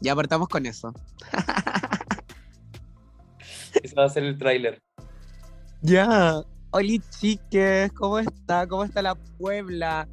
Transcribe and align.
Ya 0.00 0.14
partamos 0.14 0.48
con 0.48 0.66
eso. 0.66 0.92
Ese 3.82 3.94
va 3.94 4.04
a 4.04 4.08
ser 4.08 4.24
el 4.24 4.38
tráiler. 4.38 4.82
Ya. 5.82 6.42
Oli 6.70 7.00
chiques, 7.20 7.92
¿cómo 7.92 8.18
está? 8.18 8.66
¿Cómo 8.66 8.84
está 8.84 9.00
la 9.02 9.14
Puebla? 9.14 10.08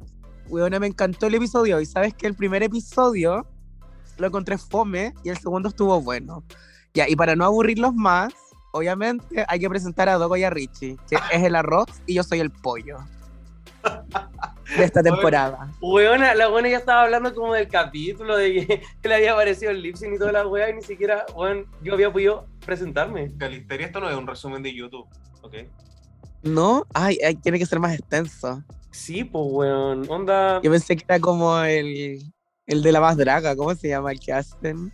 Huevona, 0.48 0.78
me 0.78 0.86
encantó 0.86 1.26
el 1.26 1.34
episodio. 1.34 1.80
Y 1.80 1.86
sabes 1.86 2.14
que 2.14 2.26
el 2.26 2.34
primer 2.34 2.62
episodio 2.62 3.46
lo 4.18 4.26
encontré 4.26 4.56
fome 4.56 5.12
y 5.22 5.30
el 5.30 5.38
segundo 5.38 5.68
estuvo 5.68 6.00
bueno. 6.00 6.44
Ya, 6.94 7.08
y 7.08 7.16
para 7.16 7.34
no 7.36 7.44
aburrirlos 7.44 7.94
más, 7.94 8.32
obviamente 8.72 9.44
hay 9.48 9.58
que 9.58 9.68
presentar 9.68 10.08
a 10.08 10.14
Dogo 10.14 10.36
y 10.36 10.44
a 10.44 10.50
Richie, 10.50 10.96
que 11.08 11.16
es 11.32 11.42
el 11.42 11.56
arroz 11.56 11.88
y 12.06 12.14
yo 12.14 12.22
soy 12.22 12.40
el 12.40 12.50
pollo 12.50 12.98
de 14.76 14.84
esta 14.84 15.02
temporada. 15.02 15.70
Weona, 15.80 16.34
la 16.34 16.48
buena 16.48 16.68
ya 16.68 16.78
estaba 16.78 17.02
hablando 17.02 17.34
como 17.34 17.54
del 17.54 17.68
capítulo, 17.68 18.36
de 18.36 18.52
que, 18.52 18.82
que 19.02 19.08
le 19.08 19.14
había 19.14 19.32
aparecido 19.32 19.70
el 19.70 19.82
lip 19.82 19.96
sync 19.96 20.14
y 20.14 20.18
toda 20.18 20.32
la 20.32 20.46
wea, 20.46 20.70
y 20.70 20.74
ni 20.74 20.82
siquiera, 20.82 21.24
weón, 21.34 21.66
yo 21.82 21.94
había 21.94 22.12
podido 22.12 22.46
presentarme. 22.64 23.32
Calisteria, 23.36 23.86
esto 23.86 24.00
no 24.00 24.10
es 24.10 24.16
un 24.16 24.26
resumen 24.26 24.62
de 24.62 24.74
YouTube, 24.74 25.06
¿ok? 25.42 25.54
¿No? 26.42 26.86
Ay, 26.92 27.18
ay, 27.24 27.36
tiene 27.36 27.58
que 27.58 27.66
ser 27.66 27.80
más 27.80 27.94
extenso. 27.94 28.62
Sí, 28.90 29.24
pues 29.24 29.44
weón, 29.48 30.06
onda. 30.08 30.60
Yo 30.62 30.70
pensé 30.70 30.96
que 30.96 31.04
era 31.08 31.18
como 31.18 31.58
el, 31.60 32.22
el 32.66 32.82
de 32.82 32.92
la 32.92 33.00
más 33.00 33.16
draga, 33.16 33.56
¿cómo 33.56 33.74
se 33.74 33.88
llama 33.88 34.12
el 34.12 34.20
que 34.20 34.32
hacen? 34.32 34.92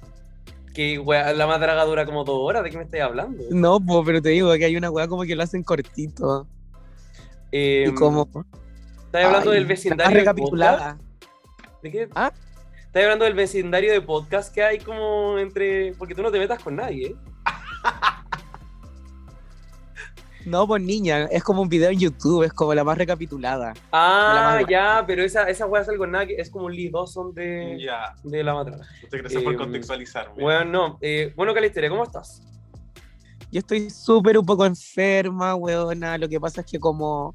Que 0.74 0.98
wea, 0.98 1.32
la 1.32 1.46
más 1.46 1.60
draga 1.60 1.84
dura 1.84 2.06
como 2.06 2.24
dos 2.24 2.38
horas, 2.40 2.62
¿de 2.62 2.70
qué 2.70 2.78
me 2.78 2.84
estás 2.84 3.00
hablando? 3.00 3.42
No, 3.50 3.80
po, 3.80 4.04
pero 4.04 4.22
te 4.22 4.28
digo 4.30 4.52
que 4.54 4.64
hay 4.64 4.76
una 4.76 4.90
weá 4.90 5.08
como 5.08 5.24
que 5.24 5.34
lo 5.34 5.42
hacen 5.42 5.64
cortito. 5.64 6.46
Eh, 7.52 7.86
y 7.88 7.94
como. 7.94 8.28
¿Estás 9.10 9.24
hablando 9.24 9.50
Ay, 9.50 9.56
del 9.56 9.64
más 9.64 9.68
vecindario 9.68 10.18
de 10.18 10.24
podcast? 10.24 10.36
recapitulada. 10.38 10.98
¿De 11.82 11.90
qué? 11.90 12.08
¿Ah? 12.14 12.32
¿Estás 12.86 13.02
hablando 13.02 13.24
del 13.24 13.34
vecindario 13.34 13.92
de 13.92 14.00
podcast 14.00 14.54
que 14.54 14.62
hay 14.62 14.78
como 14.78 15.36
entre. 15.38 15.92
Porque 15.94 16.14
tú 16.14 16.22
no 16.22 16.30
te 16.30 16.38
metas 16.38 16.62
con 16.62 16.76
nadie, 16.76 17.08
¿eh? 17.08 17.16
No, 20.46 20.66
pues 20.66 20.82
niña, 20.82 21.24
es 21.30 21.42
como 21.44 21.60
un 21.60 21.68
video 21.68 21.90
en 21.90 21.98
YouTube, 21.98 22.44
es 22.44 22.52
como 22.54 22.72
la 22.72 22.82
más 22.82 22.96
recapitulada. 22.96 23.74
La 23.74 24.54
Ah, 24.56 24.56
más 24.56 24.64
ya, 24.70 25.04
pero 25.06 25.22
esa, 25.22 25.42
esa 25.50 25.66
wea 25.66 25.82
es 25.82 25.88
algo 25.90 26.06
nada 26.06 26.26
que 26.26 26.36
es 26.36 26.48
como 26.48 26.64
un 26.64 26.74
Lee 26.74 26.88
Dawson 26.88 27.34
de, 27.34 27.78
de 28.24 28.42
la 28.42 28.54
matrona. 28.54 28.88
muchas 29.02 29.20
gracias 29.20 29.42
por 29.42 29.52
Eh, 29.52 29.56
contextualizarme. 29.56 30.42
Bueno, 30.42 30.64
no. 30.64 30.98
Eh, 31.02 31.32
bueno, 31.36 31.52
Calisteria, 31.52 31.90
¿cómo 31.90 32.04
estás? 32.04 32.42
Yo 33.52 33.58
estoy 33.58 33.90
súper 33.90 34.38
un 34.38 34.46
poco 34.46 34.64
enferma, 34.64 35.54
weona. 35.56 36.16
Lo 36.16 36.28
que 36.28 36.40
pasa 36.40 36.62
es 36.62 36.66
que 36.66 36.78
como 36.80 37.34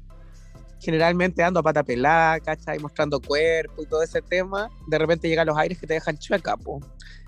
generalmente 0.80 1.42
ando 1.42 1.60
a 1.60 1.62
pata 1.62 1.82
pelada, 1.82 2.40
¿cachai? 2.40 2.78
Mostrando 2.78 3.20
cuerpo 3.20 3.82
y 3.82 3.86
todo 3.86 4.02
ese 4.02 4.22
tema, 4.22 4.70
de 4.86 4.98
repente 4.98 5.28
llegan 5.28 5.46
los 5.46 5.56
aires 5.56 5.78
que 5.78 5.86
te 5.86 5.94
dejan 5.94 6.18
chueca, 6.18 6.56
po. 6.56 6.80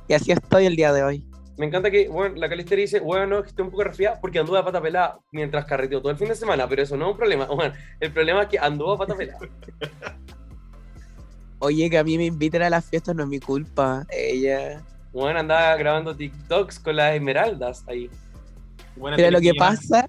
Y 0.07 0.15
así 0.15 0.33
estoy 0.33 0.67
el 0.67 0.77
día 0.77 0.93
de 0.93 1.03
hoy. 1.03 1.25
Me 1.59 1.67
encanta 1.67 1.91
que, 1.91 2.09
bueno, 2.09 2.37
la 2.37 2.49
Calisteria 2.49 2.85
dice, 2.85 3.01
bueno, 3.01 3.27
no, 3.27 3.39
es 3.39 3.43
que 3.43 3.49
estoy 3.49 3.65
un 3.65 3.73
poco 3.73 3.83
resfriada 3.83 4.21
porque 4.21 4.39
anduve 4.39 4.61
a 4.61 4.65
pata 4.65 4.81
pelada 4.81 5.19
mientras 5.33 5.65
carreteó 5.65 6.01
todo 6.01 6.13
el 6.13 6.17
fin 6.17 6.29
de 6.29 6.37
semana, 6.37 6.69
pero 6.69 6.83
eso 6.83 6.97
no 6.97 7.07
es 7.07 7.11
un 7.13 7.17
problema. 7.17 7.49
Bueno, 7.55 7.75
el 7.99 8.13
problema 8.13 8.43
es 8.43 8.49
que 8.49 8.59
anduvo 8.59 8.93
a 8.93 8.99
pata 8.99 9.17
pelada. 9.17 9.41
Oye, 11.59 11.91
que 11.91 11.99
a 11.99 12.05
mí 12.05 12.17
me 12.17 12.27
inviten 12.27 12.63
a 12.63 12.71
las 12.71 12.85
fiestas 12.85 13.17
no 13.17 13.25
es 13.25 13.29
mi 13.29 13.41
culpa. 13.41 14.07
Ella. 14.11 14.81
Bueno, 15.13 15.41
andaba 15.41 15.75
grabando 15.77 16.15
TikToks 16.15 16.79
con 16.79 16.95
las 16.95 17.17
esmeraldas 17.17 17.83
ahí. 17.89 18.09
Buena, 18.95 19.17
Pero 19.17 19.33
lo 19.33 19.41
que 19.41 19.55
pasa, 19.55 20.09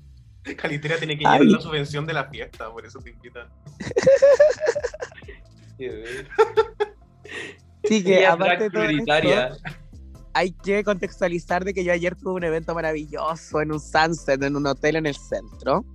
Calisteria 0.62 0.98
tiene 0.98 1.18
que 1.18 1.24
llevar 1.24 1.42
la 1.42 1.62
subvención 1.62 2.06
de 2.06 2.14
la 2.14 2.26
fiesta, 2.26 2.72
por 2.72 2.86
eso 2.86 3.00
te 3.00 3.10
invitan. 3.12 3.48
sí 7.84 8.04
que 8.04 8.26
aparte 8.26 8.66
de 8.66 8.70
todo 8.70 8.84
esto, 8.84 9.14
hay 10.34 10.52
que 10.52 10.84
contextualizar 10.84 11.66
de 11.66 11.74
que 11.74 11.84
yo 11.84 11.92
ayer 11.92 12.16
tuve 12.16 12.34
un 12.34 12.44
evento 12.44 12.74
maravilloso 12.76 13.62
en 13.62 13.72
un 13.72 13.80
sunset, 13.80 14.42
en 14.42 14.56
un 14.56 14.68
hotel 14.68 14.96
en 14.98 15.06
el 15.06 15.16
centro, 15.16 15.86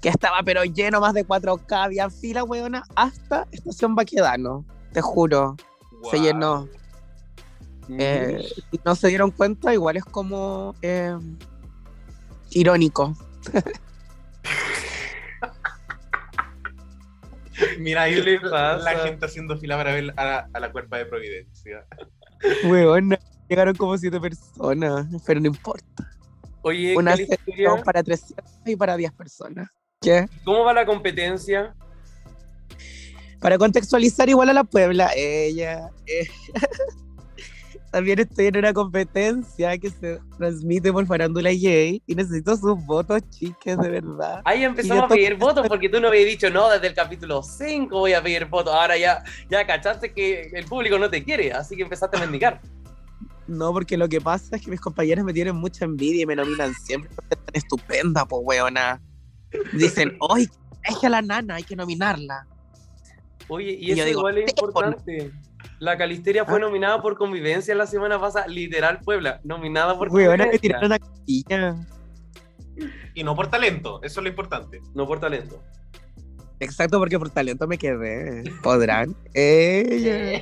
que 0.00 0.08
estaba 0.10 0.42
pero 0.44 0.64
lleno 0.64 1.00
más 1.00 1.14
de 1.14 1.26
4K, 1.26 1.84
había 1.84 2.10
fila, 2.10 2.44
weona, 2.44 2.84
hasta 2.94 3.46
Estación 3.52 3.94
Baquedano, 3.94 4.64
te 4.92 5.00
juro, 5.00 5.56
se 6.10 6.20
llenó. 6.20 6.68
Eh, 7.88 8.42
y 8.72 8.80
no 8.84 8.94
se 8.94 9.08
dieron 9.08 9.30
cuenta, 9.30 9.74
igual 9.74 9.96
es 9.96 10.04
como 10.04 10.74
eh, 10.80 11.16
irónico. 12.50 13.14
Mira, 17.78 18.02
ahí 18.02 18.14
¿Qué 18.16 18.22
le 18.22 18.40
la- 18.40 18.50
pasa? 18.50 18.76
la 18.78 18.98
gente 19.04 19.26
haciendo 19.26 19.56
fila 19.58 19.76
para 19.76 19.92
ver 19.92 20.12
a 20.16 20.24
la, 20.24 20.48
a 20.52 20.60
la 20.60 20.72
cuerpa 20.72 20.98
de 20.98 21.06
Providencia. 21.06 21.86
Weona, 22.64 23.18
llegaron 23.48 23.76
como 23.76 23.96
siete 23.96 24.20
personas, 24.20 25.06
pero 25.24 25.40
no 25.40 25.46
importa. 25.46 26.10
Oye, 26.62 26.96
Una 26.96 27.16
sesión 27.16 27.82
para 27.84 28.02
300 28.02 28.44
y 28.66 28.74
para 28.76 28.96
10 28.96 29.12
personas. 29.12 29.68
¿Qué? 30.00 30.26
¿cómo 30.44 30.64
va 30.64 30.72
la 30.72 30.84
competencia? 30.84 31.74
Para 33.40 33.56
contextualizar 33.58 34.28
igual 34.28 34.48
a 34.48 34.52
la 34.54 34.64
Puebla, 34.64 35.10
ella. 35.14 35.90
eh, 36.06 36.26
también 37.94 38.18
estoy 38.18 38.46
en 38.46 38.56
una 38.56 38.72
competencia 38.72 39.78
que 39.78 39.88
se 39.88 40.18
transmite 40.36 40.92
por 40.92 41.06
Farándula 41.06 41.50
Gay 41.50 42.02
y 42.04 42.14
necesito 42.16 42.56
sus 42.56 42.84
votos, 42.86 43.22
chiques, 43.30 43.78
de 43.78 43.88
verdad. 43.88 44.42
Ahí 44.44 44.64
empezamos 44.64 45.04
a 45.04 45.06
pedir 45.06 45.36
votos 45.36 45.68
porque 45.68 45.88
tú 45.88 46.00
no 46.00 46.08
habías 46.08 46.26
dicho 46.26 46.50
no 46.50 46.68
desde 46.70 46.88
el 46.88 46.94
capítulo 46.94 47.40
5 47.44 47.96
voy 47.96 48.12
a 48.12 48.20
pedir 48.20 48.46
votos. 48.46 48.74
Ahora 48.74 48.98
ya, 48.98 49.22
ya 49.48 49.64
cachaste 49.64 50.12
que 50.12 50.50
el 50.54 50.64
público 50.64 50.98
no 50.98 51.08
te 51.08 51.22
quiere, 51.22 51.52
así 51.52 51.76
que 51.76 51.84
empezaste 51.84 52.16
a 52.16 52.20
mendigar. 52.20 52.60
No, 53.46 53.72
porque 53.72 53.96
lo 53.96 54.08
que 54.08 54.20
pasa 54.20 54.56
es 54.56 54.62
que 54.62 54.72
mis 54.72 54.80
compañeros 54.80 55.24
me 55.24 55.32
tienen 55.32 55.54
mucha 55.54 55.84
envidia 55.84 56.22
y 56.22 56.26
me 56.26 56.34
nominan 56.34 56.74
siempre 56.74 57.10
estupenda, 57.52 58.26
pues, 58.26 58.42
weona. 58.44 59.00
Dicen, 59.72 60.16
hoy 60.18 60.50
es 60.82 60.98
que 60.98 61.06
a 61.06 61.10
la 61.10 61.22
nana 61.22 61.54
hay 61.54 61.62
que 61.62 61.76
nominarla. 61.76 62.44
Oye, 63.46 63.70
y 63.78 63.90
Y 63.90 63.92
eso 63.92 64.04
digo, 64.04 64.18
igual 64.20 64.38
es 64.38 64.44
"Sí, 64.50 64.54
por- 64.58 64.68
importante. 64.70 65.30
La 65.84 65.98
Calisteria 65.98 66.46
fue 66.46 66.56
Ah. 66.56 66.60
nominada 66.60 67.02
por 67.02 67.14
convivencia 67.18 67.74
la 67.74 67.86
semana 67.86 68.18
pasada, 68.18 68.46
literal 68.46 69.00
Puebla, 69.04 69.40
nominada 69.44 69.98
por 69.98 70.10
me 70.10 70.24
convivencia. 70.24 70.58
tiraron 70.58 70.92
a 70.92 70.98
casilla. 70.98 71.76
Y 73.12 73.22
no 73.22 73.36
por 73.36 73.48
talento, 73.48 74.00
eso 74.02 74.20
es 74.20 74.24
lo 74.24 74.30
importante. 74.30 74.80
No 74.94 75.06
por 75.06 75.20
talento. 75.20 75.62
Exacto, 76.58 76.98
porque 76.98 77.18
por 77.18 77.28
talento 77.28 77.66
me 77.66 77.76
quedé. 77.76 78.44
¿Podrán? 78.62 79.14
Ella. 79.34 80.40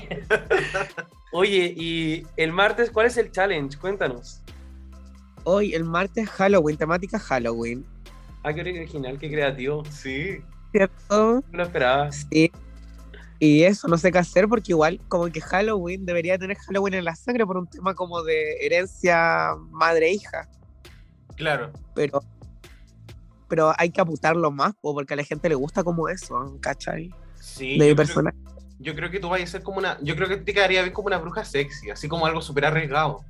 Oye, 1.33 1.75
y 1.77 2.25
el 2.37 2.53
martes, 2.53 2.93
¿cuál 2.93 3.07
es 3.07 3.17
el 3.17 3.33
challenge? 3.33 3.77
Cuéntanos. 3.79 4.43
Hoy, 5.43 5.75
el 5.75 5.83
martes, 5.83 6.29
Halloween, 6.31 6.77
temática 6.77 7.19
Halloween. 7.19 7.85
Ah, 8.45 8.53
qué 8.55 8.61
original, 8.61 9.19
qué 9.19 9.29
creativo. 9.29 9.83
Sí. 9.87 10.39
¿Cierto? 10.71 11.43
No 11.51 11.59
lo 11.59 11.63
esperaba. 11.65 12.13
Sí. 12.13 12.53
Y 13.45 13.65
eso, 13.65 13.89
no 13.89 13.99
sé 13.99 14.13
qué 14.13 14.19
hacer 14.19 14.47
porque 14.47 14.71
igual 14.71 15.01
como 15.09 15.27
que 15.27 15.41
Halloween 15.41 16.07
debería 16.07 16.39
tener 16.39 16.57
Halloween 16.59 16.95
en 16.95 17.05
la 17.05 17.17
sangre 17.17 17.45
por 17.45 17.57
un 17.57 17.67
tema 17.67 17.93
como 17.93 18.23
de 18.23 18.65
herencia 18.65 19.57
madre-hija. 19.73 20.49
Claro. 21.35 21.73
Pero, 21.93 22.23
pero 23.49 23.73
hay 23.77 23.91
que 23.91 24.01
apuntarlo 24.01 24.53
más 24.53 24.75
po, 24.81 24.95
porque 24.95 25.15
a 25.15 25.17
la 25.17 25.25
gente 25.25 25.49
le 25.49 25.57
gusta 25.57 25.83
como 25.83 26.09
eso, 26.09 26.57
¿cachai? 26.61 27.11
Sí. 27.35 27.71
de 27.71 27.73
mi 27.73 27.79
creo- 27.87 27.97
persona. 27.97 28.33
Yo 28.79 28.95
creo 28.95 29.11
que 29.11 29.19
tú 29.19 29.29
vas 29.29 29.43
a 29.43 29.47
ser 29.49 29.65
como 29.65 29.79
una. 29.79 29.99
Yo 30.03 30.15
creo 30.15 30.29
que 30.29 30.37
te 30.37 30.55
quedaría 30.55 30.83
bien 30.83 30.95
como 30.95 31.09
una 31.09 31.19
bruja 31.19 31.45
sexy, 31.45 31.91
así 31.91 32.07
como 32.07 32.27
algo 32.27 32.41
súper 32.43 32.67
arriesgado. 32.67 33.25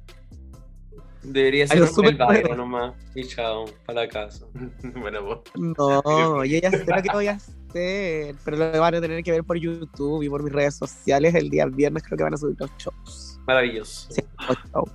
Debería 1.23 1.67
ser 1.67 1.83
un 1.83 2.05
el 2.05 2.19
nomás. 2.55 2.95
Y 3.15 3.25
chao, 3.25 3.65
para 3.87 4.03
la 4.03 4.09
casa. 4.09 4.45
bueno, 4.95 5.23
vos. 5.25 5.41
No, 5.55 6.45
yo 6.45 6.59
ya 6.59 6.71
sé 6.71 6.85
lo 6.85 7.03
que 7.03 7.11
voy 7.13 7.29
a 7.29 7.33
hacer, 7.33 7.55
pero 7.73 8.57
lo 8.57 8.81
van 8.81 8.95
a 8.95 9.01
tener 9.01 9.23
que 9.23 9.33
ver 9.33 9.45
por 9.45 9.57
YouTube 9.57 10.23
y 10.23 10.29
por 10.29 10.43
mis 10.43 10.53
redes 10.53 10.77
sociales. 10.77 11.35
El 11.35 11.51
día 11.51 11.67
viernes 11.67 12.03
creo 12.03 12.17
que 12.19 12.25
van 12.25 12.35
a 12.35 12.37
subir 12.37 12.57
los 12.59 12.71
shows. 12.79 13.41
Maravilloso. 13.47 14.09
Sí, 14.13 14.23
los 14.49 14.59
shows. 14.73 14.91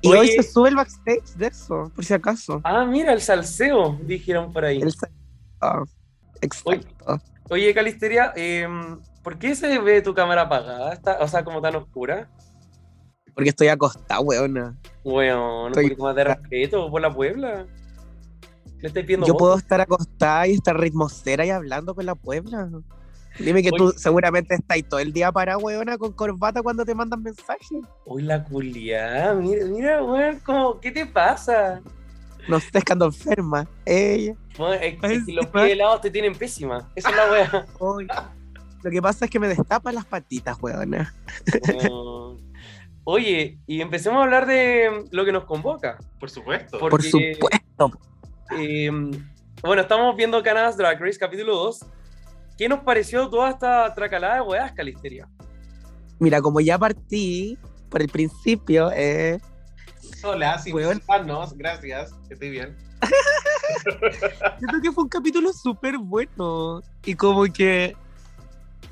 Y 0.00 0.08
Oye. 0.08 0.18
hoy 0.20 0.28
se 0.28 0.42
sube 0.44 0.68
el 0.68 0.76
backstage 0.76 1.34
de 1.36 1.46
eso, 1.48 1.90
por 1.94 2.04
si 2.04 2.14
acaso. 2.14 2.60
Ah, 2.64 2.84
mira, 2.84 3.12
el 3.12 3.20
salseo, 3.20 3.98
dijeron 4.02 4.52
por 4.52 4.64
ahí. 4.64 4.80
El 4.80 4.92
ah, 5.60 5.82
exacto. 6.40 7.20
Oye, 7.50 7.72
Calisteria, 7.74 8.32
em, 8.36 9.00
¿por 9.22 9.38
qué 9.38 9.54
se 9.54 9.78
ve 9.78 10.02
tu 10.02 10.14
cámara 10.14 10.42
apagada? 10.42 10.92
Está, 10.92 11.18
o 11.20 11.26
sea, 11.28 11.42
como 11.44 11.60
tan 11.60 11.74
oscura. 11.76 12.28
Porque 13.34 13.50
estoy 13.50 13.68
acostada, 13.68 14.20
weona. 14.20 14.76
Weón, 15.04 15.38
un 15.66 15.68
Estoy- 15.68 15.84
poquito 15.84 16.02
más 16.04 16.14
de 16.16 16.24
respeto 16.24 16.90
por 16.90 17.00
la 17.00 17.12
Puebla. 17.12 17.66
Le 18.80 18.88
estáis 18.88 19.06
pidiendo 19.06 19.26
Yo 19.26 19.36
puedo 19.36 19.56
estar 19.56 19.80
acostada 19.80 20.46
y 20.46 20.54
estar 20.54 20.78
ritmosera 20.78 21.44
y 21.44 21.50
hablando 21.50 21.94
con 21.94 22.06
la 22.06 22.14
Puebla. 22.14 22.68
Dime 23.38 23.62
que 23.62 23.70
tú 23.70 23.92
seguramente 23.96 24.54
estás 24.54 24.78
todo 24.88 25.00
el 25.00 25.12
día 25.12 25.30
para 25.30 25.58
weona 25.58 25.96
con 25.96 26.12
corbata 26.12 26.62
cuando 26.62 26.84
te 26.84 26.94
mandan 26.94 27.22
mensajes. 27.22 27.68
Uy, 28.04 28.22
la 28.22 28.42
culiá, 28.44 29.34
mira, 29.34 29.64
mira, 29.66 30.02
weón, 30.02 30.40
como, 30.40 30.80
¿qué 30.80 30.90
te 30.90 31.06
pasa? 31.06 31.80
No 32.48 32.58
sé, 32.58 32.70
es 32.72 32.84
que 32.84 32.92
ando 32.92 33.06
enferma. 33.06 33.68
Ella. 33.84 34.34
Weón, 34.58 34.74
es, 34.82 34.94
es 35.02 35.26
que 35.26 35.32
los 35.32 35.46
pies 35.46 35.70
helados 35.70 36.00
te 36.00 36.10
tienen 36.10 36.34
pésima. 36.34 36.88
Esa 36.96 37.10
es 37.10 37.16
la 37.16 37.30
weá. 37.30 37.66
Hoy. 37.78 38.08
Lo 38.82 38.90
que 38.90 39.02
pasa 39.02 39.24
es 39.24 39.30
que 39.30 39.38
me 39.38 39.48
destapan 39.48 39.94
las 39.94 40.04
patitas, 40.04 40.56
weona. 40.60 41.14
Weón. 41.68 42.38
Oye, 43.04 43.58
y 43.66 43.80
empecemos 43.80 44.20
a 44.20 44.24
hablar 44.24 44.46
de 44.46 45.04
lo 45.10 45.24
que 45.24 45.32
nos 45.32 45.44
convoca. 45.44 45.98
Por 46.18 46.28
supuesto. 46.28 46.78
Por- 46.78 47.02
supuesto. 47.02 47.90
Eh, 48.56 48.90
bueno, 49.62 49.82
estamos 49.82 50.16
viendo 50.16 50.42
Canadas 50.42 50.76
Drag 50.76 51.00
Race 51.00 51.18
capítulo 51.18 51.54
2. 51.56 51.84
¿Qué 52.56 52.68
nos 52.68 52.80
pareció 52.80 53.28
toda 53.28 53.50
esta 53.50 53.94
tracalada 53.94 54.36
de 54.36 54.40
weas, 54.42 54.72
Calisteria? 54.72 55.28
Mira, 56.18 56.40
como 56.40 56.60
ya 56.60 56.78
partí 56.78 57.56
por 57.88 58.02
el 58.02 58.08
principio, 58.08 58.90
eh, 58.92 59.38
Hola, 60.24 60.58
sin 60.58 60.74
Weón. 60.74 60.94
insultarnos, 60.94 61.56
gracias, 61.56 62.12
estoy 62.28 62.50
bien. 62.50 62.76
siento 64.58 64.80
que 64.82 64.92
fue 64.92 65.04
un 65.04 65.10
capítulo 65.10 65.52
súper 65.52 65.98
bueno. 65.98 66.82
Y 67.04 67.14
como 67.14 67.44
que 67.44 67.96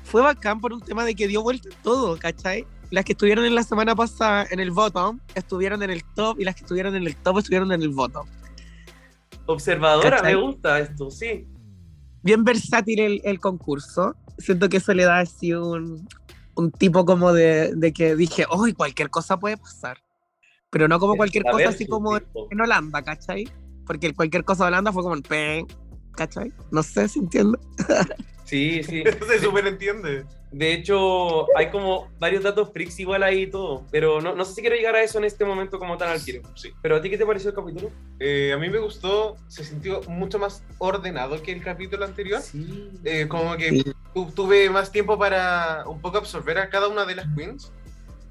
fue 0.03 0.21
bacán 0.21 0.61
por 0.61 0.71
un 0.71 0.81
tema 0.81 1.03
de 1.03 1.15
que 1.15 1.27
dio 1.27 1.41
vuelta 1.41 1.69
todo, 1.83 2.17
¿cachai? 2.17 2.65
Las 2.91 3.03
que 3.03 3.11
estuvieron 3.11 3.43
en 3.43 3.55
la 3.55 3.63
semana 3.63 3.93
pasada 3.95 4.47
en 4.49 4.61
el 4.61 4.71
bottom 4.71 5.19
estuvieron 5.35 5.83
en 5.83 5.89
el 5.89 6.03
top 6.15 6.39
y 6.39 6.45
las 6.45 6.55
que 6.55 6.61
estuvieron 6.61 6.95
en 6.95 7.05
el 7.05 7.15
top 7.17 7.39
estuvieron 7.39 7.71
en 7.73 7.81
el 7.81 7.89
bottom. 7.89 8.25
Observadora, 9.47 10.17
¿Cachai? 10.17 10.35
me 10.35 10.41
gusta 10.41 10.79
esto, 10.79 11.09
sí. 11.09 11.47
bien 12.21 12.43
versátil 12.43 12.99
el, 12.99 13.21
el 13.23 13.39
concurso. 13.39 14.15
Siento 14.37 14.69
que 14.69 14.77
eso 14.77 14.93
le 14.93 15.03
da 15.05 15.19
así 15.19 15.53
un, 15.53 16.07
un 16.55 16.71
tipo 16.71 17.05
como 17.05 17.33
de, 17.33 17.73
de 17.75 17.93
que 17.93 18.15
dije, 18.15 18.45
hoy 18.49 18.73
cualquier 18.73 19.09
cosa 19.09 19.37
puede 19.39 19.57
pasar. 19.57 19.97
Pero 20.69 20.87
no 20.87 20.99
como 20.99 21.15
cualquier 21.15 21.43
cosa 21.45 21.69
así 21.69 21.85
sí, 21.85 21.87
como 21.87 22.19
tipo. 22.19 22.47
en 22.51 22.61
Holanda, 22.61 23.01
¿cachai? 23.01 23.47
Porque 23.85 24.07
el 24.07 24.15
cualquier 24.15 24.43
cosa 24.43 24.65
de 24.65 24.67
Holanda 24.69 24.91
fue 24.91 25.01
como 25.01 25.15
el 25.15 25.23
pen, 25.23 25.65
¿cachai? 26.11 26.51
No 26.71 26.83
sé 26.83 27.07
si 27.07 27.19
entiendo. 27.19 27.57
Sí, 28.43 28.83
sí. 28.83 29.03
Se 29.27 29.39
súper 29.39 29.67
entiende. 29.67 30.25
De 30.51 30.71
hecho, 30.73 31.45
hay 31.57 31.69
como 31.69 32.07
varios 32.19 32.43
datos 32.43 32.71
freaks 32.71 32.99
igual 33.01 33.21
ahí 33.23 33.43
y 33.43 33.47
todo. 33.51 33.83
Pero 33.91 34.21
no, 34.21 34.33
no 34.33 34.45
sé 34.45 34.53
si 34.53 34.61
quiero 34.61 34.75
llegar 34.77 34.95
a 34.95 35.03
eso 35.03 35.17
en 35.17 35.25
este 35.25 35.43
momento 35.43 35.77
como 35.77 35.97
tan 35.97 36.09
al 36.09 36.23
tiro. 36.23 36.41
Sí. 36.55 36.71
Pero 36.81 36.95
¿a 36.95 37.01
ti 37.01 37.09
qué 37.09 37.17
te 37.17 37.25
pareció 37.25 37.49
el 37.49 37.55
capítulo? 37.55 37.91
Eh, 38.19 38.53
a 38.53 38.57
mí 38.57 38.69
me 38.69 38.79
gustó, 38.79 39.35
se 39.49 39.63
sintió 39.65 40.01
mucho 40.07 40.39
más 40.39 40.63
ordenado 40.77 41.41
que 41.43 41.51
el 41.51 41.61
capítulo 41.61 42.05
anterior. 42.05 42.39
Sí. 42.41 42.89
Eh, 43.03 43.27
como 43.27 43.57
que 43.57 43.69
Sí. 43.71 43.83
tu- 44.13 44.31
tuve 44.31 44.69
más 44.69 44.91
tiempo 44.91 45.17
para 45.19 45.83
un 45.85 45.99
poco 45.99 46.17
absorber 46.19 46.57
a 46.59 46.69
cada 46.69 46.87
una 46.87 47.05
de 47.05 47.15
las 47.15 47.27
queens. 47.35 47.71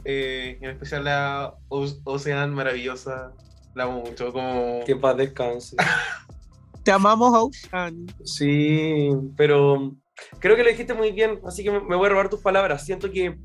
Eh, 0.04 0.56
en 0.62 0.70
especial 0.70 1.04
la 1.04 1.54
O- 1.68 1.86
Ocean 2.04 2.54
maravillosa. 2.54 3.32
La 3.74 3.84
amo 3.84 4.00
mucho. 4.02 4.32
Como... 4.32 4.82
Que 4.86 4.96
paz 4.96 5.16
descanse. 5.18 5.76
Te 6.82 6.92
amamos, 6.92 7.34
Ocean. 7.34 8.06
Sí, 8.24 9.10
pero 9.36 9.92
creo 10.38 10.56
que 10.56 10.62
lo 10.62 10.70
dijiste 10.70 10.94
muy 10.94 11.12
bien, 11.12 11.40
así 11.46 11.62
que 11.64 11.70
me 11.70 11.96
voy 11.96 12.06
a 12.06 12.10
robar 12.10 12.28
tus 12.28 12.40
palabras. 12.40 12.84
Siento 12.84 13.10
que 13.10 13.36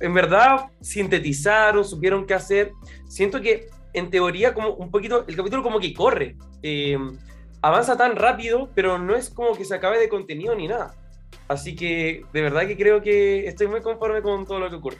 en 0.00 0.14
verdad 0.14 0.66
sintetizaron, 0.80 1.84
supieron 1.84 2.26
qué 2.26 2.34
hacer. 2.34 2.72
Siento 3.08 3.40
que 3.40 3.68
en 3.92 4.10
teoría 4.10 4.54
como 4.54 4.70
un 4.74 4.90
poquito, 4.90 5.24
el 5.26 5.36
capítulo 5.36 5.62
como 5.62 5.80
que 5.80 5.94
corre. 5.94 6.36
Eh, 6.62 6.98
avanza 7.62 7.96
tan 7.96 8.16
rápido, 8.16 8.70
pero 8.74 8.98
no 8.98 9.14
es 9.14 9.30
como 9.30 9.54
que 9.54 9.64
se 9.64 9.74
acabe 9.74 9.98
de 9.98 10.08
contenido 10.08 10.54
ni 10.54 10.68
nada. 10.68 10.94
Así 11.48 11.76
que 11.76 12.24
de 12.32 12.42
verdad 12.42 12.66
que 12.66 12.76
creo 12.76 13.02
que 13.02 13.46
estoy 13.46 13.68
muy 13.68 13.80
conforme 13.80 14.22
con 14.22 14.46
todo 14.46 14.58
lo 14.58 14.70
que 14.70 14.76
ocurre. 14.76 14.98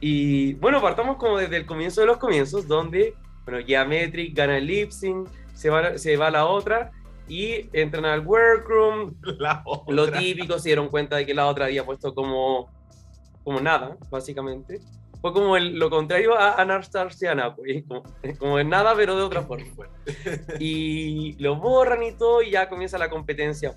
Y 0.00 0.54
bueno, 0.54 0.82
partamos 0.82 1.16
como 1.16 1.38
desde 1.38 1.56
el 1.56 1.66
comienzo 1.66 2.00
de 2.00 2.08
los 2.08 2.16
comienzos, 2.16 2.66
donde, 2.66 3.14
bueno, 3.44 3.64
Geometric 3.64 4.36
gana 4.36 4.58
el 4.58 4.66
lip 4.66 4.90
se 4.90 5.70
va, 5.70 5.96
se 5.96 6.16
va 6.16 6.26
a 6.26 6.30
la 6.30 6.46
otra 6.46 6.90
y 7.28 7.68
entran 7.72 8.04
al 8.04 8.26
workroom. 8.26 9.14
Lo 9.88 10.10
típico, 10.10 10.58
se 10.58 10.68
dieron 10.70 10.88
cuenta 10.88 11.16
de 11.16 11.26
que 11.26 11.34
la 11.34 11.46
otra 11.46 11.66
había 11.66 11.84
puesto 11.84 12.14
como, 12.14 12.70
como 13.44 13.60
nada, 13.60 13.96
básicamente. 14.10 14.80
Fue 15.20 15.32
como 15.32 15.56
el- 15.56 15.78
lo 15.78 15.88
contrario 15.88 16.36
a 16.36 16.60
Anastasia 16.60 17.54
pues, 17.54 17.84
como, 17.86 18.02
como 18.38 18.58
en 18.58 18.68
nada, 18.68 18.94
pero 18.96 19.14
de 19.16 19.22
otra 19.22 19.42
forma. 19.42 19.64
Y 20.58 21.40
lo 21.42 21.56
borran 21.56 22.02
y 22.02 22.12
todo, 22.12 22.42
y 22.42 22.50
ya 22.50 22.68
comienza 22.68 22.98
la 22.98 23.08
competencia. 23.08 23.74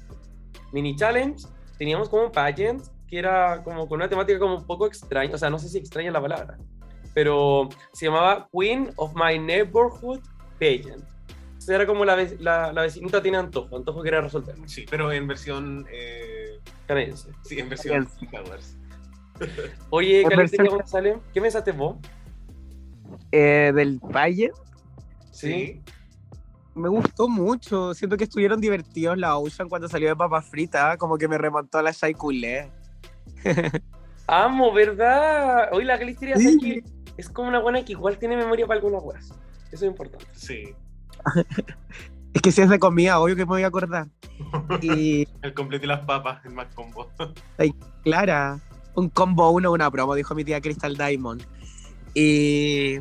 Mini 0.72 0.96
challenge, 0.96 1.46
teníamos 1.78 2.10
como 2.10 2.24
un 2.26 2.32
pageant 2.32 2.82
que 3.08 3.20
era 3.20 3.62
como 3.64 3.88
con 3.88 3.98
una 3.98 4.10
temática 4.10 4.40
como 4.40 4.56
un 4.56 4.66
poco 4.66 4.88
extraña, 4.88 5.36
o 5.36 5.38
sea, 5.38 5.50
no 5.52 5.60
sé 5.60 5.70
si 5.70 5.78
extraña 5.78 6.10
la 6.12 6.20
palabra, 6.20 6.58
pero 7.14 7.70
se 7.94 8.08
llamaba 8.08 8.50
Queen 8.52 8.90
of 8.96 9.14
My 9.16 9.38
Neighborhood 9.38 10.22
Pageant. 10.60 11.04
Era 11.68 11.86
como 11.88 12.06
la, 12.06 12.16
ve- 12.16 12.38
la, 12.40 12.72
la 12.74 12.82
vecinita 12.84 13.22
tiene 13.22 13.38
antojo, 13.38 13.78
antojo 13.78 14.02
quería 14.04 14.22
resolver, 14.22 14.56
Sí, 14.66 14.86
pero 14.90 15.12
en 15.12 15.28
versión. 15.28 15.86
eh, 15.92 16.60
canadiense. 16.88 17.30
sí, 17.44 17.60
en 17.60 17.70
versión. 17.70 18.08
Star 18.22 18.44
Wars. 18.50 18.78
Oye, 19.90 20.24
Caliste, 20.24 20.58
versión- 20.58 20.80
¿qué 20.82 20.88
sale? 20.88 21.18
¿Qué 21.34 21.42
pensaste 21.42 21.72
vos? 21.72 21.98
Eh, 23.32 23.72
del 23.76 24.00
Valle, 24.00 24.52
Sí. 25.32 25.82
me 26.74 26.88
gustó 26.90 27.28
mucho. 27.28 27.94
Siento 27.94 28.16
que 28.18 28.24
estuvieron 28.26 28.62
divertidos 28.62 29.18
la 29.18 29.38
Ocean 29.38 29.68
cuando 29.70 29.88
salió 29.90 30.10
de 30.10 30.16
papa 30.16 30.42
frita, 30.42 30.98
como 30.98 31.18
que 31.18 31.28
me 31.28 31.38
remontó 31.38 31.78
a 31.78 31.82
la 31.84 31.92
Shai. 31.92 32.16
Amo, 34.28 34.74
¿verdad? 34.74 35.70
Hoy 35.74 35.84
la 35.86 36.00
Calisteria 36.00 36.38
Sí. 36.38 36.58
que 36.60 36.84
es 37.18 37.30
como 37.30 37.48
una 37.50 37.60
buena 37.60 37.84
que 37.86 37.92
igual 37.94 38.18
tiene 38.18 38.36
memoria 38.38 38.66
para 38.66 38.80
algunas 38.80 39.04
weas. 39.04 39.26
Eso 39.72 39.86
es 39.86 39.92
importante. 39.92 40.26
Sí. 40.34 40.74
Es 42.36 42.42
que 42.42 42.52
si 42.52 42.62
es 42.62 42.70
de 42.70 42.80
comida, 42.80 43.18
obvio 43.22 43.38
que 43.38 43.46
me 43.46 43.52
voy 43.52 43.64
a 43.64 43.68
acordar. 43.68 44.08
Y 44.82 45.26
El 45.42 45.54
completo 45.54 45.86
y 45.86 45.88
las 45.88 46.06
papas, 46.06 46.44
el 46.44 46.52
más 46.52 46.68
combo. 46.76 47.10
Clara, 48.04 48.60
un 48.94 49.10
combo 49.10 49.52
uno, 49.52 49.72
una 49.72 49.90
promo, 49.90 50.14
dijo 50.16 50.36
mi 50.36 50.44
tía 50.44 50.60
Crystal 50.60 50.98
Diamond. 50.98 51.44
Y, 52.14 52.98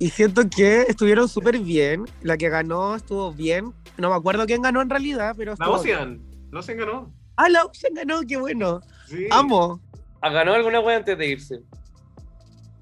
y 0.00 0.10
siento 0.10 0.42
que 0.50 0.82
estuvieron 0.82 1.28
súper 1.28 1.60
bien. 1.60 2.04
La 2.22 2.36
que 2.36 2.48
ganó 2.48 2.96
estuvo 2.96 3.32
bien. 3.32 3.72
No 3.96 4.10
me 4.10 4.16
acuerdo 4.16 4.44
quién 4.44 4.62
ganó 4.62 4.82
en 4.82 4.90
realidad, 4.90 5.34
pero 5.38 5.54
La. 5.56 5.70
Ocean. 5.70 6.20
La 6.50 6.58
Ocean 6.58 6.78
ganó. 6.78 7.14
Ah, 7.36 7.48
la 7.48 7.64
Ocean 7.64 7.94
ganó, 7.94 8.22
qué 8.26 8.36
bueno. 8.36 8.80
Sí. 9.06 9.28
Amo. 9.30 9.80
¿Ha 10.20 10.30
ganado 10.30 10.56
alguna 10.56 10.80
wea 10.80 10.96
antes 10.96 11.16
de 11.16 11.26
irse? 11.28 11.62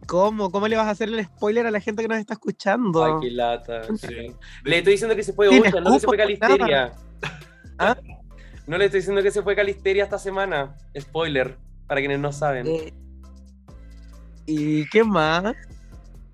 ¿Cómo? 0.09 0.51
¿Cómo 0.51 0.67
le 0.69 0.77
vas 0.77 0.87
a 0.87 0.91
hacer 0.91 1.11
el 1.11 1.23
spoiler 1.23 1.67
a 1.67 1.71
la 1.71 1.81
gente 1.81 2.01
que 2.01 2.09
nos 2.09 2.17
está 2.17 2.33
escuchando? 2.33 3.05
Ay, 3.05 3.13
qué 3.21 3.31
lata. 3.31 3.83
Sí. 3.95 4.33
Le 4.65 4.79
estoy 4.79 4.95
diciendo 4.95 5.15
que 5.15 5.23
se 5.23 5.35
fue 5.35 5.49
Ocean, 5.49 5.85
no 5.85 5.93
que 5.93 6.01
se 6.01 6.07
fue 6.07 6.17
Calisteria. 6.17 6.93
¿Ah? 7.79 7.95
No 8.67 8.79
le 8.79 8.87
estoy 8.87 9.01
diciendo 9.01 9.23
que 9.23 9.31
se 9.31 9.43
fue 9.43 9.55
Calisteria 9.55 10.05
esta 10.05 10.19
semana. 10.19 10.75
Spoiler, 10.99 11.59
para 11.87 12.01
quienes 12.01 12.21
no 12.21 12.33
saben. 12.33 12.67
Eh, 12.67 12.95
¿Y 14.47 14.89
qué 14.89 15.05
más? 15.05 15.45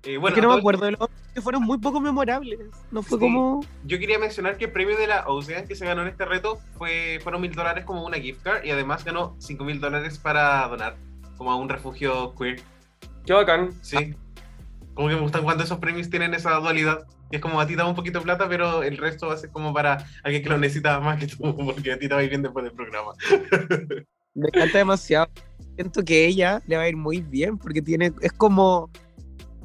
Eh, 0.03 0.13
es 0.13 0.19
bueno, 0.21 0.33
que 0.33 0.41
no 0.41 0.53
me 0.53 0.59
acuerdo 0.59 0.85
de 0.85 0.91
los 0.91 1.09
que 1.33 1.41
fueron 1.41 1.63
muy 1.63 1.77
poco 1.77 1.99
memorables. 1.99 2.59
No 2.91 3.03
fue 3.03 3.19
Sí. 3.19 3.25
como. 3.25 3.59
Yo 3.83 3.99
quería 3.99 4.17
mencionar 4.17 4.57
que 4.57 4.65
el 4.65 4.71
premio 4.71 4.95
de 4.95 5.07
la 5.07 5.27
Ocean 5.27 5.67
que 5.67 5.75
se 5.75 5.85
ganó 5.85 6.01
en 6.03 6.07
este 6.07 6.23
reto 6.23 6.59
fue, 6.77 7.19
fueron 7.21 7.41
mil 7.41 7.53
dólares 7.53 7.83
como 7.83 8.05
una 8.05 8.17
gift 8.19 8.41
card 8.41 8.63
y 8.63 8.71
además 8.71 9.03
ganó 9.03 9.35
cinco 9.37 9.65
mil 9.65 9.81
dólares 9.81 10.17
para 10.17 10.65
donar 10.69 10.95
como 11.37 11.51
a 11.51 11.57
un 11.57 11.67
refugio 11.67 12.33
queer. 12.35 12.61
Qué 13.25 13.33
bacán. 13.33 13.71
Sí. 13.81 14.15
Como 14.93 15.09
que 15.09 15.15
me 15.15 15.21
gustan 15.21 15.43
cuando 15.43 15.63
esos 15.63 15.79
premios 15.79 16.09
tienen 16.09 16.33
esa 16.33 16.51
dualidad. 16.55 17.05
Que 17.29 17.37
es 17.37 17.41
como 17.41 17.59
a 17.59 17.65
ti 17.65 17.73
te 17.73 17.77
da 17.77 17.87
un 17.87 17.95
poquito 17.95 18.19
de 18.19 18.25
plata, 18.25 18.47
pero 18.47 18.83
el 18.83 18.97
resto 18.97 19.27
va 19.27 19.33
a 19.33 19.37
ser 19.37 19.49
como 19.49 19.73
para 19.73 20.05
alguien 20.23 20.43
que 20.43 20.49
lo 20.49 20.57
necesita 20.57 20.99
más 20.99 21.19
que 21.19 21.27
tú, 21.27 21.55
porque 21.65 21.91
a 21.91 21.99
ti 21.99 22.07
te 22.07 22.13
va 22.13 22.21
a 22.21 22.23
ir 22.23 22.29
bien 22.29 22.43
después 22.43 22.63
del 22.63 22.73
programa. 22.73 23.11
Me 24.35 24.47
encanta 24.47 24.77
demasiado. 24.77 25.27
Siento 25.75 26.03
que 26.03 26.25
ella 26.25 26.61
le 26.67 26.77
va 26.77 26.83
a 26.83 26.89
ir 26.89 26.97
muy 26.97 27.21
bien 27.21 27.57
porque 27.57 27.81
tiene, 27.81 28.11
es 28.21 28.31
como, 28.33 28.89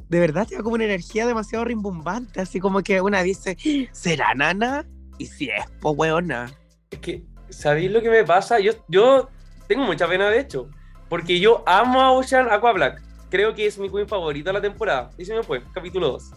de 0.09 0.19
verdad, 0.19 0.47
tiene 0.47 0.63
como 0.63 0.75
una 0.75 0.85
energía 0.85 1.27
demasiado 1.27 1.65
rimbombante, 1.65 2.41
así 2.41 2.59
como 2.59 2.81
que 2.81 2.99
una 3.01 3.21
dice, 3.21 3.57
¿será 3.91 4.33
nana? 4.33 4.85
Y 5.17 5.25
si 5.25 5.49
es, 5.49 5.65
po 5.81 5.91
weona. 5.91 6.49
Es 6.89 6.99
que, 6.99 7.23
¿sabéis 7.49 7.91
lo 7.91 8.01
que 8.01 8.09
me 8.09 8.23
pasa? 8.23 8.59
Yo, 8.59 8.71
yo 8.87 9.29
tengo 9.67 9.83
mucha 9.83 10.07
pena, 10.07 10.29
de 10.29 10.39
hecho, 10.39 10.69
porque 11.09 11.39
yo 11.39 11.63
amo 11.65 12.01
a 12.01 12.11
Ocean 12.11 12.47
Aqua 12.49 12.71
Black. 12.73 13.01
Creo 13.31 13.55
que 13.55 13.65
es 13.65 13.79
mi 13.79 13.89
queen 13.89 14.07
favorita 14.07 14.49
de 14.49 14.53
la 14.53 14.61
temporada. 14.61 15.09
Y 15.17 15.25
se 15.25 15.33
me 15.33 15.41
fue, 15.41 15.63
capítulo 15.73 16.09
2. 16.11 16.31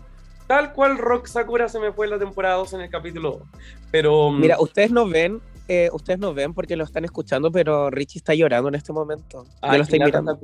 Tal 0.47 0.73
cual 0.73 0.97
Rock 0.97 1.27
Sakura 1.27 1.69
se 1.69 1.79
me 1.81 1.93
fue 1.93 2.07
en 2.07 2.11
la 2.13 2.19
temporada 2.19 2.55
2 2.57 2.73
en 2.75 2.81
el 2.83 2.89
capítulo 2.91 3.33
2. 3.33 3.43
Pero. 3.91 4.31
mm, 4.31 4.41
Mira, 4.41 4.61
ustedes 4.61 4.91
no 4.91 5.07
ven, 5.09 5.41
eh, 5.69 5.89
ustedes 5.93 6.19
no 6.21 6.33
ven 6.35 6.55
porque 6.55 6.77
lo 6.77 6.85
están 6.85 7.05
escuchando, 7.05 7.51
pero 7.51 7.91
Richie 7.91 8.19
está 8.19 8.35
llorando 8.35 8.69
en 8.69 8.77
este 8.77 8.93
momento. 8.93 9.45
Yo 9.45 9.51
Ay, 9.63 9.79
lo 9.79 9.83
estoy 9.85 9.99
mirando. 9.99 10.39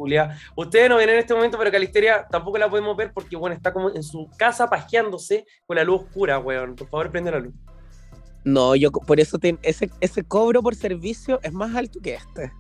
Ustedes 0.56 0.88
no 0.88 0.96
ven 0.96 1.10
en 1.10 1.18
este 1.18 1.34
momento, 1.34 1.56
pero 1.56 1.70
Calisteria 1.70 2.26
tampoco 2.30 2.58
la 2.58 2.68
podemos 2.68 2.96
ver 2.96 3.12
porque, 3.12 3.36
bueno, 3.36 3.54
está 3.54 3.72
como 3.72 3.90
en 3.90 4.02
su 4.02 4.28
casa 4.36 4.68
pajeándose 4.68 5.46
con 5.66 5.76
la 5.76 5.84
luz 5.84 6.02
oscura, 6.02 6.38
weón. 6.38 6.74
Por 6.74 6.88
favor, 6.88 7.10
prende 7.10 7.30
la 7.30 7.38
luz. 7.38 7.54
No, 8.42 8.74
yo 8.74 8.90
por 8.90 9.20
eso 9.20 9.38
te- 9.38 9.58
ese, 9.62 9.90
ese 10.00 10.24
cobro 10.24 10.62
por 10.62 10.74
servicio 10.74 11.38
es 11.42 11.52
más 11.52 11.76
alto 11.76 12.00
que 12.02 12.14
este. 12.14 12.50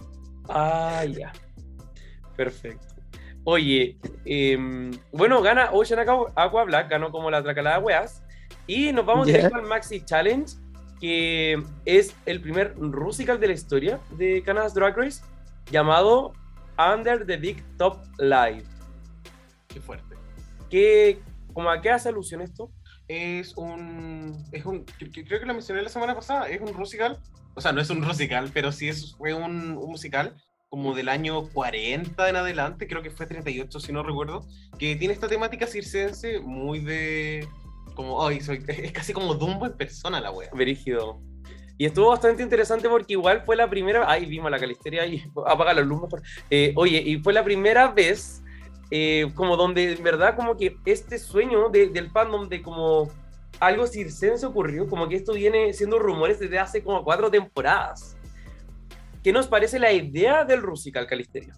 Ah, 0.46 1.04
ya. 1.06 1.32
Perfecto. 2.36 2.86
Oye, 3.44 3.96
em, 4.24 4.90
bueno, 5.12 5.40
gana 5.42 5.70
Ocean 5.72 6.00
Aqua, 6.00 6.64
Black, 6.64 6.90
ganó 6.90 7.10
como 7.10 7.30
la 7.30 7.42
tracalada 7.42 7.78
de 7.78 7.84
weas. 7.84 8.22
Y 8.66 8.92
nos 8.92 9.06
vamos 9.06 9.26
Ya. 9.26 9.34
directo 9.34 9.56
al 9.56 9.66
Maxi 9.66 10.02
Challenge, 10.04 10.52
que 11.00 11.62
es 11.86 12.14
el 12.26 12.40
primer 12.40 12.74
Rusical 12.78 13.40
de 13.40 13.46
la 13.48 13.52
historia 13.54 13.98
de 14.18 14.42
Canada's 14.42 14.74
Drag 14.74 14.96
Race, 14.96 15.22
llamado 15.70 16.32
Under 16.78 17.26
the 17.26 17.36
Big 17.36 17.64
Top 17.78 17.98
Live. 18.18 18.64
Qué 19.68 19.80
fuerte. 19.80 20.14
¿Qué, 20.68 21.20
como 21.54 21.70
¿A 21.70 21.80
qué 21.80 21.90
hace 21.90 22.08
alusión 22.10 22.42
esto? 22.42 22.70
Es 23.08 23.56
un. 23.56 24.36
Es 24.52 24.64
un. 24.66 24.84
cre- 24.86 25.10
cre- 25.10 25.26
Creo 25.26 25.40
que 25.40 25.46
lo 25.46 25.54
mencioné 25.54 25.82
la 25.82 25.88
semana 25.88 26.14
pasada. 26.14 26.48
Es 26.48 26.60
un 26.60 26.76
musical. 26.76 27.18
O 27.54 27.60
sea, 27.60 27.72
no 27.72 27.80
es 27.80 27.90
un 27.90 28.00
musical, 28.00 28.50
pero 28.54 28.70
sí 28.70 28.88
es, 28.88 29.16
fue 29.16 29.34
un, 29.34 29.76
un 29.76 29.90
musical 29.90 30.36
como 30.70 30.94
del 30.94 31.08
año 31.08 31.48
40 31.48 32.28
en 32.28 32.36
adelante. 32.36 32.86
Creo 32.86 33.02
que 33.02 33.10
fue 33.10 33.26
38, 33.26 33.80
si 33.80 33.92
no 33.92 34.02
recuerdo. 34.02 34.46
Que 34.78 34.96
tiene 34.96 35.12
esta 35.12 35.28
temática 35.28 35.66
circense 35.66 36.40
muy 36.40 36.78
de. 36.78 37.46
Como. 37.94 38.26
Ay, 38.26 38.40
soy, 38.40 38.64
es 38.68 38.92
casi 38.92 39.12
como 39.12 39.34
Dumbo 39.34 39.66
en 39.66 39.76
persona 39.76 40.20
la 40.20 40.30
wea. 40.30 40.48
Verígido. 40.54 41.20
Y 41.76 41.86
estuvo 41.86 42.10
bastante 42.10 42.42
interesante 42.42 42.88
porque 42.88 43.14
igual 43.14 43.42
fue 43.44 43.56
la 43.56 43.68
primera. 43.68 44.04
Ay, 44.10 44.26
vimos 44.26 44.50
la 44.50 44.58
calisteria 44.60 45.02
ahí. 45.02 45.22
Apaga 45.46 45.74
la 45.74 45.82
luz 45.82 46.02
mejor. 46.02 46.22
Eh, 46.48 46.72
oye, 46.76 47.02
y 47.04 47.18
fue 47.18 47.32
la 47.32 47.42
primera 47.42 47.88
vez, 47.88 48.42
eh, 48.90 49.26
como 49.34 49.56
donde 49.56 49.92
en 49.94 50.02
verdad, 50.02 50.36
como 50.36 50.56
que 50.56 50.76
este 50.84 51.18
sueño 51.18 51.68
de- 51.68 51.88
del 51.88 52.10
fandom 52.10 52.48
de 52.48 52.62
como 52.62 53.10
algo 53.58 53.86
circense 53.88 54.46
ocurrió, 54.46 54.86
como 54.88 55.08
que 55.08 55.16
esto 55.16 55.32
viene 55.32 55.72
siendo 55.72 55.98
rumores 55.98 56.38
desde 56.38 56.58
hace 56.60 56.82
como 56.84 57.02
cuatro 57.02 57.28
temporadas. 57.30 58.16
¿Qué 59.22 59.32
nos 59.32 59.48
parece 59.48 59.78
la 59.78 59.92
idea 59.92 60.44
del 60.44 60.62
Rusical 60.62 61.06
Calisteria? 61.06 61.54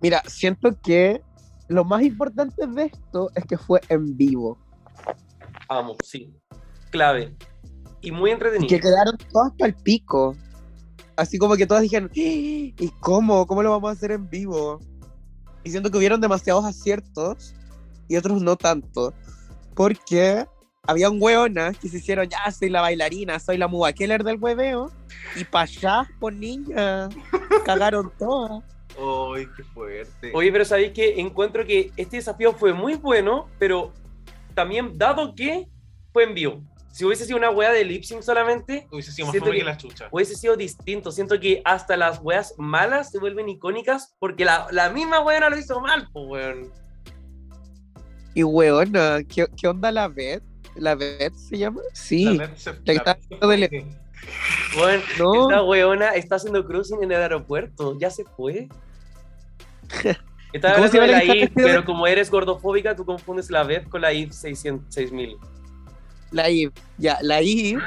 Mira, 0.00 0.22
siento 0.26 0.70
que 0.80 1.22
lo 1.68 1.84
más 1.84 2.02
importante 2.02 2.66
de 2.66 2.84
esto 2.84 3.30
es 3.34 3.44
que 3.44 3.58
fue 3.58 3.80
en 3.88 4.16
vivo. 4.16 4.58
Amo, 5.68 5.96
sí. 6.04 6.32
Clave. 6.90 7.36
Y 8.00 8.10
muy 8.12 8.30
Y 8.30 8.32
entretenido. 8.32 8.68
que 8.68 8.80
quedaron 8.80 9.16
todas 9.32 9.52
para 9.58 9.68
el 9.68 9.74
pico. 9.74 10.34
Así 11.16 11.38
como 11.38 11.54
que 11.56 11.66
todas 11.66 11.82
dijeron, 11.82 12.08
"¡Ah! 12.10 12.12
¿y 12.16 12.90
cómo? 13.00 13.46
¿Cómo 13.46 13.62
lo 13.62 13.70
vamos 13.70 13.90
a 13.90 13.92
hacer 13.92 14.12
en 14.12 14.28
vivo? 14.30 14.80
Y 15.64 15.70
siento 15.70 15.90
que 15.90 15.98
hubieron 15.98 16.20
demasiados 16.20 16.64
aciertos 16.64 17.54
y 18.08 18.16
otros 18.16 18.40
no 18.42 18.56
tanto. 18.56 19.12
Porque 19.74 20.46
habían 20.86 21.20
hueonas 21.20 21.78
que 21.78 21.88
se 21.88 21.98
hicieron, 21.98 22.28
ya 22.28 22.50
soy 22.50 22.70
la 22.70 22.80
bailarina, 22.80 23.38
soy 23.38 23.58
la 23.58 23.68
Muba 23.68 23.92
Keller 23.92 24.24
del 24.24 24.36
hueveo. 24.40 24.90
Y 25.36 25.44
pa' 25.44 25.62
allá, 25.62 26.08
por 26.18 26.32
niña, 26.32 27.08
cagaron 27.64 28.10
todas. 28.18 28.62
Ay, 28.98 29.46
qué 29.56 29.62
fuerte. 29.64 30.32
Oye, 30.34 30.50
pero 30.50 30.64
sabéis 30.64 30.92
que 30.92 31.20
encuentro 31.20 31.64
que 31.64 31.92
este 31.96 32.16
desafío 32.16 32.52
fue 32.54 32.72
muy 32.72 32.94
bueno, 32.94 33.48
pero 33.58 33.92
también 34.54 34.96
dado 34.98 35.34
que 35.34 35.68
fue 36.12 36.24
en 36.24 36.34
vivo. 36.34 36.62
Si 36.90 37.04
hubiese 37.04 37.24
sido 37.24 37.38
una 37.38 37.50
wea 37.50 37.70
de 37.70 37.84
lip 37.84 38.02
sync 38.02 38.20
solamente, 38.22 38.88
Hubiese 38.90 39.12
sido 39.12 39.28
más 39.28 39.36
fome 39.38 39.52
que- 39.52 39.58
que 39.58 39.64
la 39.64 39.76
chucha. 39.76 40.08
hubiese 40.10 40.34
sido 40.34 40.56
distinto. 40.56 41.12
Siento 41.12 41.38
que 41.38 41.62
hasta 41.64 41.96
las 41.96 42.18
weas 42.20 42.52
malas 42.58 43.12
se 43.12 43.20
vuelven 43.20 43.48
icónicas 43.48 44.16
porque 44.18 44.44
la, 44.44 44.66
la 44.72 44.90
misma 44.90 45.20
wea 45.20 45.38
no 45.38 45.50
lo 45.50 45.56
hizo 45.58 45.80
mal, 45.80 46.08
pues 46.12 46.26
weón. 46.28 46.72
Y 48.34 48.42
hueona, 48.42 49.20
¿qué, 49.22 49.46
qué 49.56 49.68
onda 49.68 49.92
la 49.92 50.08
Beth? 50.08 50.42
¿La 50.80 50.94
Beth 50.94 51.34
se 51.34 51.58
llama? 51.58 51.82
Sí. 51.92 52.24
La 52.24 52.46
red 52.46 52.56
se- 52.56 52.72
la 52.72 52.78
la 52.86 52.92
está 52.94 53.12
red 53.14 53.20
se 53.20 53.26
haciendo 53.26 53.48
de 53.48 53.68
fue. 53.68 53.86
Weón, 54.76 55.00
No. 55.18 55.42
esta 55.50 55.62
weona 55.64 56.08
está 56.10 56.36
haciendo 56.36 56.64
cruising 56.66 57.02
en 57.02 57.12
el 57.12 57.20
aeropuerto. 57.20 57.98
Ya 57.98 58.10
se 58.10 58.24
fue. 58.24 58.68
Estaba 60.52 60.74
¿Cómo 60.76 60.88
se 60.88 60.98
hablando 60.98 61.18
de 61.18 61.26
llama 61.26 61.40
la 61.40 61.44
IF, 61.44 61.50
pero 61.54 61.84
como 61.84 62.06
eres 62.06 62.30
gordofóbica, 62.30 62.96
tú 62.96 63.04
confundes 63.04 63.50
la 63.50 63.62
VEF 63.62 63.88
con 63.88 64.00
la 64.00 64.12
IF 64.12 64.32
600 64.32 64.92
6000. 64.92 65.36
La 66.32 66.48
Eve, 66.48 66.72
ya, 66.98 67.18
la 67.22 67.40
Eve, 67.40 67.78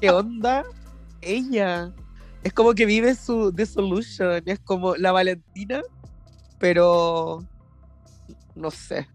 ¿qué 0.00 0.10
onda? 0.10 0.64
Ella, 1.20 1.92
es 2.42 2.52
como 2.52 2.74
que 2.74 2.86
vive 2.86 3.14
su 3.14 3.52
dissolution, 3.52 4.42
es 4.46 4.58
como 4.60 4.96
la 4.96 5.12
Valentina, 5.12 5.82
pero 6.58 7.44
no 8.54 8.70
sé. 8.70 9.08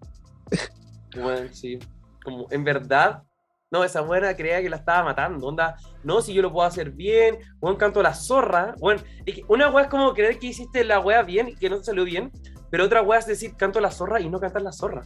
Bueno, 1.16 1.50
sí. 1.54 1.80
Como, 2.24 2.48
en 2.52 2.64
verdad, 2.64 3.24
no, 3.72 3.86
esa 3.86 4.02
buena 4.02 4.36
creía 4.36 4.62
que 4.62 4.70
la 4.70 4.76
estaba 4.76 5.04
matando. 5.04 5.48
Onda, 5.48 5.78
no, 6.04 6.22
si 6.22 6.34
yo 6.34 6.42
lo 6.42 6.52
puedo 6.52 6.68
hacer 6.68 6.92
bien, 6.92 7.40
buen 7.60 7.78
canto 7.78 8.04
la 8.04 8.14
zorra. 8.14 8.76
Bueno, 8.80 9.02
una 9.48 9.70
wea 9.70 9.86
es 9.86 9.90
como 9.90 10.14
creer 10.14 10.40
que 10.40 10.48
hiciste 10.48 10.84
la 10.84 11.00
wea 11.00 11.24
bien 11.24 11.50
y 11.50 11.56
que 11.56 11.70
no 11.70 11.78
te 11.78 11.86
salió 11.86 12.04
bien, 12.04 12.32
pero 12.70 12.84
otra 12.84 13.02
wea 13.02 13.20
es 13.20 13.26
decir 13.26 13.56
canto 13.56 13.80
la 13.80 13.92
zorra 13.92 14.20
y 14.20 14.30
no 14.30 14.40
cantar 14.40 14.62
la 14.62 14.74
zorra. 14.74 15.04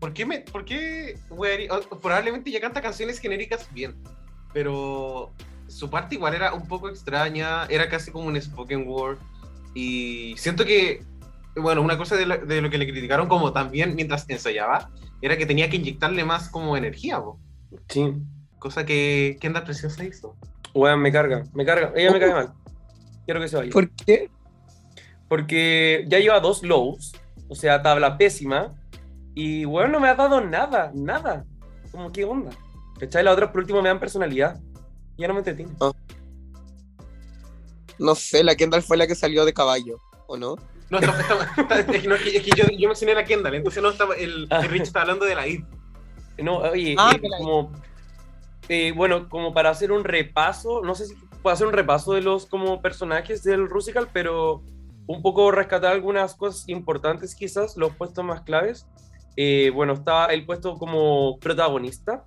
¿Por 0.00 0.12
qué, 0.12 0.26
me, 0.26 0.40
por 0.40 0.66
qué 0.66 1.18
probablemente 2.02 2.50
ya 2.50 2.60
canta 2.60 2.82
canciones 2.82 3.18
genéricas 3.20 3.72
bien, 3.72 3.96
pero 4.52 5.32
su 5.66 5.88
parte 5.88 6.16
igual 6.16 6.34
era 6.34 6.52
un 6.52 6.68
poco 6.68 6.90
extraña, 6.90 7.64
era 7.66 7.88
casi 7.88 8.10
como 8.10 8.26
un 8.26 8.38
spoken 8.38 8.86
word, 8.86 9.16
y 9.72 10.34
siento 10.36 10.66
que, 10.66 11.02
bueno, 11.56 11.80
una 11.80 11.96
cosa 11.96 12.16
de 12.16 12.26
lo 12.60 12.68
que 12.68 12.76
le 12.76 12.86
criticaron 12.86 13.28
como 13.28 13.54
también 13.54 13.94
mientras 13.94 14.28
ensayaba, 14.28 14.90
era 15.24 15.38
que 15.38 15.46
tenía 15.46 15.70
que 15.70 15.76
inyectarle 15.76 16.24
más 16.24 16.48
como 16.50 16.76
energía, 16.76 17.18
po, 17.20 17.38
Sí. 17.88 18.12
cosa 18.58 18.84
que 18.84 19.38
Kendall 19.40 19.64
Preciosa 19.64 20.04
hizo. 20.04 20.36
Weón, 20.74 21.00
me 21.00 21.10
carga, 21.12 21.44
me 21.54 21.64
carga. 21.64 21.92
Ella 21.96 22.10
me 22.12 22.20
cae 22.20 22.32
mal. 22.32 22.52
Quiero 23.24 23.40
que 23.40 23.48
se 23.48 23.56
vaya. 23.56 23.70
¿Por 23.72 23.90
qué? 23.90 24.30
Porque 25.28 26.04
ya 26.08 26.18
lleva 26.18 26.40
dos 26.40 26.62
lows, 26.62 27.14
o 27.48 27.54
sea, 27.54 27.80
tabla 27.82 28.18
pésima. 28.18 28.70
Y 29.34 29.64
bueno, 29.64 29.88
no 29.92 30.00
me 30.00 30.08
ha 30.08 30.14
dado 30.14 30.40
nada, 30.40 30.90
nada. 30.94 31.44
Como, 31.90 32.12
¿qué 32.12 32.24
onda? 32.24 32.50
¿Cachai? 33.00 33.24
Las 33.24 33.34
otras 33.34 33.50
por 33.50 33.60
último 33.62 33.80
me 33.82 33.88
dan 33.88 33.98
personalidad. 34.00 34.60
Ya 35.16 35.26
no 35.28 35.34
me 35.34 35.40
entretiene. 35.40 35.72
No 37.98 38.14
sé, 38.14 38.42
la 38.44 38.56
Kendall 38.56 38.82
fue 38.82 38.96
la 38.96 39.06
que 39.06 39.14
salió 39.14 39.44
de 39.44 39.54
caballo, 39.54 39.98
¿o 40.26 40.36
no? 40.36 40.56
No, 41.00 41.12
estaba- 41.12 41.44
estaba- 41.44 41.80
es 41.92 42.02
que, 42.02 42.08
no, 42.08 42.14
es 42.14 42.22
que- 42.22 42.50
yo, 42.56 42.64
yo 42.76 42.88
mencioné 42.88 43.12
a 43.12 43.16
la 43.16 43.24
Kendall, 43.24 43.54
entonces 43.54 43.82
no 43.82 43.90
estaba, 43.90 44.14
el, 44.14 44.46
el 44.50 44.68
Rich 44.68 44.82
está 44.82 45.02
hablando 45.02 45.24
de 45.24 45.34
la 45.34 45.46
ID. 45.46 45.64
No, 46.42 46.58
oye, 46.58 46.96
Ah, 46.98 47.12
eh, 47.14 47.20
como, 47.38 47.72
eh, 48.68 48.92
bueno, 48.96 49.28
como 49.28 49.52
para 49.54 49.70
hacer 49.70 49.92
un 49.92 50.04
repaso, 50.04 50.80
no 50.82 50.94
sé 50.94 51.06
si 51.06 51.14
puedo 51.42 51.52
hacer 51.54 51.66
un 51.66 51.72
repaso 51.72 52.12
de 52.14 52.22
los 52.22 52.46
como 52.46 52.80
personajes 52.82 53.42
del 53.42 53.68
Rusical, 53.68 54.08
pero 54.12 54.62
un 55.06 55.20
poco 55.22 55.50
rescatar 55.50 55.92
algunas 55.92 56.34
cosas 56.34 56.68
importantes 56.68 57.34
quizás, 57.34 57.76
los 57.76 57.94
puestos 57.94 58.24
más 58.24 58.40
claves. 58.40 58.86
Eh, 59.36 59.70
bueno, 59.74 59.92
está 59.92 60.26
el 60.26 60.46
puesto 60.46 60.74
como 60.78 61.38
protagonista, 61.40 62.24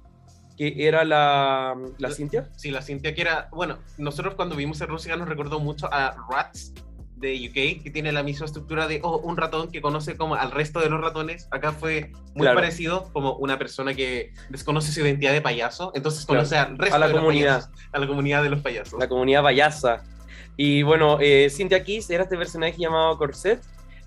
que 0.57 0.88
era 0.88 1.03
la, 1.03 1.75
la 1.97 2.12
Cintia. 2.12 2.50
Sí, 2.55 2.69
la 2.71 2.81
Cintia 2.81 3.15
que 3.15 3.21
era, 3.21 3.50
bueno, 3.51 3.77
nosotros 3.97 4.36
cuando 4.36 4.55
vimos 4.55 4.79
el 4.81 4.88
Rusia 4.89 5.15
nos 5.15 5.27
recordó 5.27 5.59
mucho 5.59 5.88
a 5.91 6.15
Rats 6.29 6.74
de 7.17 7.36
UK, 7.50 7.83
que 7.83 7.89
tiene 7.91 8.12
la 8.12 8.21
misma 8.24 8.45
estructura 8.45 8.88
de 8.88 9.00
oh, 9.03 9.17
un 9.17 9.38
ratón 9.38 9.71
que 9.71 9.81
conoce 9.81 10.15
como 10.17 10.36
al 10.36 10.51
resto 10.51 10.79
de 10.79 10.89
los 10.89 11.01
ratones. 11.01 11.47
Acá 11.51 11.71
fue 11.71 12.12
muy 12.36 12.43
Claro. 12.43 12.55
parecido, 12.59 13.09
como 13.13 13.33
una 13.38 13.57
persona 13.57 13.93
que 13.93 14.33
desconoce 14.50 14.91
su 14.91 15.01
identidad 15.01 15.33
de 15.33 15.41
payaso, 15.41 15.91
entonces 15.95 16.25
Claro. 16.25 16.41
conoce 16.41 16.57
al 16.57 16.77
resto 16.77 16.95
A 16.95 17.00
la 17.00 17.07
de 17.07 17.13
los 17.13 17.21
comunidad. 17.21 17.55
payasos, 17.69 17.89
a 17.91 18.00
la 18.00 18.07
comunidad 18.07 18.43
de 18.43 18.50
los 18.50 18.62
payasos. 18.62 19.00
la 19.00 19.07
comunidad 19.07 19.41
payasa. 19.43 20.03
Y 20.55 20.83
bueno, 20.83 21.17
eh, 21.21 21.50
Cynthia 21.50 21.83
Kiss 21.83 22.09
era 22.09 22.24
este 22.24 22.38
personaje 22.38 22.75
llamado 22.77 23.17
Corset 23.17 23.62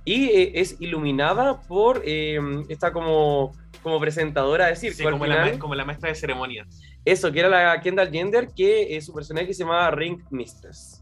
y 0.04 0.26
eh, 0.26 0.52
es 0.54 0.76
iluminada 0.80 1.60
por 1.62 2.02
eh, 2.04 2.38
esta 2.68 2.92
como, 2.92 3.52
como 3.82 3.98
presentadora 4.00 4.66
de 4.66 4.76
circo. 4.76 4.96
Sí, 4.98 5.04
como, 5.04 5.26
la, 5.26 5.34
final, 5.36 5.52
ma- 5.54 5.58
como 5.58 5.74
la 5.74 5.84
maestra 5.84 6.08
de 6.08 6.14
ceremonias. 6.14 6.66
Eso, 7.04 7.30
que 7.32 7.40
era 7.40 7.48
la 7.48 7.80
Kendall 7.80 8.10
Gender, 8.10 8.48
que 8.54 8.96
eh, 8.96 9.00
su 9.00 9.12
personaje 9.12 9.52
se 9.54 9.64
llamaba 9.64 9.90
Ring 9.90 10.20
Mistress. 10.30 10.99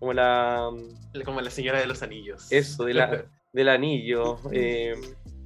Como 0.00 0.12
la... 0.12 0.70
Como 1.24 1.40
la 1.40 1.50
señora 1.50 1.78
de 1.78 1.86
los 1.86 2.02
anillos. 2.02 2.50
Eso, 2.50 2.84
de 2.84 2.94
la, 2.94 3.24
del 3.52 3.68
anillo. 3.68 4.38
Eh, 4.52 4.94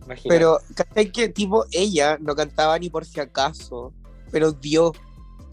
imagínate. 0.04 0.28
Pero, 0.28 0.58
¿cachai 0.74 1.10
que 1.12 1.28
tipo 1.28 1.66
ella 1.72 2.16
no 2.20 2.34
cantaba 2.34 2.78
ni 2.78 2.88
por 2.88 3.04
si 3.04 3.20
acaso? 3.20 3.92
Pero 4.30 4.52
dio. 4.52 4.92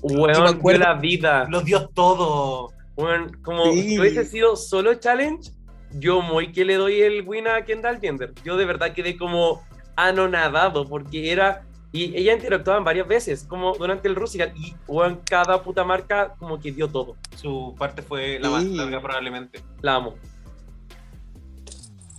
Weón, 0.04 0.62
dio 0.62 0.78
la 0.78 0.94
vida. 0.94 1.48
Lo 1.50 1.62
dio 1.62 1.90
todo. 1.90 2.70
Weón, 2.96 3.32
como 3.44 3.66
Sí. 3.74 3.90
si 3.90 4.00
hubiese 4.00 4.26
sido 4.26 4.56
solo 4.56 4.94
challenge, 4.96 5.52
yo 5.94 6.22
muy 6.22 6.52
que 6.52 6.64
le 6.64 6.76
doy 6.76 7.02
el 7.02 7.28
win 7.28 7.48
a 7.48 7.66
Kendall 7.66 8.00
Gender. 8.00 8.34
Yo 8.44 8.56
de 8.56 8.66
verdad 8.66 8.94
quedé 8.94 9.18
como 9.18 9.62
anonadado 9.96 10.88
porque 10.88 11.32
era 11.32 11.66
Y 11.94 12.16
ella 12.18 12.34
interactuaban 12.34 12.84
varias 12.86 13.08
veces, 13.08 13.44
como 13.44 13.74
durante 13.76 14.08
el 14.08 14.16
Rusical, 14.16 14.54
y 14.56 14.76
en 14.88 15.16
cada 15.18 15.62
puta 15.62 15.84
marca 15.84 16.36
como 16.40 16.58
que 16.60 16.72
dio 16.72 16.88
todo. 16.88 17.18
Su 17.36 17.76
parte 17.78 18.02
fue 18.02 18.40
la 18.40 18.50
más 18.50 18.64
Sí. 18.64 18.74
larga 18.76 19.02
probablemente. 19.02 19.62
La 19.82 19.96
amo. 19.96 20.16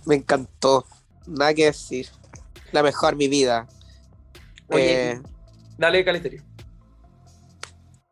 Me 0.05 0.15
encantó. 0.15 0.85
Nada 1.25 1.53
que 1.53 1.65
decir. 1.65 2.07
La 2.71 2.83
mejor, 2.83 3.15
mi 3.15 3.27
vida. 3.27 3.67
Oye, 4.67 5.11
Eh, 5.13 5.21
dale, 5.77 6.03
Calisterio. 6.05 6.43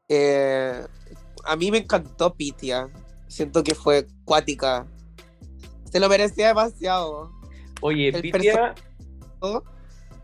eh, 0.10 0.86
a 1.46 1.56
mí 1.56 1.72
me 1.72 1.80
encantó 1.80 2.34
Pitia. 2.34 2.90
Siento 3.28 3.64
que 3.64 3.76
fue 3.76 4.08
cuática. 4.26 4.86
Se 5.92 6.00
lo 6.00 6.10
merecía 6.10 6.48
demasiado. 6.50 7.32
Oye, 7.82 8.10
el 8.10 8.22
Pitia, 8.22 8.76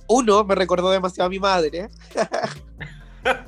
Uno, 0.08 0.44
me 0.44 0.56
recordó 0.56 0.90
demasiado 0.90 1.28
a 1.28 1.30
mi 1.30 1.40
madre. 1.40 1.90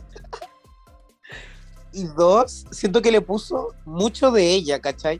y 1.94 2.04
dos, 2.16 2.66
siento 2.72 3.02
que 3.02 3.12
le 3.12 3.22
puso 3.22 3.74
mucho 3.86 4.32
de 4.32 4.54
ella, 4.54 4.80
¿cachai? 4.80 5.20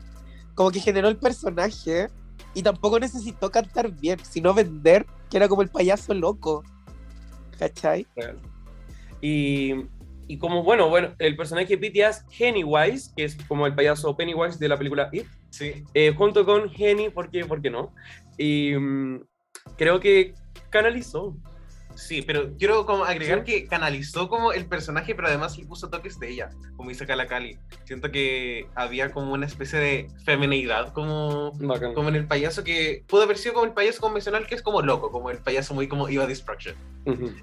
Como 0.54 0.70
que 0.70 0.80
generó 0.80 1.08
el 1.08 1.16
personaje 1.16 2.08
y 2.54 2.62
tampoco 2.62 2.98
necesitó 3.00 3.50
cantar 3.50 3.90
bien, 3.90 4.18
sino 4.28 4.54
vender, 4.54 5.06
que 5.30 5.36
era 5.36 5.48
como 5.48 5.62
el 5.62 5.68
payaso 5.68 6.14
loco. 6.14 6.62
¿Cachai? 7.58 8.06
Y, 9.20 9.74
y 10.26 10.38
como, 10.38 10.62
bueno, 10.62 10.88
bueno, 10.88 11.14
el 11.18 11.36
personaje 11.36 11.68
de 11.68 11.78
Pitia 11.78 12.10
es 12.10 12.24
Pennywise, 12.38 13.10
que 13.16 13.24
es 13.24 13.36
como 13.48 13.66
el 13.66 13.74
payaso 13.74 14.16
Pennywise 14.16 14.58
de 14.58 14.68
la 14.68 14.76
película 14.76 15.08
It, 15.12 15.26
Sí. 15.50 15.84
eh, 15.94 16.14
junto 16.16 16.44
con 16.44 16.70
Henny, 16.74 17.10
¿por 17.10 17.30
qué, 17.30 17.44
por 17.44 17.60
qué 17.60 17.70
no? 17.70 17.92
Y 18.38 18.72
mm, 18.76 19.20
creo 19.76 19.98
que 19.98 20.34
canalizó. 20.70 21.36
Sí, 21.96 22.22
pero 22.22 22.56
quiero 22.56 22.86
como 22.86 23.04
agregar 23.04 23.40
Sí. 23.40 23.44
que 23.52 23.66
canalizó 23.66 24.28
como 24.28 24.52
el 24.52 24.64
personaje, 24.66 25.14
pero 25.14 25.26
además 25.26 25.58
le 25.58 25.66
puso 25.66 25.90
toques 25.90 26.18
de 26.20 26.30
ella, 26.30 26.48
como 26.76 26.88
dice 26.88 27.04
Cala 27.04 27.26
Cali. 27.26 27.58
Siento 27.84 28.10
que 28.12 28.68
había 28.76 29.10
como 29.10 29.32
una 29.32 29.44
especie 29.44 29.78
de 29.80 30.08
femineidad 30.24 30.92
como, 30.94 31.50
Bacán. 31.58 31.92
como 31.92 32.08
en 32.08 32.14
el 32.14 32.26
payaso 32.26 32.62
que 32.62 33.04
pudo 33.08 33.24
haber 33.24 33.36
sido 33.36 33.54
como 33.54 33.66
el 33.66 33.72
payaso 33.72 34.00
convencional 34.00 34.46
que 34.46 34.54
es 34.54 34.62
como 34.62 34.80
loco, 34.82 35.10
como 35.10 35.30
el 35.30 35.38
payaso 35.38 35.74
muy 35.74 35.88
como 35.88 36.08
Eva 36.08 36.26
Destruction. 36.26 36.76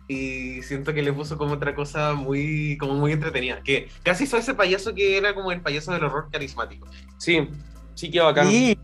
Y 0.08 0.62
siento 0.64 0.94
que 0.94 1.04
le 1.04 1.12
puso 1.12 1.38
como 1.38 1.54
otra 1.56 1.76
cosa 1.76 2.14
muy, 2.14 2.78
como 2.80 2.94
muy 2.96 3.12
entretenida, 3.12 3.62
que 3.62 3.90
casi 4.02 4.24
hizo 4.24 4.38
ese 4.38 4.54
payaso 4.56 4.96
que 4.96 5.18
era 5.18 5.36
como 5.36 5.52
el 5.52 5.62
payaso 5.62 5.92
del 5.92 6.06
horror 6.06 6.30
carismático. 6.32 6.88
Sí, 7.18 7.48
sí 7.96 8.10
que 8.10 8.22
bacán. 8.22 8.48
Sí, 8.48 8.80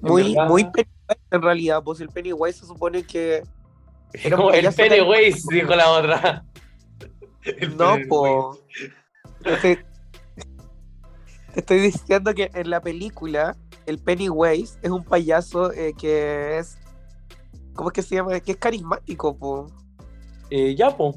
muy, 0.00 0.34
verdad, 0.34 0.48
muy 0.48 0.64
en 1.30 1.42
realidad, 1.42 1.82
pues 1.82 2.00
el 2.00 2.08
Pennywise 2.08 2.60
se 2.60 2.66
supone 2.66 3.04
que 3.04 3.42
era 4.12 4.36
como 4.36 4.50
el 4.50 4.72
Pennywise, 4.74 5.46
dijo 5.50 5.74
la 5.74 5.90
otra. 5.90 6.44
El 7.44 7.76
No, 7.76 7.96
po. 8.08 8.58
Te, 9.62 9.84
estoy 11.56 11.80
diciendo 11.80 12.34
que 12.34 12.50
en 12.54 12.70
la 12.70 12.80
película 12.80 13.56
el 13.86 13.98
Pennywise 13.98 14.78
es 14.82 14.90
un 14.90 15.04
payaso 15.04 15.72
eh, 15.72 15.94
que 15.98 16.58
es. 16.58 16.78
¿Cómo 17.74 17.88
es 17.88 17.94
que 17.94 18.02
se 18.02 18.16
llama? 18.16 18.38
Que 18.40 18.52
es 18.52 18.58
carismático, 18.58 19.36
po. 19.36 19.66
Eh, 20.50 20.74
ya, 20.76 20.94
po. 20.94 21.14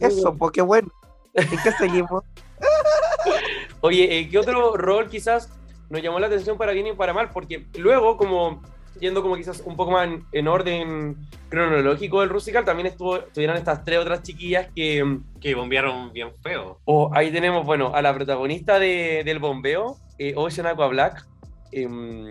Eso, 0.00 0.36
po, 0.36 0.50
qué 0.50 0.60
bueno. 0.60 0.88
¿En 1.34 1.48
qué 1.48 1.72
seguimos? 1.72 2.24
Oye, 3.80 4.18
eh, 4.18 4.28
¿qué 4.28 4.38
otro 4.38 4.76
rol 4.76 5.08
quizás 5.08 5.48
nos 5.88 6.02
llamó 6.02 6.18
la 6.18 6.26
atención 6.26 6.58
para 6.58 6.72
bien 6.72 6.88
y 6.88 6.92
para 6.92 7.14
mal? 7.14 7.30
Porque 7.30 7.66
luego, 7.78 8.16
como 8.16 8.60
yendo 9.00 9.22
como 9.22 9.36
quizás 9.36 9.60
un 9.66 9.76
poco 9.76 9.92
más 9.92 10.06
en, 10.08 10.24
en 10.32 10.48
orden 10.48 11.16
cronológico 11.48 12.20
del 12.20 12.28
Rusical, 12.30 12.64
también 12.64 12.86
estuvo, 12.86 13.16
estuvieron 13.16 13.56
estas 13.56 13.84
tres 13.84 13.98
otras 13.98 14.22
chiquillas 14.22 14.68
que... 14.74 15.18
Que 15.40 15.54
bombearon 15.54 16.12
bien 16.12 16.30
feo. 16.42 16.80
oh, 16.84 17.10
ahí 17.14 17.30
tenemos, 17.30 17.64
bueno, 17.66 17.94
a 17.94 18.00
la 18.02 18.14
protagonista 18.14 18.78
de- 18.78 19.22
del 19.24 19.38
bombeo, 19.38 19.96
eh, 20.18 20.32
Ocean 20.36 20.66
Aqua 20.66 20.86
Black, 20.88 21.26
em, 21.72 22.30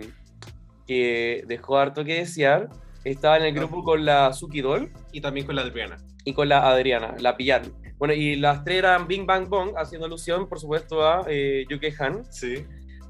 que 0.86 1.44
dejó 1.46 1.78
harto 1.78 2.04
que 2.04 2.14
desear. 2.14 2.68
Estaba 3.04 3.36
en 3.36 3.44
el 3.44 3.54
grupo 3.54 3.82
con 3.82 4.04
la 4.04 4.32
Suki 4.32 4.60
Doll 4.60 4.92
Y 5.12 5.20
también 5.20 5.44
con 5.46 5.56
la 5.56 5.62
Adriana. 5.62 5.96
y 6.24 6.34
con 6.34 6.48
la 6.48 6.68
Adriana, 6.68 7.14
la 7.18 7.36
pillaron. 7.36 7.72
Bueno, 7.98 8.14
y 8.14 8.36
las 8.36 8.64
tres 8.64 8.78
eran 8.78 9.06
Bing 9.08 9.26
Bang 9.26 9.48
Bong, 9.48 9.74
haciendo 9.76 10.06
alusión, 10.06 10.48
por 10.48 10.58
supuesto, 10.60 11.04
a 11.06 11.24
eh, 11.28 11.64
Yuke 11.68 11.92
Han. 12.00 12.24
Sí. 12.32 12.64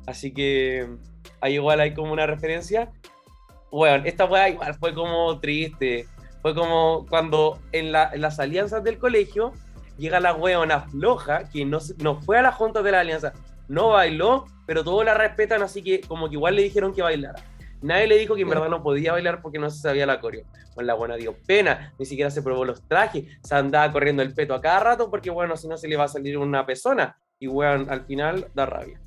Así 0.06 0.32
que 0.34 0.86
ahí 1.40 1.54
igual 1.54 1.80
hay 1.80 1.94
como 1.94 2.12
una 2.12 2.26
referencia. 2.26 2.90
Bueno, 3.72 4.04
esta 4.06 4.26
weá 4.26 4.50
igual 4.50 4.74
fue 4.74 4.94
como 4.94 5.40
triste. 5.40 6.06
Fue 6.42 6.54
como 6.54 7.06
cuando 7.08 7.58
en, 7.72 7.90
la- 7.90 8.10
en 8.12 8.20
las 8.20 8.38
alianzas 8.38 8.84
del 8.84 8.98
colegio 8.98 9.52
llega 9.96 10.20
la 10.20 10.34
weona 10.34 10.80
floja 10.90 11.48
que 11.50 11.64
no, 11.64 11.78
no 11.98 12.20
fue 12.20 12.38
a 12.38 12.42
las 12.42 12.54
juntas 12.54 12.82
de 12.84 12.90
la 12.92 13.00
alianza, 13.00 13.32
no 13.68 13.90
bailó, 13.90 14.46
pero 14.66 14.82
todos 14.84 15.04
la 15.04 15.14
respetan, 15.14 15.62
así 15.62 15.82
que 15.82 16.00
como 16.00 16.28
que 16.28 16.34
igual 16.34 16.56
le 16.56 16.62
dijeron 16.62 16.92
que 16.92 17.02
bailara. 17.02 17.42
Nadie 17.80 18.06
le 18.06 18.18
dijo 18.18 18.34
que 18.34 18.42
en 18.42 18.48
verdad 18.48 18.68
no 18.68 18.82
podía 18.82 19.12
bailar 19.12 19.40
porque 19.42 19.58
no 19.58 19.68
se 19.70 19.80
sabía 19.80 20.06
la 20.06 20.20
coreo. 20.20 20.44
Bueno, 20.74 20.86
la 20.86 20.94
buena 20.94 21.16
dio 21.16 21.34
pena, 21.46 21.92
ni 21.98 22.04
siquiera 22.06 22.30
se 22.30 22.42
probó 22.42 22.64
los 22.64 22.86
trajes, 22.88 23.24
se 23.42 23.54
andaba 23.54 23.90
corriendo 23.92 24.22
el 24.22 24.34
peto 24.34 24.54
a 24.54 24.60
cada 24.60 24.80
rato 24.80 25.10
porque 25.10 25.30
bueno, 25.30 25.56
si 25.56 25.66
no 25.68 25.76
se 25.76 25.88
le 25.88 25.96
va 25.96 26.04
a 26.04 26.08
salir 26.08 26.36
una 26.38 26.64
persona. 26.66 27.16
Y 27.38 27.48
weón, 27.48 27.88
al 27.90 28.04
final 28.04 28.46
da 28.54 28.66
rabia. 28.66 29.00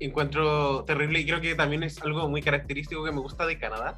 Encuentro 0.00 0.84
terrible 0.84 1.20
y 1.20 1.26
creo 1.26 1.40
que 1.40 1.54
también 1.54 1.82
es 1.82 2.00
algo 2.02 2.28
muy 2.28 2.42
característico 2.42 3.04
que 3.04 3.12
me 3.12 3.20
gusta 3.20 3.46
de 3.46 3.58
Canadá, 3.58 3.96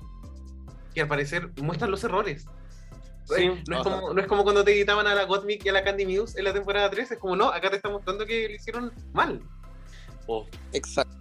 que 0.95 1.03
al 1.03 1.09
parecer 1.09 1.51
muestran 1.63 1.91
los 1.91 2.05
errores. 2.05 2.47
Sí. 3.25 3.51
No, 3.69 3.79
es 3.79 3.83
como, 3.83 4.13
no 4.13 4.21
es 4.21 4.27
como 4.29 4.45
cuando 4.45 4.63
te 4.63 4.73
editaban 4.73 5.07
a 5.07 5.15
la 5.15 5.25
Gottmik 5.25 5.65
y 5.65 5.69
a 5.69 5.73
la 5.73 5.83
Candy 5.83 6.07
Muse 6.07 6.39
en 6.39 6.45
la 6.45 6.53
temporada 6.53 6.89
3, 6.91 7.13
es 7.13 7.19
como 7.19 7.35
no, 7.35 7.51
acá 7.51 7.71
te 7.71 7.77
están 7.77 7.93
mostrando 7.93 8.25
que 8.25 8.49
lo 8.49 8.55
hicieron 8.55 8.93
mal. 9.13 9.43
Oh. 10.29 10.47
Exacto. 10.73 11.17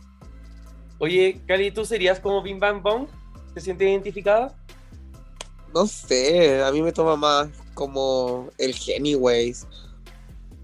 Oye, 1.00 1.42
Cali, 1.48 1.72
¿tú 1.72 1.84
serías 1.84 2.20
como 2.20 2.42
Bim 2.42 2.60
Bam 2.60 2.82
Bong? 2.82 3.08
¿Te 3.54 3.62
sientes 3.62 3.88
identificada? 3.88 4.56
No 5.74 5.88
sé, 5.88 6.64
a 6.64 6.72
mí 6.72 6.82
me 6.82 6.92
toma 6.92 7.16
más 7.16 7.50
como 7.74 8.50
el 8.58 8.74
Anyways. 8.98 9.68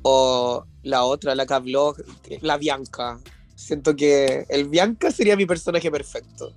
O 0.04 0.66
la 0.84 1.04
otra, 1.04 1.36
la 1.36 1.46
que 1.46 1.54
habló, 1.54 1.96
la 2.42 2.58
Bianca. 2.58 3.20
Siento 3.62 3.96
que 3.96 4.46
el 4.50 4.68
Bianca 4.68 5.12
sería 5.12 5.36
mi 5.36 5.46
personaje 5.46 5.90
perfecto. 5.92 6.54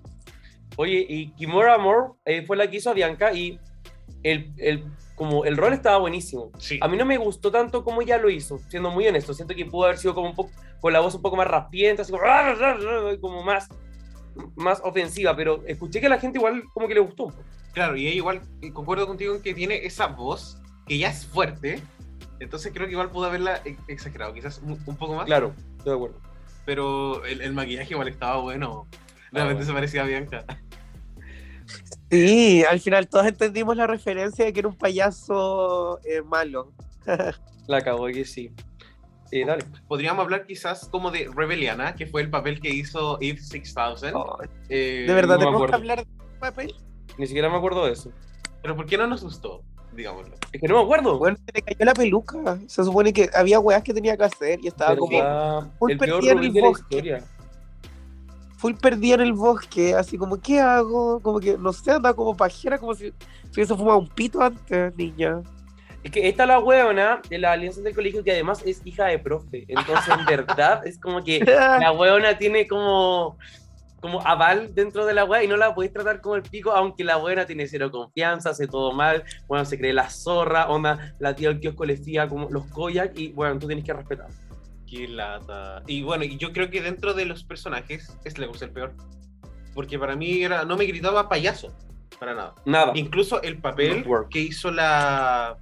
Oye, 0.76 1.04
y 1.08 1.30
Kimura 1.32 1.76
Moore 1.78 2.14
eh, 2.24 2.42
fue 2.46 2.56
la 2.56 2.68
que 2.68 2.78
hizo 2.78 2.90
a 2.90 2.94
Bianca 2.94 3.32
y 3.32 3.60
el, 4.22 4.52
el- 4.56 4.84
como 5.14 5.44
el 5.44 5.56
rol 5.56 5.72
estaba 5.74 5.98
buenísimo. 5.98 6.50
Sí. 6.58 6.78
A 6.80 6.88
mí 6.88 6.96
no 6.96 7.04
me 7.04 7.16
gustó 7.18 7.52
tanto 7.52 7.84
como 7.84 8.02
ella 8.02 8.18
lo 8.18 8.30
hizo, 8.30 8.58
siendo 8.68 8.90
muy 8.90 9.06
honesto. 9.06 9.32
Siento 9.32 9.54
que 9.54 9.64
pudo 9.66 9.84
haber 9.84 9.98
sido 9.98 10.12
como 10.14 10.28
un 10.30 10.34
poco, 10.34 10.50
con 10.80 10.92
la 10.92 10.98
voz 11.00 11.14
un 11.14 11.22
poco 11.22 11.36
más 11.36 11.46
raspienta, 11.46 12.02
así 12.02 12.10
como, 12.10 12.24
como 13.20 13.42
más, 13.44 13.68
más 14.56 14.80
ofensiva, 14.82 15.36
pero 15.36 15.62
escuché 15.66 16.00
que 16.00 16.06
a 16.06 16.10
la 16.10 16.18
gente 16.18 16.38
igual 16.38 16.64
como 16.72 16.88
que 16.88 16.94
le 16.94 17.00
gustó. 17.00 17.32
Claro, 17.74 17.96
y 17.96 18.06
ella 18.08 18.16
igual 18.16 18.40
concuerdo 18.72 19.06
contigo 19.06 19.34
en 19.36 19.42
que 19.42 19.54
tiene 19.54 19.84
esa 19.86 20.06
voz 20.08 20.58
que 20.86 20.98
ya 20.98 21.10
es 21.10 21.24
fuerte, 21.26 21.80
entonces 22.40 22.72
creo 22.74 22.86
que 22.86 22.92
igual 22.92 23.10
pudo 23.10 23.26
haberla 23.26 23.60
ex- 23.64 23.78
exagerado, 23.88 24.34
quizás 24.34 24.60
un 24.64 24.96
poco 24.96 25.14
más, 25.14 25.26
Claro, 25.26 25.54
estoy 25.78 25.90
de 25.92 25.96
acuerdo. 25.96 26.20
Pero 26.64 27.24
el, 27.24 27.40
el 27.40 27.52
maquillaje 27.52 27.92
igual 27.92 28.08
estaba 28.08 28.40
bueno. 28.40 28.86
Realmente 29.32 29.64
bueno. 29.64 29.66
se 29.66 29.72
parecía 29.72 30.02
a 30.02 30.06
Bianca. 30.06 30.44
Sí, 32.10 32.64
al 32.64 32.80
final 32.80 33.08
todos 33.08 33.26
entendimos 33.26 33.76
la 33.76 33.86
referencia 33.86 34.44
de 34.44 34.52
que 34.52 34.60
era 34.60 34.68
un 34.68 34.76
payaso 34.76 35.98
eh, 36.04 36.22
malo. 36.22 36.72
La 37.66 37.80
cagó 37.80 38.06
que 38.06 38.24
sí. 38.24 38.52
Eh, 39.32 39.44
dale. 39.44 39.64
Podríamos 39.88 40.22
hablar 40.22 40.46
quizás 40.46 40.88
como 40.88 41.10
de 41.10 41.28
Rebeliana, 41.34 41.94
que 41.96 42.06
fue 42.06 42.22
el 42.22 42.30
papel 42.30 42.60
que 42.60 42.68
hizo 42.68 43.18
Eve 43.20 43.40
6000. 43.40 44.14
Oh, 44.14 44.38
Eh, 44.68 45.04
de 45.08 45.14
verdad, 45.14 45.36
no 45.36 45.46
tenemos 45.46 45.70
que 45.70 45.74
hablar 45.74 46.06
de 46.06 46.38
papel. 46.38 46.74
Ni 47.18 47.26
siquiera 47.26 47.48
me 47.48 47.56
acuerdo 47.56 47.86
de 47.86 47.92
eso. 47.92 48.12
Pero 48.62 48.76
¿por 48.76 48.86
qué 48.86 48.96
no 48.96 49.06
nos 49.06 49.24
gustó? 49.24 49.62
Digámoslo. 49.94 50.34
Es 50.52 50.60
que 50.60 50.68
no 50.68 50.76
me 50.76 50.82
acuerdo. 50.82 51.18
Bueno, 51.18 51.36
se 51.44 51.52
le 51.52 51.62
cayó 51.62 51.84
la 51.84 51.94
peluca. 51.94 52.58
Se 52.66 52.84
supone 52.84 53.12
que 53.12 53.30
había 53.34 53.60
weas 53.60 53.82
que 53.82 53.94
tenía 53.94 54.16
que 54.16 54.24
hacer 54.24 54.58
y 54.62 54.68
estaba 54.68 54.96
como 54.96 55.70
muy 55.80 55.92
el 55.92 55.98
peor 55.98 56.20
perdida 56.20 56.32
en 56.32 56.38
el 56.38 56.62
bosque. 56.62 57.22
full 58.56 58.74
perdida 58.74 59.14
en 59.16 59.20
el 59.22 59.32
bosque, 59.32 59.94
así 59.94 60.16
como, 60.16 60.40
¿qué 60.40 60.60
hago? 60.60 61.20
Como 61.20 61.40
que, 61.40 61.56
no 61.58 61.72
sé, 61.72 61.92
anda 61.92 62.14
como 62.14 62.36
pajera, 62.36 62.78
como 62.78 62.94
si 62.94 63.08
se 63.50 63.60
hubiese 63.60 63.76
fumado 63.76 63.98
un 63.98 64.08
pito 64.08 64.40
antes, 64.40 64.96
niña. 64.96 65.42
Es 66.04 66.10
que 66.10 66.28
esta 66.28 66.44
la 66.44 66.58
huevona 66.58 67.22
de 67.30 67.38
la 67.38 67.52
alianza 67.52 67.80
del 67.80 67.94
colegio 67.94 68.22
que 68.22 68.32
además 68.32 68.62
es 68.66 68.82
hija 68.84 69.06
de 69.06 69.18
profe. 69.18 69.64
Entonces, 69.68 70.14
en 70.18 70.26
verdad, 70.26 70.86
es 70.86 70.98
como 70.98 71.24
que 71.24 71.40
la 71.44 71.92
huevona 71.92 72.36
tiene 72.36 72.68
como, 72.68 73.38
como 74.04 74.20
aval 74.20 74.74
dentro 74.74 75.06
de 75.06 75.14
la 75.14 75.24
wea 75.24 75.42
y 75.44 75.48
no 75.48 75.56
la 75.56 75.74
podéis 75.74 75.94
tratar 75.94 76.20
como 76.20 76.36
el 76.36 76.42
pico, 76.42 76.72
aunque 76.72 77.02
la 77.04 77.16
huevona 77.16 77.46
tiene 77.46 77.66
cero 77.66 77.90
confianza, 77.90 78.50
hace 78.50 78.66
todo 78.66 78.92
mal, 78.92 79.24
bueno, 79.48 79.64
se 79.64 79.78
cree 79.78 79.94
la 79.94 80.10
zorra, 80.10 80.68
onda, 80.68 81.14
la 81.20 81.34
tía 81.34 81.48
del 81.48 81.58
kiosco 81.58 81.86
le 81.86 81.96
fía 81.96 82.28
como 82.28 82.50
los 82.50 82.66
koyak 82.66 83.18
y 83.18 83.32
bueno, 83.32 83.58
tú 83.58 83.66
tienes 83.66 83.82
que 83.82 83.94
respetar. 83.94 84.26
Qué 84.86 85.08
lata. 85.08 85.82
Y 85.86 86.02
bueno, 86.02 86.22
yo 86.24 86.52
creo 86.52 86.68
que 86.68 86.82
dentro 86.82 87.14
de 87.14 87.24
los 87.24 87.44
personajes, 87.44 88.14
es 88.26 88.36
Legos 88.36 88.60
el 88.60 88.72
peor. 88.72 88.92
Porque 89.72 89.98
para 89.98 90.14
mí 90.16 90.42
era, 90.42 90.66
no 90.66 90.76
me 90.76 90.84
gritaba 90.84 91.26
payaso. 91.26 91.74
para 92.20 92.34
nada. 92.34 92.54
Nada. 92.66 92.92
Incluso 92.94 93.40
el 93.40 93.56
papel 93.56 94.04
que 94.28 94.40
hizo 94.40 94.70
la, 94.70 95.56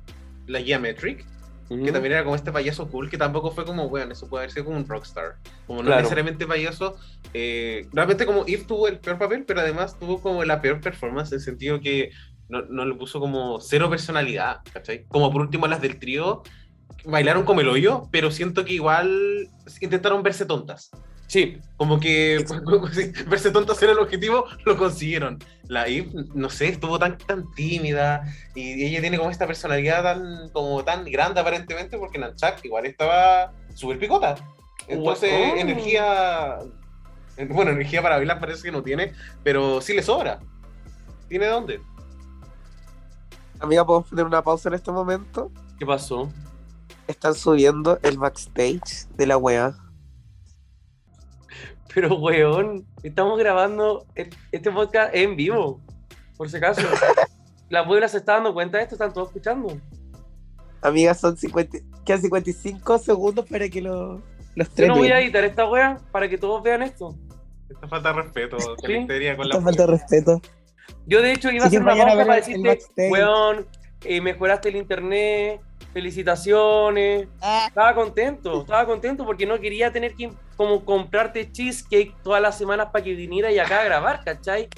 la 0.48 0.60
Geometric, 0.60 1.24
Que 1.68 1.90
también 1.92 2.12
era 2.12 2.22
como 2.24 2.36
este 2.36 2.52
payaso 2.52 2.88
cool, 2.90 3.08
que 3.08 3.16
tampoco 3.16 3.50
fue 3.50 3.64
como, 3.64 3.88
bueno, 3.88 4.12
eso 4.12 4.28
puede 4.28 4.42
haber 4.44 4.52
sido 4.52 4.66
como 4.66 4.76
un 4.76 4.86
rockstar. 4.86 5.36
Como 5.66 5.80
no 5.80 5.86
Claro. 5.86 6.00
necesariamente 6.02 6.46
payaso. 6.46 6.96
eh, 7.34 7.86
realmente 7.92 8.26
como 8.26 8.44
Eve 8.46 8.64
tuvo 8.68 8.88
el 8.88 8.98
peor 8.98 9.18
papel, 9.18 9.44
pero 9.46 9.60
además 9.60 9.98
tuvo 9.98 10.20
como 10.20 10.44
la 10.44 10.60
peor 10.60 10.80
performance, 10.80 11.32
en 11.32 11.36
el 11.38 11.44
sentido 11.44 11.80
que 11.80 12.10
no, 12.48 12.62
no 12.68 12.84
le 12.84 12.94
puso 12.94 13.20
como 13.20 13.58
cero 13.60 13.88
personalidad, 13.88 14.58
¿cachai? 14.72 15.06
Como 15.08 15.32
por 15.32 15.40
último 15.40 15.66
las 15.66 15.80
del 15.80 15.98
trío, 15.98 16.42
bailaron 17.06 17.44
como 17.44 17.62
el 17.62 17.68
hoyo, 17.68 18.08
pero 18.12 18.30
siento 18.30 18.64
que 18.66 18.74
igual 18.74 19.48
intentaron 19.80 20.22
verse 20.22 20.44
tontas. 20.44 20.90
Sí, 21.32 21.56
Como 21.78 21.98
que 21.98 22.44
verse 23.26 23.50
tontas 23.52 23.82
era 23.82 23.92
el 23.92 23.98
objetivo, 24.00 24.44
lo 24.66 24.76
consiguieron. 24.76 25.38
La 25.66 25.86
Eve, 25.86 26.10
no 26.34 26.50
sé, 26.50 26.68
estuvo 26.68 26.98
tan, 26.98 27.16
tan 27.16 27.50
tímida 27.52 28.22
y 28.54 28.84
ella 28.84 29.00
tiene 29.00 29.16
como 29.16 29.30
esta 29.30 29.46
personalidad 29.46 30.02
tan, 30.02 30.50
como 30.50 30.84
tan 30.84 31.06
grande 31.06 31.40
aparentemente 31.40 31.96
porque 31.96 32.18
Nanchak 32.18 32.62
igual 32.66 32.84
estaba 32.84 33.50
súper 33.72 33.98
picota. 33.98 34.34
Entonces, 34.88 35.32
Oh. 35.32 35.56
energía, 35.56 36.58
bueno, 37.48 37.70
energía 37.70 38.02
para 38.02 38.16
bailar 38.16 38.38
parece 38.38 38.64
que 38.64 38.72
no 38.72 38.82
tiene, 38.82 39.14
pero 39.42 39.80
sí 39.80 39.94
le 39.94 40.02
sobra. 40.02 40.38
¿Tiene 41.30 41.46
dónde? 41.46 41.80
Amiga, 43.58 43.86
¿podemos 43.86 44.06
poner 44.10 44.26
una 44.26 44.42
pausa 44.42 44.68
en 44.68 44.74
este 44.74 44.92
momento? 44.92 45.50
¿qué 45.78 45.86
pasó? 45.86 46.30
Están 47.06 47.34
subiendo 47.34 47.98
el 48.02 48.18
backstage 48.18 49.08
de 49.16 49.26
la 49.26 49.38
wea. 49.38 49.74
Pero, 51.94 52.16
weón, 52.16 52.86
estamos 53.02 53.38
grabando 53.38 54.06
este 54.50 54.70
podcast 54.70 55.14
en 55.14 55.36
vivo, 55.36 55.80
por 56.36 56.48
si 56.48 56.56
acaso. 56.56 56.82
La 57.68 57.86
puebla 57.86 58.08
se 58.08 58.18
está 58.18 58.34
dando 58.34 58.52
cuenta 58.54 58.78
de 58.78 58.84
esto, 58.84 58.94
están 58.94 59.12
todos 59.12 59.28
escuchando. 59.28 59.76
Amiga, 60.80 61.14
son 61.14 61.36
50, 61.36 61.78
quedan 62.04 62.20
55 62.22 62.98
segundos 62.98 63.46
para 63.48 63.68
que 63.68 63.80
lo- 63.80 64.20
los 64.54 64.68
Yo 64.68 64.74
tres 64.74 64.88
no 64.88 64.96
voy 64.96 65.08
a 65.08 65.20
editar 65.20 65.44
esta 65.44 65.68
wea 65.68 65.98
para 66.10 66.28
que 66.28 66.36
todos 66.38 66.62
vean 66.62 66.82
esto. 66.82 67.14
Esta 67.70 67.88
falta 67.88 68.12
de 68.12 68.22
respeto 68.22 68.58
Sí. 68.58 68.66
con 68.66 69.08
la 69.08 69.54
Esta 69.54 69.60
falta 69.62 69.86
de 69.86 69.92
respeto. 69.92 70.42
Yo, 71.06 71.22
de 71.22 71.32
hecho, 71.32 71.50
iba 71.50 71.64
a 71.64 71.66
hacer 71.68 71.78
que 71.80 71.84
una 71.84 71.94
pausa 71.96 72.16
para 72.26 72.36
decirte, 72.36 73.10
weón, 73.10 73.66
eh, 74.04 74.20
mejoraste 74.20 74.68
el 74.68 74.76
internet, 74.76 75.60
felicitaciones. 75.92 77.28
Ah, 77.40 77.66
Estaba 77.68 77.94
contento, 77.94 78.62
estaba 78.62 78.86
contento 78.86 79.24
porque 79.24 79.46
no 79.46 79.58
quería 79.60 79.92
tener 79.92 80.14
que 80.14 80.30
como 80.56 80.84
comprarte 80.84 81.50
cheesecake 81.50 82.14
todas 82.22 82.40
las 82.42 82.56
semanas 82.58 82.88
para 82.92 83.04
que 83.04 83.14
viniera 83.14 83.50
y 83.52 83.58
acá 83.58 83.80
a 83.80 83.84
grabar, 83.84 84.22
¿cachai? 84.24 84.68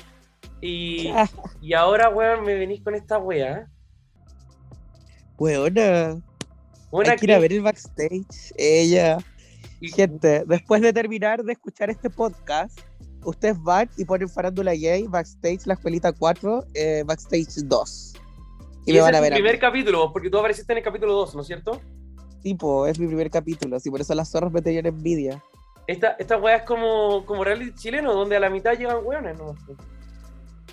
Y, 0.61 1.09
ah, 1.09 1.29
y 1.61 1.75
ahora, 1.75 2.09
weón, 2.09 2.45
me 2.45 2.55
venís 2.55 2.83
con 2.83 2.95
esta 2.95 3.19
wea. 3.19 3.69
weona. 5.39 6.21
Buena 6.91 7.13
Hay 7.13 7.19
que 7.19 7.27
ir 7.27 7.33
a 7.33 7.37
que- 7.37 7.41
ver 7.43 7.53
el 7.53 7.63
backstage. 7.63 8.53
Ella. 8.57 9.19
y- 9.81 9.89
Gente, 9.89 10.45
después 10.47 10.81
de 10.81 10.93
terminar 10.93 11.43
de 11.43 11.53
escuchar 11.53 11.91
este 11.91 12.09
podcast, 12.09 12.79
ustedes 13.25 13.61
van 13.61 13.91
y 13.97 14.05
ponen 14.05 14.29
Farándula 14.29 14.73
Gay, 14.75 15.07
Backstage, 15.09 15.67
La 15.67 15.75
Escuelita 15.75 16.13
4, 16.13 16.65
eh, 16.75 17.03
Backstage 17.05 17.65
2. 17.65 18.15
Y, 18.87 18.93
Y 18.93 18.97
ese 18.97 19.03
van 19.03 19.15
es 19.15 19.19
a 19.19 19.23
ver 19.23 19.33
a 19.33 19.37
primer 19.37 19.59
capítulo, 19.59 20.13
porque 20.13 20.31
tú 20.31 20.39
apareciste 20.39 20.73
en 20.73 20.79
el 20.79 20.85
capítulo 20.85 21.13
2, 21.15 21.35
¿no 21.35 21.41
es 21.41 21.47
cierto? 21.47 21.81
Tipo, 22.43 22.87
es 22.87 22.99
mi 22.99 23.07
primer 23.07 23.31
capítulo, 23.31 23.77
así 23.77 23.91
por 23.91 24.01
eso 24.01 24.15
las 24.15 24.31
zorras 24.31 24.53
me 24.53 24.61
tenían 24.61 24.87
envidia. 24.87 25.43
Esta, 25.87 26.17
esta 26.19 26.37
weá 26.37 26.57
es 26.57 26.63
como, 26.63 27.25
como 27.27 27.45
reality 27.45 27.75
chileno, 27.75 28.13
donde 28.13 28.37
a 28.37 28.41
la 28.41 28.51
mitad 28.51 28.77
llegan 28.77 28.99
weones, 29.05 29.39
¿no? 29.39 29.55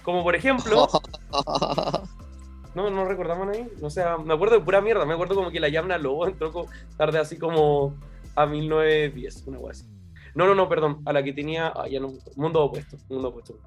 Como 0.03 0.23
por 0.23 0.35
ejemplo, 0.35 0.87
no, 2.75 2.89
no 2.89 3.05
recordamos 3.05 3.49
ahí, 3.49 3.67
o 3.81 3.89
sea, 3.89 4.17
me 4.17 4.33
acuerdo 4.33 4.55
de 4.57 4.65
pura 4.65 4.81
mierda, 4.81 5.05
me 5.05 5.13
acuerdo 5.13 5.35
como 5.35 5.51
que 5.51 5.59
la 5.59 5.69
Yamna 5.69 5.97
Lobo 5.97 6.27
entró 6.27 6.51
tarde 6.97 7.19
así 7.19 7.37
como 7.37 7.95
a 8.35 8.45
1910, 8.45 9.43
una 9.47 9.59
weá 9.59 9.71
así. 9.71 9.85
No, 10.33 10.45
no, 10.45 10.55
no, 10.55 10.69
perdón, 10.69 11.01
a 11.05 11.13
la 11.13 11.23
que 11.23 11.33
tenía, 11.33 11.67
ah, 11.75 11.87
ya 11.89 11.99
no, 11.99 12.13
mundo 12.35 12.63
opuesto, 12.63 12.97
mundo 13.09 13.29
opuesto. 13.29 13.59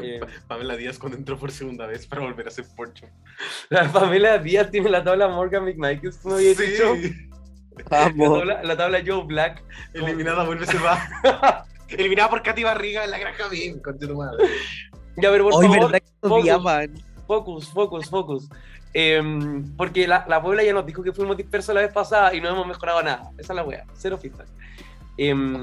Eh, 0.04 0.20
Pamela 0.46 0.76
Díaz 0.76 0.98
cuando 0.98 1.16
entró 1.18 1.38
por 1.38 1.50
segunda 1.50 1.86
vez 1.86 2.06
para 2.06 2.22
volver 2.22 2.48
a 2.48 2.50
ser 2.50 2.64
porcho. 2.76 3.06
la 3.68 3.90
Pamela 3.90 4.38
Díaz 4.38 4.70
tiene 4.70 4.88
la 4.88 5.02
tabla 5.04 5.28
Morgan 5.28 5.64
McMichael, 5.64 6.12
¿no 6.24 6.34
había 6.34 6.54
dicho? 6.54 6.94
La 7.90 7.98
Vamos. 8.08 8.38
tabla, 8.38 8.62
la 8.64 8.76
tabla 8.76 9.02
Joe 9.06 9.24
Black. 9.24 9.62
Eliminada, 9.94 10.44
vuelve, 10.44 10.66
se 10.66 10.78
va. 10.78 10.98
Eliminada 11.88 12.28
por 12.28 12.42
Katy 12.42 12.64
Barriga 12.64 13.04
en 13.04 13.10
la 13.10 13.18
granja 13.18 13.48
bien, 13.48 13.80
con 13.80 13.98
tu 13.98 14.14
madre. 14.16 14.44
Ya, 15.16 15.30
pero 15.30 15.44
por 15.44 15.54
Hoy, 15.54 15.66
favor, 15.66 15.80
¿verdad 15.84 16.00
que 16.00 16.12
focus. 16.20 16.42
odiaban? 16.42 16.94
Focus, 17.26 17.68
focus, 17.68 18.10
focus. 18.10 18.48
Em, 18.94 19.76
porque 19.76 20.08
la, 20.08 20.24
la 20.28 20.42
Puebla 20.42 20.62
ya 20.64 20.72
nos 20.72 20.84
dijo 20.86 21.02
que 21.02 21.12
fuimos 21.12 21.36
dispersos 21.36 21.74
la 21.74 21.82
vez 21.82 21.92
pasada 21.92 22.34
y 22.34 22.40
no 22.40 22.48
hemos 22.48 22.66
mejorado 22.66 23.02
nada. 23.02 23.30
Esa 23.38 23.52
es 23.52 23.56
la 23.56 23.62
wea, 23.64 23.84
cero 23.94 24.18
feedback. 24.18 24.48
Em, 25.16 25.62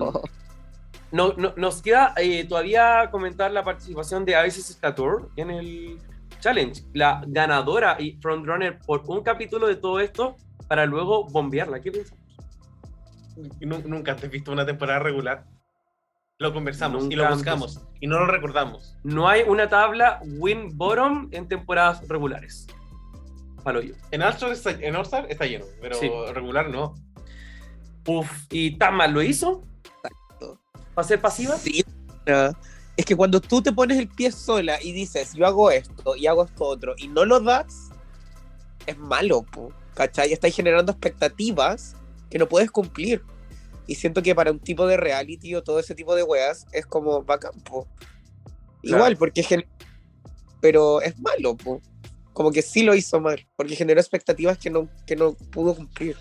no, 1.11 1.33
no- 1.33 1.53
nos 1.55 1.81
queda 1.81 2.13
eh, 2.17 2.45
todavía 2.45 3.09
comentar 3.11 3.51
la 3.51 3.63
participación 3.63 4.25
de 4.25 4.35
Isis 4.47 4.67
Statur 4.67 5.29
en 5.35 5.51
el 5.51 5.99
challenge. 6.39 6.83
La 6.93 7.23
ganadora 7.27 7.97
y 7.99 8.13
frontrunner 8.21 8.79
por 8.79 9.03
un 9.07 9.21
capítulo 9.23 9.67
de 9.67 9.75
todo 9.75 9.99
esto 9.99 10.35
para 10.67 10.85
luego 10.85 11.25
bombearla. 11.29 11.79
¿Qué 11.79 11.91
piensas? 11.91 12.17
Nu- 13.59 13.81
Nunca 13.85 14.11
antes 14.13 14.29
visto 14.29 14.51
una 14.51 14.65
temporada 14.65 14.99
regular. 14.99 15.45
Lo 16.37 16.53
conversamos 16.53 17.05
y 17.09 17.15
lo 17.15 17.23
antes. 17.23 17.37
buscamos 17.37 17.81
y 18.01 18.07
no 18.07 18.19
lo 18.19 18.27
recordamos. 18.27 18.97
No 19.03 19.29
hay 19.29 19.43
una 19.47 19.69
tabla 19.69 20.19
win-bottom 20.37 21.29
en 21.31 21.47
temporadas 21.47 22.05
regulares. 22.09 22.67
Palo 23.63 23.81
yo. 23.81 23.95
En 24.11 24.21
All-Star 24.21 24.51
está, 24.51 24.71
en 24.71 24.95
All-Star 24.95 25.27
está 25.29 25.45
lleno, 25.45 25.65
pero 25.81 25.95
Sí. 25.95 26.09
regular 26.33 26.69
no. 26.69 26.93
Uf, 28.07 28.29
¿y 28.51 28.77
Tama 28.77 29.07
lo 29.07 29.21
hizo? 29.21 29.63
¿Para 30.95 31.07
ser 31.07 31.21
pasiva? 31.21 31.57
Sí, 31.57 31.83
no. 32.25 32.51
Es 32.97 33.05
que 33.05 33.15
cuando 33.15 33.41
tú 33.41 33.61
te 33.61 33.73
pones 33.73 33.97
el 33.97 34.07
pie 34.07 34.31
sola 34.31 34.81
y 34.81 34.93
dices, 34.93 35.33
yo 35.33 35.45
hago 35.45 35.69
esto 35.69 36.15
y 36.15 36.27
hago 36.27 36.45
esto 36.45 36.63
otro, 36.63 36.95
y 36.97 37.09
no 37.09 37.25
lo 37.25 37.41
das, 37.41 37.89
es 38.85 38.97
malo, 38.97 39.43
po, 39.43 39.73
¿cachai? 39.93 40.31
Estás 40.31 40.55
generando 40.55 40.93
expectativas 40.93 41.95
que 42.29 42.39
no 42.39 42.47
puedes 42.47 42.71
cumplir. 42.71 43.21
Y 43.87 43.95
siento 43.95 44.23
que 44.23 44.33
para 44.33 44.51
un 44.51 44.59
tipo 44.59 44.87
de 44.87 44.97
reality 44.97 45.53
o 45.55 45.61
todo 45.61 45.79
ese 45.79 45.93
tipo 45.93 46.15
de 46.15 46.23
weas 46.23 46.65
es 46.71 46.85
como 46.85 47.21
bacán, 47.23 47.51
po. 47.69 47.85
Claro. 48.81 48.97
Igual, 48.97 49.17
porque 49.17 49.43
gen- 49.43 49.67
Pero 50.61 51.01
es 51.01 51.19
malo, 51.19 51.55
po. 51.57 51.81
Como 52.33 52.51
que 52.51 52.61
sí 52.61 52.83
lo 52.83 52.95
hizo 52.95 53.19
mal, 53.19 53.45
porque 53.55 53.75
generó 53.75 53.99
expectativas 53.99 54.57
que 54.57 54.69
no, 54.69 54.89
que 55.05 55.15
no 55.15 55.33
pudo 55.33 55.75
cumplir. 55.75 56.17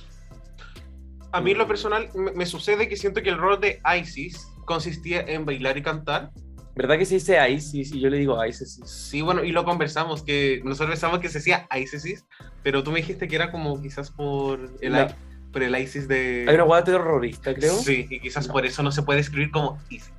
A 1.32 1.40
mí 1.40 1.52
en 1.52 1.58
lo 1.58 1.66
personal 1.66 2.10
me, 2.14 2.32
me 2.32 2.46
sucede 2.46 2.88
que 2.88 2.96
siento 2.96 3.22
que 3.22 3.30
el 3.30 3.38
rol 3.38 3.60
de 3.60 3.80
Isis 4.00 4.46
consistía 4.64 5.20
en 5.20 5.44
bailar 5.44 5.76
y 5.78 5.82
cantar. 5.82 6.30
¿Verdad 6.76 6.98
que 6.98 7.04
se 7.06 7.14
dice 7.14 7.38
Isis? 7.50 7.92
Y 7.92 8.00
yo 8.00 8.10
le 8.10 8.18
digo 8.18 8.44
Isis. 8.44 8.80
Sí, 8.84 9.22
bueno, 9.22 9.44
y 9.44 9.52
lo 9.52 9.64
conversamos, 9.64 10.22
que 10.22 10.60
nosotros 10.64 10.90
pensamos 10.90 11.20
que 11.20 11.28
se 11.28 11.38
decía 11.38 11.68
Isis, 11.76 12.24
pero 12.64 12.82
tú 12.82 12.90
me 12.90 12.98
dijiste 12.98 13.28
que 13.28 13.36
era 13.36 13.52
como 13.52 13.80
quizás 13.80 14.10
por 14.10 14.58
el, 14.80 14.92
La- 14.92 15.14
por 15.52 15.62
el 15.62 15.76
Isis 15.78 16.08
de... 16.08 16.46
Hay 16.48 16.54
una 16.56 16.64
guada 16.64 16.82
terrorista, 16.82 17.54
creo. 17.54 17.74
Sí, 17.74 18.08
y 18.10 18.18
quizás 18.18 18.48
No. 18.48 18.52
por 18.54 18.66
eso 18.66 18.82
no 18.82 18.90
se 18.90 19.02
puede 19.02 19.20
escribir 19.20 19.52
como 19.52 19.78
Isis. 19.88 20.10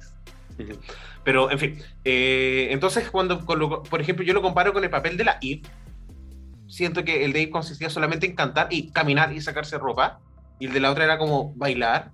Pero, 1.25 1.51
en 1.51 1.60
fin, 1.60 1.79
eh, 2.05 2.69
entonces 2.71 3.10
cuando, 3.10 3.41
colo- 3.45 3.84
por 3.84 3.99
ejemplo, 3.99 4.23
yo 4.23 4.34
lo 4.34 4.41
comparo 4.41 4.71
con 4.71 4.84
el 4.84 4.89
papel 4.89 5.17
de 5.17 5.25
la 5.25 5.38
Eve, 5.41 5.63
siento 6.67 7.03
que 7.03 7.25
el 7.25 7.34
de 7.34 7.41
Eve 7.41 7.51
consistía 7.51 7.89
solamente 7.89 8.27
en 8.27 8.36
cantar 8.36 8.67
y 8.71 8.91
caminar 8.91 9.34
y 9.34 9.41
sacarse 9.41 9.77
ropa, 9.77 10.19
y 10.60 10.67
el 10.67 10.73
de 10.73 10.79
la 10.79 10.91
otra 10.91 11.03
era 11.03 11.17
como 11.17 11.53
bailar 11.55 12.12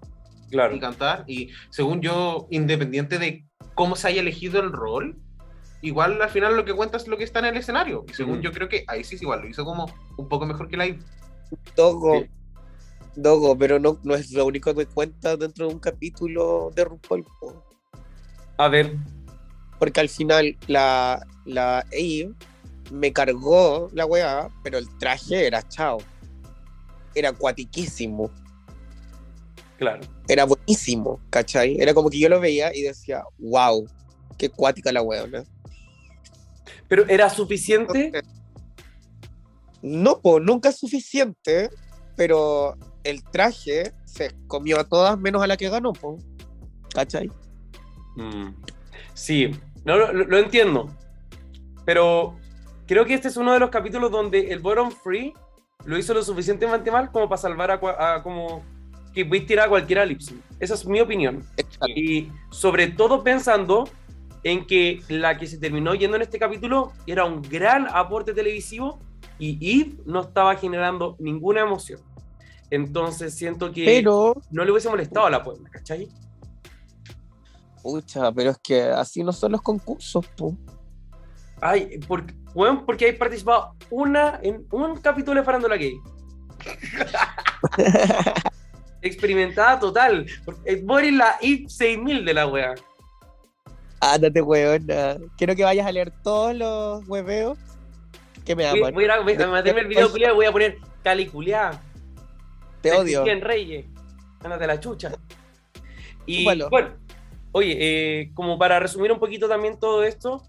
Claro. 0.51 0.75
y 0.75 0.79
cantar, 0.79 1.23
y 1.27 1.49
según 1.69 2.01
yo, 2.01 2.47
independiente 2.51 3.17
de 3.17 3.45
cómo 3.73 3.95
se 3.95 4.07
haya 4.09 4.21
elegido 4.21 4.59
el 4.61 4.71
rol, 4.71 5.17
igual 5.81 6.21
al 6.21 6.29
final 6.29 6.55
lo 6.55 6.65
que 6.65 6.73
cuenta 6.73 6.97
es 6.97 7.07
lo 7.07 7.17
que 7.17 7.23
está 7.23 7.39
en 7.39 7.45
el 7.45 7.57
escenario, 7.57 8.05
y 8.07 8.13
según 8.13 8.41
yo 8.41 8.51
creo 8.51 8.69
que 8.69 8.85
Isis 8.99 9.21
igual 9.21 9.41
lo 9.41 9.47
hizo 9.47 9.65
como 9.65 9.91
un 10.17 10.27
poco 10.27 10.45
mejor 10.45 10.67
que 10.67 10.77
la 10.77 10.85
Eve. 10.85 10.99
Dogo, 11.75 12.19
Sí. 12.21 12.29
Dogo, 13.15 13.57
pero 13.57 13.77
no, 13.79 13.97
no 14.03 14.15
es 14.15 14.31
lo 14.31 14.45
único 14.45 14.73
que 14.73 14.85
cuenta 14.85 15.35
dentro 15.35 15.67
de 15.67 15.73
un 15.73 15.79
capítulo 15.79 16.71
de 16.75 16.85
RuPaul. 16.85 17.25
po. 17.39 17.65
A 18.57 18.67
ver, 18.69 18.95
Porque 19.79 19.99
al 19.99 20.07
final 20.09 20.55
la, 20.67 21.25
la 21.45 21.83
Eve 21.91 22.33
me 22.91 23.11
cargó 23.11 23.89
la 23.93 24.05
weá, 24.05 24.49
pero 24.63 24.77
el 24.77 24.87
traje 24.97 25.47
era 25.47 25.61
chao. 25.67 25.97
Era 27.15 27.33
cuatiquísimo. 27.33 28.29
Claro. 29.81 30.01
Era 30.27 30.45
buenísimo, 30.45 31.19
¿cachai? 31.31 31.75
Era 31.79 31.93
como 31.95 32.09
que 32.11 32.19
yo 32.19 32.29
lo 32.29 32.39
veía 32.39 32.71
y 32.73 32.83
decía, 32.83 33.23
wow, 33.39 33.85
qué 34.37 34.47
cuática 34.49 34.91
la 34.91 35.01
weona. 35.01 35.43
Pero 36.87 37.07
¿era 37.09 37.29
suficiente? 37.29 38.11
No, 39.81 40.21
pues 40.21 40.43
nunca 40.43 40.69
es 40.69 40.77
suficiente, 40.77 41.71
pero 42.15 42.77
el 43.03 43.23
traje 43.23 43.91
se 44.05 44.31
comió 44.47 44.79
a 44.79 44.83
todas 44.83 45.17
menos 45.17 45.41
a 45.41 45.47
la 45.47 45.57
que 45.57 45.69
ganó, 45.69 45.93
po. 45.93 46.17
¿cachai? 46.93 47.31
Mm. 48.17 48.49
Sí, 49.15 49.49
no, 49.83 49.97
lo, 49.97 50.13
lo 50.13 50.37
entiendo. 50.37 50.95
pero 51.85 52.37
creo 52.85 53.05
que 53.05 53.15
este 53.15 53.29
es 53.29 53.37
uno 53.37 53.53
de 53.53 53.59
los 53.59 53.71
capítulos 53.71 54.11
donde 54.11 54.51
el 54.51 54.59
bottom 54.59 54.91
free 54.91 55.33
lo 55.85 55.97
hizo 55.97 56.13
lo 56.13 56.21
suficientemente 56.23 56.91
mal 56.91 57.11
como 57.11 57.27
para 57.27 57.41
salvar 57.41 57.71
a, 57.71 58.15
a 58.15 58.21
como 58.21 58.63
que 59.13 59.25
puedes 59.25 59.45
tirar 59.45 59.67
a 59.67 59.69
cualquiera 59.69 60.05
lip 60.05 60.21
sync. 60.21 60.41
Esa 60.59 60.73
es 60.75 60.85
mi 60.85 61.01
opinión. 61.01 61.43
Exacto. 61.57 61.87
Y 61.95 62.31
sobre 62.49 62.87
todo 62.87 63.23
pensando 63.23 63.89
en 64.43 64.65
que 64.65 65.01
la 65.09 65.37
que 65.37 65.47
se 65.47 65.57
terminó 65.57 65.93
yendo 65.95 66.15
en 66.15 66.23
este 66.23 66.39
capítulo 66.39 66.93
era 67.05 67.25
un 67.25 67.41
gran 67.41 67.87
aporte 67.89 68.33
televisivo 68.33 68.99
y 69.37 69.81
Eve 69.81 69.97
no 70.05 70.21
estaba 70.21 70.55
generando 70.55 71.15
ninguna 71.19 71.61
emoción. 71.61 71.99
Entonces 72.69 73.35
siento 73.35 73.71
que 73.71 73.83
Pero, 73.85 74.35
no 74.49 74.63
le 74.63 74.71
hubiese 74.71 74.89
molestado 74.89 75.25
a 75.25 75.29
la 75.29 75.43
Puebla, 75.43 75.69
¿cachai? 75.69 76.07
pucha, 77.81 78.31
pero 78.31 78.51
es 78.51 78.57
que 78.59 78.83
así 78.83 79.23
no 79.23 79.33
son 79.33 79.53
los 79.53 79.61
concursos, 79.61 80.25
po. 80.37 80.55
Ay, 81.59 81.99
porque, 82.07 82.33
bueno, 82.53 82.83
porque 82.85 83.05
hay 83.05 83.13
participado 83.13 83.75
una 83.89 84.39
en 84.41 84.65
un 84.71 84.97
capítulo 84.97 85.39
de 85.39 85.45
Farándula 85.45 85.77
Gay. 85.77 85.99
Experimentada 89.01 89.79
total. 89.79 90.25
Vos 90.83 90.99
eres 90.99 91.13
la 91.13 91.37
Eve 91.41 91.65
6000 91.67 92.25
de 92.25 92.33
la 92.33 92.47
wea. 92.47 92.75
Ándate, 93.99 94.41
weona. 94.41 95.17
Quiero 95.37 95.55
que 95.55 95.63
vayas 95.63 95.85
a 95.85 95.91
leer 95.91 96.11
todos 96.23 96.55
los 96.55 97.07
hueveos 97.07 97.57
que 98.45 98.55
me 98.55 98.69
Voy, 98.71 98.79
aman. 98.79 98.93
voy 98.93 99.05
a 99.05 99.19
voy 99.19 99.33
a 99.33 99.47
meterme 99.47 99.81
el 99.81 99.87
video 99.87 100.09
culiao 100.11 100.33
y 100.33 100.35
voy 100.35 100.45
a 100.45 100.51
poner 100.51 100.77
caliculeada. 101.03 101.81
Te 102.81 102.91
odio. 102.91 103.25
En 103.27 103.41
Reyes. 103.41 103.85
Ándate 104.43 104.65
la 104.67 104.79
chucha. 104.79 105.11
Y 106.25 106.43
bueno, 106.43 106.97
oye, 107.51 107.77
eh, 107.79 108.31
como 108.33 108.57
para 108.57 108.79
resumir 108.79 109.11
un 109.11 109.19
poquito 109.19 109.47
también 109.47 109.79
todo 109.79 110.03
esto, 110.03 110.43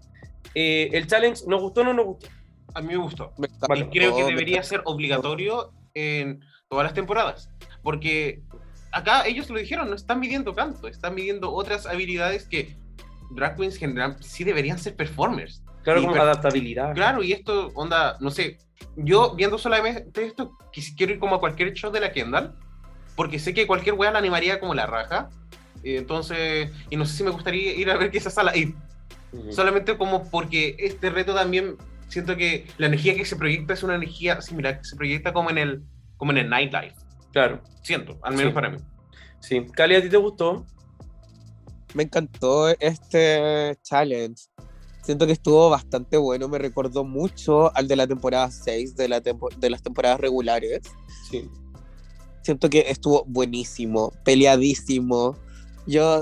eh, 0.55 0.89
el 0.93 1.07
challenge, 1.07 1.43
¿nos 1.47 1.61
gustó 1.61 1.81
o 1.81 1.83
no 1.83 1.93
nos 1.93 2.05
gustó? 2.05 2.27
A 2.73 2.81
mí 2.81 2.87
me 2.87 2.97
gustó. 2.97 3.33
Me 3.37 3.47
Y 3.77 3.83
creo 3.85 4.15
que 4.15 4.23
debería 4.23 4.63
ser 4.63 4.81
obligatorio 4.85 5.71
en 5.93 6.41
todas 6.69 6.85
las 6.85 6.93
temporadas. 6.93 7.49
Porque 7.83 8.41
acá 8.91 9.25
ellos 9.27 9.49
lo 9.49 9.59
dijeron, 9.59 9.89
no 9.89 9.95
están 9.95 10.19
midiendo 10.19 10.55
canto, 10.55 10.87
están 10.87 11.13
midiendo 11.15 11.51
otras 11.51 11.85
habilidades 11.85 12.47
que 12.47 12.75
drag 13.31 13.55
queens 13.57 13.77
general 13.77 14.15
sí 14.21 14.43
deberían 14.43 14.79
ser 14.79 14.95
performers. 14.95 15.61
Claro, 15.83 15.99
Y 15.99 16.03
como 16.03 16.13
per- 16.13 16.21
adaptabilidad. 16.21 16.93
Claro, 16.95 17.21
y 17.23 17.33
esto, 17.33 17.71
onda, 17.75 18.17
no 18.21 18.31
sé, 18.31 18.57
yo 18.95 19.35
viendo 19.35 19.57
solamente 19.57 20.25
esto, 20.25 20.57
quiero 20.95 21.13
ir 21.13 21.19
como 21.19 21.35
a 21.35 21.39
cualquier 21.39 21.73
show 21.73 21.91
de 21.91 21.99
la 21.99 22.11
Kendall, 22.13 22.55
porque 23.15 23.37
sé 23.37 23.53
que 23.53 23.67
cualquier 23.67 23.95
wea 23.95 24.11
la 24.11 24.19
animaría 24.19 24.59
como 24.59 24.73
la 24.73 24.85
raja. 24.85 25.29
Entonces, 25.83 26.71
y 26.89 26.95
no 26.95 27.05
sé 27.05 27.17
si 27.17 27.23
me 27.23 27.31
gustaría 27.31 27.73
ir 27.75 27.89
a 27.91 27.97
ver 27.97 28.09
que 28.11 28.17
esa 28.17 28.29
sala. 28.29 28.55
Y 28.55 28.73
Ujú. 29.33 29.51
solamente 29.51 29.97
como 29.97 30.29
porque 30.29 30.75
este 30.79 31.09
reto 31.09 31.33
también 31.35 31.75
siento 32.07 32.37
que 32.37 32.65
la 32.77 32.87
energía 32.87 33.15
que 33.15 33.25
se 33.25 33.35
proyecta 33.35 33.73
es 33.73 33.83
una 33.83 33.95
energía 33.95 34.39
similar 34.41 34.77
que 34.77 34.85
se 34.85 34.95
proyecta 34.95 35.33
como 35.33 35.49
en 35.49 35.57
el 35.57 35.81
como 36.17 36.31
en 36.31 36.37
el 36.37 36.49
nightlife 36.49 36.95
Claro, 37.33 37.61
siento 37.81 38.17
al 38.21 38.35
menos 38.35 38.51
Sí. 38.51 38.53
para 38.55 38.69
mí 38.69 38.77
sí. 39.41 39.65
Cali, 39.73 39.95
¿a 39.95 40.01
ti 40.01 40.07
te 40.09 40.15
gustó? 40.17 40.65
Me 41.93 42.03
encantó 42.03 42.69
este 42.79 43.77
challenge. 43.83 44.45
Siento 45.01 45.25
que 45.27 45.33
estuvo 45.33 45.69
bastante 45.69 46.15
bueno. 46.17 46.47
Me 46.47 46.57
recordó 46.59 47.03
mucho 47.03 47.75
al 47.75 47.87
de 47.89 47.95
la 47.97 48.07
temporada 48.07 48.49
6 48.49 48.95
de, 48.95 49.09
la 49.09 49.19
tempo- 49.21 49.49
de 49.57 49.69
las 49.69 49.83
temporadas 49.83 50.19
regulares. 50.19 50.79
Sí. 51.29 51.49
Siento 52.41 52.69
que 52.69 52.85
estuvo 52.87 53.25
buenísimo, 53.27 54.11
peleadísimo. 54.23 55.35
Yo, 55.85 56.21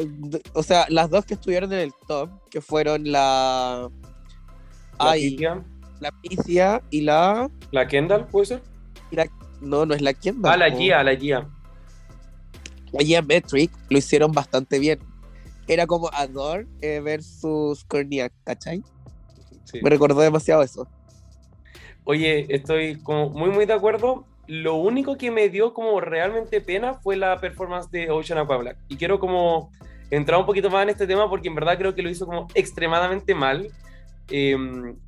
o 0.54 0.64
sea, 0.64 0.86
las 0.90 1.10
dos 1.12 1.26
que 1.26 1.36
estuvieron 1.36 1.72
en 1.74 1.80
el 1.80 1.94
top, 2.08 2.30
que 2.50 2.60
fueron 2.62 3.12
la. 3.12 3.88
La 5.00 5.12
Ay, 5.12 5.38
la 6.00 6.12
Picia 6.22 6.82
y 6.90 7.02
la. 7.02 7.50
la 7.72 7.88
Kendall, 7.88 8.28
¿puede 8.28 8.46
ser? 8.48 8.64
No, 9.62 9.86
no 9.86 9.94
es 9.94 10.02
la 10.02 10.14
quien 10.14 10.42
Ah, 10.44 10.58
la 10.58 10.70
Gia, 10.72 11.04
la 11.04 11.16
Gia. 11.16 11.48
La 12.92 13.04
Gia 13.04 13.22
Metric 13.22 13.72
lo 13.90 13.98
hicieron 13.98 14.32
bastante 14.32 14.80
bien. 14.80 15.00
Era 15.68 15.88
como 15.88 16.10
Adore 16.14 16.68
eh, 16.82 17.00
versus 17.00 17.86
Corniak, 17.86 18.34
¿cachai? 18.44 18.84
Sí. 19.64 19.80
Me 19.82 19.90
recordó 19.90 20.20
demasiado 20.20 20.64
eso. 20.64 20.88
Oye, 22.04 22.48
estoy 22.54 23.00
como 23.02 23.30
muy, 23.30 23.50
muy 23.50 23.66
de 23.66 23.74
acuerdo. 23.74 24.26
Lo 24.48 24.76
único 24.76 25.18
que 25.18 25.32
me 25.32 25.48
dio 25.50 25.74
como 25.74 26.02
realmente 26.02 26.60
pena 26.60 26.96
fue 26.96 27.16
la 27.16 27.40
performance 27.40 27.90
de 27.92 28.10
Ocean 28.10 28.40
Aqua 28.40 28.58
Black. 28.58 28.78
Y 28.90 28.98
quiero 28.98 29.20
como 29.20 29.72
entrar 30.10 30.40
un 30.40 30.46
poquito 30.46 30.70
más 30.70 30.84
en 30.84 30.90
este 30.90 31.08
tema 31.08 31.30
porque 31.30 31.48
en 31.48 31.56
verdad 31.56 31.78
creo 31.78 31.96
que 31.96 32.02
lo 32.02 32.10
hizo 32.10 32.26
como 32.26 32.48
extremadamente 32.56 33.34
mal. 33.34 33.70
Eh, 34.30 34.58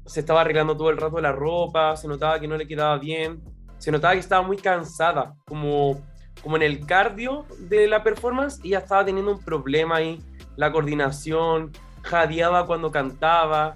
se 0.06 0.20
estaba 0.20 0.42
arreglando 0.42 0.78
todo 0.78 0.90
el 0.92 0.98
rato 0.98 1.20
la 1.20 1.32
ropa, 1.32 1.98
se 1.98 2.08
notaba 2.08 2.40
que 2.40 2.48
no 2.48 2.58
le 2.58 2.68
quedaba 2.68 2.98
bien, 3.00 3.42
se 3.84 3.92
notaba 3.92 4.14
que 4.14 4.22
estaba 4.22 4.48
muy 4.48 4.56
cansada, 4.56 5.36
como, 5.46 6.02
como 6.42 6.56
en 6.56 6.62
el 6.62 6.86
cardio 6.86 7.46
de 7.60 7.86
la 7.86 8.02
performance, 8.02 8.62
y 8.64 8.70
ya 8.70 8.78
estaba 8.78 9.04
teniendo 9.04 9.34
un 9.34 9.44
problema 9.44 9.98
ahí, 9.98 10.22
la 10.56 10.72
coordinación, 10.72 11.70
jadeaba 12.02 12.66
cuando 12.66 12.90
cantaba, 12.92 13.76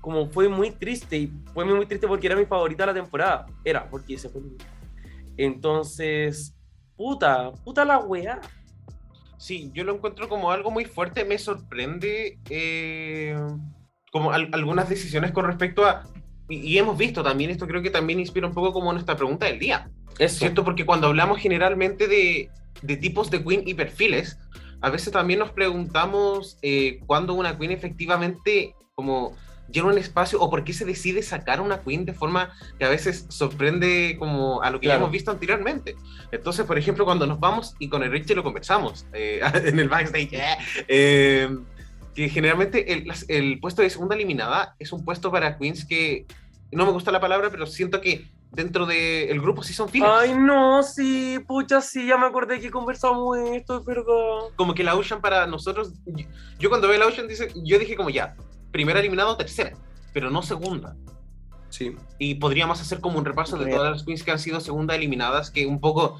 como 0.00 0.26
fue 0.30 0.48
muy 0.48 0.70
triste 0.70 1.18
y 1.18 1.32
fue 1.52 1.66
muy 1.66 1.84
triste 1.84 2.08
porque 2.08 2.28
era 2.28 2.36
mi 2.36 2.46
favorita 2.46 2.84
de 2.86 2.92
la 2.94 3.00
temporada. 3.02 3.44
Era, 3.62 3.86
porque 3.90 4.16
se 4.16 4.30
fue. 4.30 4.40
Entonces, 5.36 6.54
puta, 6.96 7.52
puta 7.62 7.84
la 7.84 7.98
weá. 7.98 8.40
sí 9.36 9.70
yo 9.74 9.84
lo 9.84 9.94
encuentro 9.94 10.30
como 10.30 10.50
algo 10.50 10.70
muy 10.70 10.86
fuerte 10.86 11.24
me 11.26 11.36
sorprende 11.36 12.38
eh, 12.48 13.36
como 14.10 14.32
al- 14.32 14.48
algunas 14.52 14.88
decisiones 14.88 15.32
con 15.32 15.44
respecto 15.44 15.84
a 15.84 16.04
y, 16.48 16.56
y 16.56 16.78
hemos 16.78 16.96
visto 16.96 17.22
también 17.22 17.50
esto 17.50 17.66
creo 17.66 17.82
que 17.82 17.90
también 17.90 18.20
inspira 18.20 18.46
un 18.46 18.54
poco 18.54 18.72
como 18.72 18.92
nuestra 18.92 19.16
pregunta 19.16 19.46
del 19.46 19.58
día 19.58 19.90
Eso. 20.18 20.38
¿cierto? 20.38 20.64
Porque 20.64 20.84
cuando 20.86 21.08
hablamos 21.08 21.38
generalmente 21.38 22.08
de, 22.08 22.50
de 22.82 22.96
tipos 22.96 23.30
de 23.30 23.42
queen 23.42 23.62
y 23.66 23.74
perfiles, 23.74 24.38
a 24.80 24.90
veces 24.90 25.12
también 25.12 25.38
nos 25.38 25.52
preguntamos 25.52 26.58
eh, 26.62 27.00
cuándo 27.06 27.34
una 27.34 27.56
queen 27.56 27.70
efectivamente 27.70 28.74
como 28.94 29.36
llena 29.72 29.88
un 29.88 29.98
espacio 29.98 30.40
o 30.40 30.50
por 30.50 30.64
qué 30.64 30.72
se 30.72 30.84
decide 30.84 31.22
sacar 31.22 31.60
una 31.60 31.80
queen 31.82 32.04
de 32.04 32.12
forma 32.12 32.52
que 32.78 32.84
a 32.84 32.88
veces 32.88 33.26
sorprende 33.28 34.16
como 34.18 34.62
a 34.62 34.70
lo 34.70 34.80
que 34.80 34.88
ya 34.88 34.96
hemos 34.96 35.10
visto 35.10 35.30
anteriormente. 35.30 35.96
Entonces, 36.30 36.66
por 36.66 36.78
ejemplo, 36.78 37.04
cuando 37.04 37.26
nos 37.26 37.40
vamos 37.40 37.74
y 37.78 37.88
con 37.88 38.02
el 38.02 38.10
Richie 38.10 38.34
lo 38.34 38.42
conversamos 38.42 39.06
eh, 39.12 39.40
en 39.64 39.78
el 39.78 39.88
backstage, 39.88 40.32
eh, 40.32 40.56
eh, 40.88 41.58
que 42.14 42.28
generalmente 42.28 42.92
el, 43.28 43.60
puesto 43.60 43.82
de 43.82 43.90
segunda 43.90 44.14
eliminada 44.14 44.76
es 44.78 44.92
un 44.92 45.04
puesto 45.04 45.30
para 45.30 45.58
queens 45.58 45.84
que 45.84 46.26
no 46.70 46.86
me 46.86 46.92
gusta 46.92 47.10
la 47.10 47.20
palabra, 47.20 47.50
pero 47.50 47.66
siento 47.66 48.00
que 48.00 48.30
dentro 48.50 48.86
del 48.86 49.40
grupo 49.40 49.62
sí 49.62 49.72
son 49.72 49.88
fieles. 49.88 50.10
Ay, 50.12 50.34
no, 50.34 50.82
sí, 50.82 51.38
pucha, 51.46 51.80
sí, 51.80 52.06
ya 52.06 52.18
me 52.18 52.26
acordé 52.26 52.60
que 52.60 52.70
conversamos 52.70 53.38
esto, 53.38 53.78
es 53.78 53.84
verdad. 53.84 54.50
como 54.56 54.74
que 54.74 54.84
la 54.84 54.94
Ocean 54.94 55.20
para 55.20 55.46
nosotros, 55.46 55.92
yo, 56.06 56.26
yo 56.58 56.68
cuando 56.68 56.88
veo 56.88 56.98
la 56.98 57.06
Ocean, 57.06 57.28
dice, 57.28 57.48
yo 57.64 57.78
dije 57.78 57.96
como 57.96 58.10
ya, 58.10 58.36
primera 58.70 59.00
eliminada 59.00 59.30
o 59.30 59.36
tercera, 59.36 59.72
pero 60.12 60.30
no 60.30 60.42
segunda. 60.42 60.96
Sí. 61.72 61.96
Y 62.18 62.34
podríamos 62.34 62.80
hacer 62.82 63.00
como 63.00 63.18
un 63.18 63.24
repaso 63.24 63.56
de 63.56 63.70
todas 63.70 63.92
las 63.92 64.04
queens 64.04 64.22
que 64.22 64.30
han 64.30 64.38
sido 64.38 64.60
segunda 64.60 64.94
eliminadas, 64.94 65.50
que 65.50 65.66
un 65.66 65.80
poco, 65.80 66.18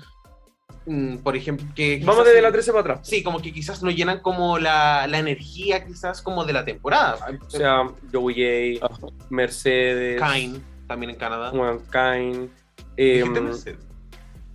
por 1.22 1.36
ejemplo, 1.36 1.66
que... 1.74 2.02
Vamos 2.04 2.24
desde 2.24 2.42
la 2.42 2.50
13 2.50 2.72
para 2.72 2.80
atrás. 2.80 3.00
Sí, 3.02 3.22
como 3.22 3.40
que 3.40 3.52
quizás 3.52 3.82
no 3.82 3.90
llenan 3.90 4.20
como 4.20 4.58
la, 4.58 5.06
la 5.06 5.18
energía 5.18 5.84
quizás 5.84 6.22
como 6.22 6.44
de 6.44 6.52
la 6.52 6.64
temporada. 6.64 7.18
O 7.46 7.50
sea, 7.50 7.88
Joey 8.12 8.78
J, 8.78 9.06
Mercedes, 9.30 10.20
Kine, 10.20 10.60
también 10.88 11.10
en 11.10 11.16
Canadá. 11.16 11.50
Juan 11.50 11.78
Kine. 11.90 12.48
Eh, 12.96 13.18
Dijiste 13.18 13.40
Mercedes. 13.40 13.86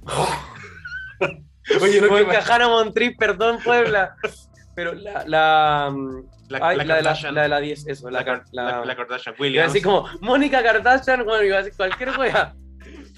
Oye, 1.81 2.01
no, 2.01 2.27
Cajana 2.27 2.67
Montriz, 2.67 3.15
perdón, 3.17 3.59
Puebla. 3.63 4.15
Pero 4.75 4.93
la, 4.93 5.23
la, 5.25 5.93
la, 6.49 6.59
ay, 6.61 6.77
la 6.77 6.83
la, 6.83 6.95
de 6.97 7.01
la, 7.01 7.31
la 7.31 7.41
de 7.41 7.49
la 7.49 7.59
10, 7.59 7.87
eso, 7.87 8.09
la, 8.09 8.43
la, 8.51 8.95
Kardashian 8.95 9.35
Williams. 9.39 9.73
decir 9.73 9.85
como 9.85 10.07
Mónica 10.21 10.61
Kardashian, 10.61 11.25
bueno, 11.25 11.43
iba 11.43 11.55
a 11.57 11.63
decir 11.63 11.75
cualquier 11.75 12.17
wea. 12.17 12.53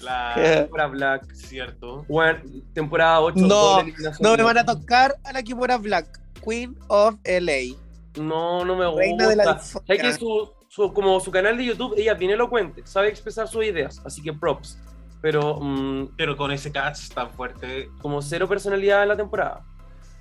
La, 0.00 0.32
Temporada 0.64 0.88
Black, 0.88 1.32
cierto. 1.34 2.04
bueno, 2.08 2.40
temporada 2.72 3.20
8. 3.20 3.36
No. 3.46 3.82
No 4.20 4.36
me 4.36 4.42
van 4.42 4.58
a 4.58 4.64
tocar 4.64 5.14
a 5.24 5.32
la 5.32 5.42
Kimura 5.42 5.76
Black, 5.78 6.20
Queen 6.44 6.76
of 6.88 7.16
LA. 7.24 7.76
No, 8.20 8.64
no 8.64 8.76
me 8.76 8.86
gusta. 8.86 9.00
Reina 9.00 9.28
de 9.28 9.36
la 9.36 9.44
Sabes 9.58 9.82
que 9.86 9.92
discoteca. 10.06 10.18
su, 10.18 10.50
su- 10.68 10.92
como 10.92 11.20
su 11.20 11.30
canal 11.30 11.56
de 11.56 11.64
YouTube, 11.66 11.94
ella 11.96 12.12
es 12.12 12.18
bien 12.18 12.32
elocuente, 12.32 12.82
sabe 12.84 13.08
expresar 13.08 13.46
sus 13.48 13.64
ideas, 13.64 14.00
así 14.04 14.22
que 14.22 14.32
props. 14.32 14.78
Pero 15.22 15.58
mm, 15.60 16.14
Pero 16.16 16.36
con 16.36 16.50
ese 16.50 16.72
catch 16.72 17.10
tan 17.14 17.30
fuerte. 17.30 17.88
como 18.00 18.22
cero 18.22 18.48
personalidad 18.48 19.02
en 19.02 19.08
la 19.10 19.16
temporada. 19.16 19.62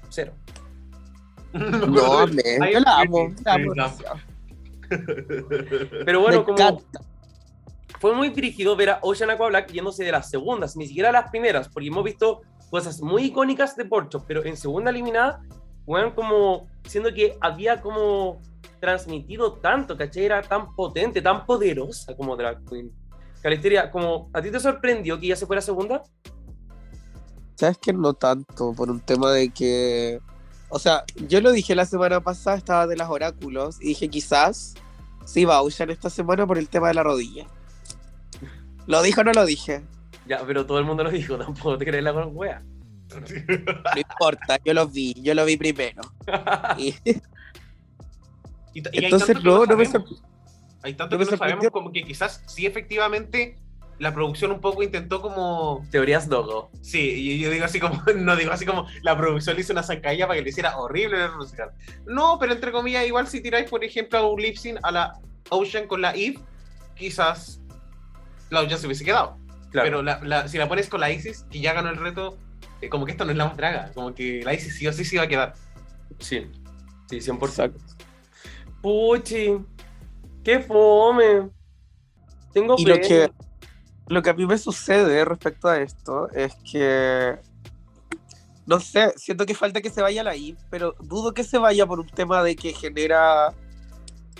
Cero. 0.09 0.33
No, 1.53 2.27
me, 2.27 2.41
Ay, 2.61 2.73
yo 2.73 2.79
la 2.81 2.99
amo. 2.99 3.33
la 3.45 3.53
amo. 3.53 3.73
Pero 6.05 6.21
bueno, 6.21 6.39
me 6.39 6.43
como 6.45 6.57
encanta. 6.57 6.99
Fue 7.99 8.13
muy 8.13 8.29
dirigido 8.29 8.75
ver 8.75 8.91
a 8.91 8.99
Ocean 9.01 9.29
Aqua 9.29 9.47
Black 9.47 9.71
yéndose 9.71 10.03
de 10.03 10.11
las 10.11 10.29
segundas, 10.29 10.75
ni 10.75 10.87
siquiera 10.87 11.11
las 11.11 11.29
primeras, 11.29 11.69
porque 11.69 11.87
hemos 11.87 12.03
visto 12.03 12.41
cosas 12.69 13.01
muy 13.01 13.25
icónicas 13.25 13.75
de 13.75 13.85
Porcho, 13.85 14.23
pero 14.27 14.45
en 14.45 14.55
segunda 14.55 14.91
eliminada, 14.91 15.41
weón, 15.85 16.11
como 16.11 16.67
siendo 16.85 17.13
que 17.13 17.37
había 17.41 17.81
como 17.81 18.41
transmitido 18.79 19.53
tanto, 19.53 19.97
¿cachai? 19.97 20.25
Era 20.25 20.41
tan 20.41 20.75
potente, 20.75 21.21
tan 21.21 21.45
poderosa 21.45 22.15
como 22.15 22.37
Drag 22.37 22.63
Queen. 22.65 22.91
Calisteria, 23.41 23.89
como, 23.89 24.29
¿a 24.33 24.41
ti 24.41 24.51
te 24.51 24.59
sorprendió 24.59 25.19
que 25.19 25.27
ya 25.27 25.35
se 25.35 25.45
fuera 25.45 25.61
segunda? 25.61 26.03
Sabes 27.55 27.77
que 27.77 27.93
no 27.93 28.13
tanto, 28.13 28.73
por 28.73 28.89
un 28.89 28.99
tema 28.99 29.31
de 29.31 29.49
que. 29.49 30.19
O 30.69 30.79
sea, 30.79 31.03
yo 31.27 31.41
lo 31.41 31.51
dije 31.51 31.75
la 31.75 31.85
semana 31.85 32.21
pasada, 32.21 32.55
estaba 32.55 32.87
de 32.87 32.95
las 32.95 33.09
oráculos, 33.09 33.81
y 33.81 33.89
dije 33.89 34.07
quizás 34.07 34.75
sí 35.25 35.45
va 35.45 35.57
a 35.57 35.61
usar 35.61 35.89
esta 35.89 36.09
semana 36.09 36.45
por 36.45 36.57
el 36.57 36.69
tema 36.69 36.87
de 36.89 36.93
la 36.93 37.03
rodilla. 37.03 37.47
¿Lo 38.87 39.01
dijo 39.01 39.21
o 39.21 39.23
no 39.23 39.31
lo 39.33 39.45
dije? 39.45 39.81
Ya, 40.25 40.39
pero 40.45 40.65
todo 40.65 40.79
el 40.79 40.85
mundo 40.85 41.03
lo 41.03 41.09
dijo, 41.11 41.37
tampoco 41.37 41.77
te 41.77 41.85
crees 41.85 42.03
la 42.03 42.11
wea. 42.11 42.61
No 43.09 43.99
importa, 43.99 44.59
yo 44.63 44.73
lo 44.73 44.87
vi, 44.87 45.13
yo 45.21 45.33
lo 45.33 45.45
vi 45.45 45.57
primero. 45.57 46.01
Y- 46.77 46.93
Y, 48.73 48.81
t- 48.83 48.89
y 48.93 48.97
hay 48.99 49.03
entonces, 49.05 49.27
tanto 49.33 49.41
que 49.41 49.47
no, 49.49 49.65
no 49.65 49.77
me 49.77 49.85
sorprendió. 49.85 50.17
Hay 50.83 50.93
tanto 50.93 51.15
no 51.17 51.19
que 51.19 51.25
me 51.25 51.31
no 51.31 51.37
sabemos 51.37 51.67
como 51.71 51.91
que 51.91 52.03
quizás 52.03 52.43
sí 52.45 52.65
efectivamente 52.67 53.57
la 53.97 54.13
producción 54.13 54.51
un 54.51 54.61
poco 54.61 54.81
intentó 54.83 55.21
como 55.21 55.85
Teorías 55.91 56.29
Dogo. 56.29 56.69
Sí, 56.81 56.99
y 57.01 57.39
yo 57.39 57.49
digo 57.49 57.65
así 57.65 57.79
como, 57.81 58.01
no 58.15 58.35
digo 58.37 58.51
así 58.51 58.65
como 58.65 58.85
la 59.01 59.17
producción 59.17 59.55
le 59.55 59.61
hizo 59.63 59.73
una 59.73 59.83
zancadilla 59.83 60.27
para 60.27 60.37
que 60.37 60.43
le 60.43 60.49
hiciera 60.51 60.77
horrible 60.77 61.25
el 61.25 61.35
musical. 61.35 61.71
No, 62.05 62.37
pero 62.39 62.53
entre 62.53 62.71
comillas, 62.71 63.05
igual 63.07 63.27
si 63.27 63.41
tiráis, 63.41 63.69
por 63.69 63.83
ejemplo, 63.83 64.19
a 64.19 64.29
un 64.31 64.39
lip 64.41 64.55
sync 64.55 64.77
a 64.83 64.91
la 64.91 65.13
Ocean 65.49 65.87
con 65.87 66.01
la 66.01 66.11
Eve, 66.13 66.39
quizás 66.95 67.58
la 68.49 68.61
Ocean 68.61 68.79
se 68.79 68.85
hubiese 68.87 69.03
quedado. 69.05 69.37
Claro. 69.71 69.85
Pero 69.85 70.01
la- 70.01 70.19
la- 70.23 70.47
si 70.47 70.57
la 70.57 70.67
pones 70.67 70.89
con 70.89 70.99
la 70.99 71.11
Isis, 71.11 71.45
que 71.51 71.59
ya 71.61 71.73
ganó 71.73 71.89
el 71.89 71.97
reto, 71.97 72.37
eh, 72.81 72.89
como 72.89 73.05
que 73.05 73.11
esta 73.11 73.25
no 73.25 73.31
es 73.31 73.37
la 73.37 73.45
más 73.45 73.57
draga, 73.57 73.91
como 73.93 74.13
que 74.15 74.41
la 74.43 74.53
Isis 74.53 74.75
sí 74.77 74.87
o 74.87 74.93
sí 74.93 75.05
se 75.05 75.15
iba 75.15 75.25
a 75.25 75.27
quedar. 75.27 75.53
Sí, 76.19 76.49
sí, 77.09 77.21
100%. 77.21 77.75
Exacto. 77.75 78.05
Puchi, 78.81 79.57
qué 80.43 80.59
fome. 80.59 81.49
Tengo 82.53 82.75
Y 82.77 82.85
lo 82.85 82.95
que, 82.95 83.31
lo 84.07 84.21
que 84.21 84.29
a 84.29 84.33
mí 84.33 84.45
me 84.45 84.57
sucede 84.57 85.23
respecto 85.25 85.67
a 85.67 85.79
esto 85.79 86.29
es 86.31 86.55
que, 86.71 87.37
no 88.65 88.79
sé, 88.79 89.13
siento 89.17 89.45
que 89.45 89.53
falta 89.53 89.81
que 89.81 89.89
se 89.89 90.01
vaya 90.01 90.23
la 90.23 90.35
I, 90.35 90.57
pero 90.71 90.95
dudo 90.99 91.33
que 91.33 91.43
se 91.43 91.57
vaya 91.59 91.85
por 91.85 91.99
un 91.99 92.07
tema 92.07 92.41
de 92.43 92.55
que 92.55 92.73
genera 92.73 93.53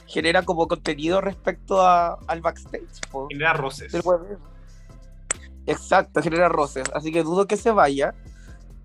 genera 0.10 0.43
como 0.43 0.67
contenido 0.67 1.22
respecto 1.22 1.82
a, 1.82 2.15
al 2.28 2.41
backstage. 2.41 3.00
po, 3.12 3.28
Genera 3.30 3.54
roces. 3.54 3.93
Exacto, 5.65 6.22
genera 6.22 6.50
roces, 6.50 6.89
así 6.93 7.12
que 7.12 7.24
dudo 7.24 7.48
que 7.48 7.58
se 7.58 7.72
vaya, 7.72 8.15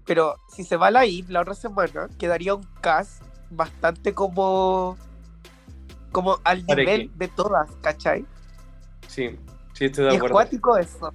pero 0.05 0.37
si 0.55 0.65
se 0.65 0.77
va 0.77 0.91
la 0.91 1.07
I 1.07 1.25
la 1.29 1.41
otra 1.41 1.55
semana, 1.55 2.09
quedaría 2.19 2.55
un 2.55 2.65
cast 2.81 3.23
bastante 3.51 4.15
como 4.15 4.99
como 6.13 6.39
al 6.45 6.65
¿Para 6.65 6.85
nivel 6.85 7.11
de 7.17 7.29
todas, 7.29 7.71
¿cachai? 7.81 8.27
Sí, 9.09 9.39
sí, 9.73 9.87
estoy 9.87 10.05
Y 10.09 10.09
de 10.11 10.17
es 10.17 10.23
acuerdo. 10.23 10.35
cuático 10.35 10.77
eso. 10.77 11.13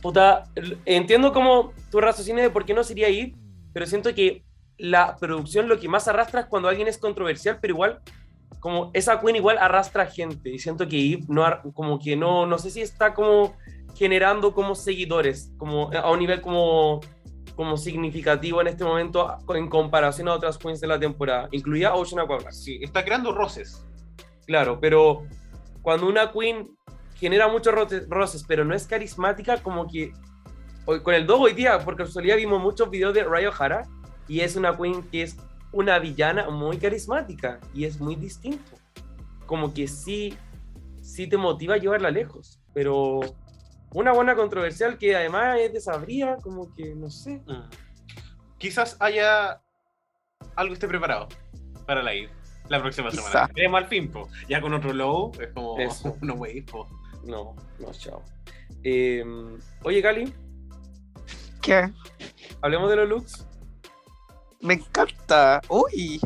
Puta, 0.00 0.44
entiendo 0.86 1.32
como 1.32 1.72
tu 1.90 2.00
raciocinio 2.00 2.42
de 2.42 2.50
por 2.50 2.64
qué 2.64 2.74
no 2.74 2.84
sería 2.84 3.08
ir, 3.10 3.36
pero 3.72 3.86
siento 3.86 4.14
que 4.14 4.44
la 4.78 5.16
producción 5.16 5.68
lo 5.68 5.78
que 5.80 5.88
más 5.88 6.08
arrastra 6.08 6.42
es 6.42 6.46
cuando 6.46 6.68
alguien 6.68 6.88
es 6.88 6.98
controversial, 6.98 7.58
pero 7.60 7.74
igual, 7.74 8.00
como 8.60 8.90
esa 8.94 9.20
queen 9.20 9.36
igual 9.36 9.58
arrastra 9.58 10.06
gente. 10.06 10.50
Y 10.50 10.58
siento 10.58 10.86
que 10.88 10.96
Eve 11.14 11.24
no, 11.28 11.44
como 11.74 11.98
que 11.98 12.16
no, 12.16 12.46
no 12.46 12.58
sé 12.58 12.70
si 12.70 12.80
está 12.80 13.14
como 13.14 13.54
generando 13.94 14.52
como 14.54 14.74
seguidores, 14.74 15.52
como 15.58 15.90
a 15.92 16.10
un 16.10 16.18
nivel 16.20 16.40
como, 16.40 17.00
como 17.56 17.76
significativo 17.76 18.60
en 18.60 18.68
este 18.68 18.84
momento 18.84 19.36
en 19.54 19.68
comparación 19.68 20.28
a 20.28 20.34
otras 20.34 20.56
queens 20.58 20.80
de 20.80 20.86
la 20.86 20.98
temporada, 21.00 21.48
incluida 21.52 21.94
Ocean 21.94 22.20
Aquablack. 22.20 22.52
Sí, 22.52 22.78
está 22.82 23.04
creando 23.04 23.32
roces. 23.32 23.84
Claro, 24.46 24.78
pero 24.80 25.24
cuando 25.82 26.06
una 26.08 26.30
queen 26.32 26.70
genera 27.16 27.48
muchos 27.48 27.74
roce- 27.74 28.06
roces, 28.08 28.44
pero 28.46 28.64
no 28.64 28.74
es 28.74 28.86
carismática, 28.86 29.56
como 29.62 29.88
que 29.88 30.12
hoy- 30.86 31.02
con 31.02 31.14
el 31.14 31.26
Dogo 31.26 31.44
hoy 31.44 31.52
día, 31.54 31.78
por 31.80 31.96
casualidad 31.96 32.36
vimos 32.36 32.62
muchos 32.62 32.88
videos 32.90 33.12
de 33.14 33.24
Ryo 33.24 33.50
Hara 33.58 33.82
y 34.28 34.40
es 34.40 34.54
una 34.56 34.76
queen 34.76 35.02
que 35.10 35.22
es 35.22 35.36
una 35.72 35.98
villana 35.98 36.50
muy 36.50 36.78
carismática 36.78 37.60
y 37.74 37.84
es 37.84 38.00
muy 38.00 38.16
distinto. 38.16 38.72
Como 39.46 39.72
que 39.72 39.88
sí, 39.88 40.36
sí 41.02 41.26
te 41.26 41.36
motiva 41.36 41.74
a 41.74 41.78
llevarla 41.78 42.10
lejos, 42.10 42.60
pero 42.74 43.20
una 43.92 44.12
buena 44.12 44.34
controversial 44.34 44.98
que 44.98 45.16
además 45.16 45.58
es 45.60 45.72
desabría, 45.72 46.36
como 46.42 46.74
que 46.74 46.94
no 46.94 47.10
sé. 47.10 47.42
Quizás 48.58 48.96
haya 49.00 49.60
algo 50.56 50.74
esté 50.74 50.88
preparado 50.88 51.28
para 51.86 52.02
la 52.02 52.12
Eve 52.12 52.30
la 52.68 52.80
próxima 52.80 53.10
Quizá. 53.10 53.22
semana. 53.22 53.50
Veremos 53.54 53.82
al 53.82 53.88
fin, 53.88 54.10
po. 54.10 54.28
Ya 54.48 54.60
con 54.60 54.74
otro 54.74 54.92
low, 54.92 55.32
es 55.40 55.48
como, 55.52 55.78
Eso. 55.78 56.16
no 56.20 56.34
wey, 56.34 56.60
po. 56.62 56.86
No, 57.24 57.56
no, 57.78 57.92
chao. 57.92 58.22
Eh, 58.84 59.24
oye, 59.82 60.02
Cali, 60.02 60.32
¿Qué? 61.62 61.90
hablemos 62.62 62.90
de 62.90 62.96
los 62.96 63.08
looks. 63.08 63.46
Me 64.60 64.74
encanta. 64.74 65.60
Uy, 65.68 66.20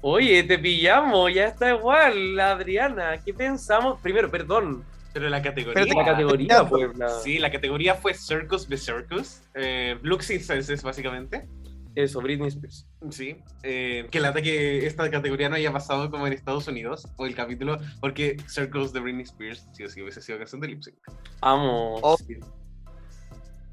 Oye, 0.00 0.44
te 0.44 0.58
pillamos, 0.58 1.34
ya 1.34 1.46
está 1.46 1.74
igual, 1.74 2.36
la 2.36 2.52
Adriana. 2.52 3.20
¿Qué 3.24 3.34
pensamos? 3.34 4.00
Primero, 4.00 4.30
perdón, 4.30 4.84
Pero 5.12 5.28
la 5.28 5.42
categoría. 5.42 5.82
Pero 5.84 5.98
la 5.98 6.04
categoría, 6.04 6.64
pues. 6.68 6.96
la- 6.96 7.08
Sí, 7.20 7.38
la 7.38 7.50
categoría 7.50 7.94
fue 7.96 8.14
Circus 8.14 8.68
the 8.68 8.76
Circus. 8.76 9.42
Eh, 9.54 9.98
Senses, 10.40 10.82
básicamente. 10.84 11.48
Eso, 11.96 12.20
Britney 12.20 12.46
Spears. 12.46 12.86
Sí. 13.10 13.42
Eh, 13.64 14.06
que 14.12 14.20
lata 14.20 14.40
que 14.40 14.86
esta 14.86 15.10
categoría 15.10 15.48
no 15.48 15.56
haya 15.56 15.72
pasado 15.72 16.08
como 16.12 16.28
en 16.28 16.32
Estados 16.32 16.68
Unidos, 16.68 17.08
o 17.16 17.26
el 17.26 17.34
capítulo, 17.34 17.78
porque 18.00 18.36
Circus 18.46 18.92
de 18.92 19.00
Britney 19.00 19.24
Spears, 19.24 19.66
sí 19.72 19.82
o 19.82 19.88
sí 19.88 20.00
hubiese 20.00 20.22
sido 20.22 20.38
canción 20.38 20.60
de 20.60 20.68
lip 20.68 20.82
sync. 20.82 20.96
Amo. 21.40 21.96
Oh. 22.02 22.16
sí, 22.16 22.36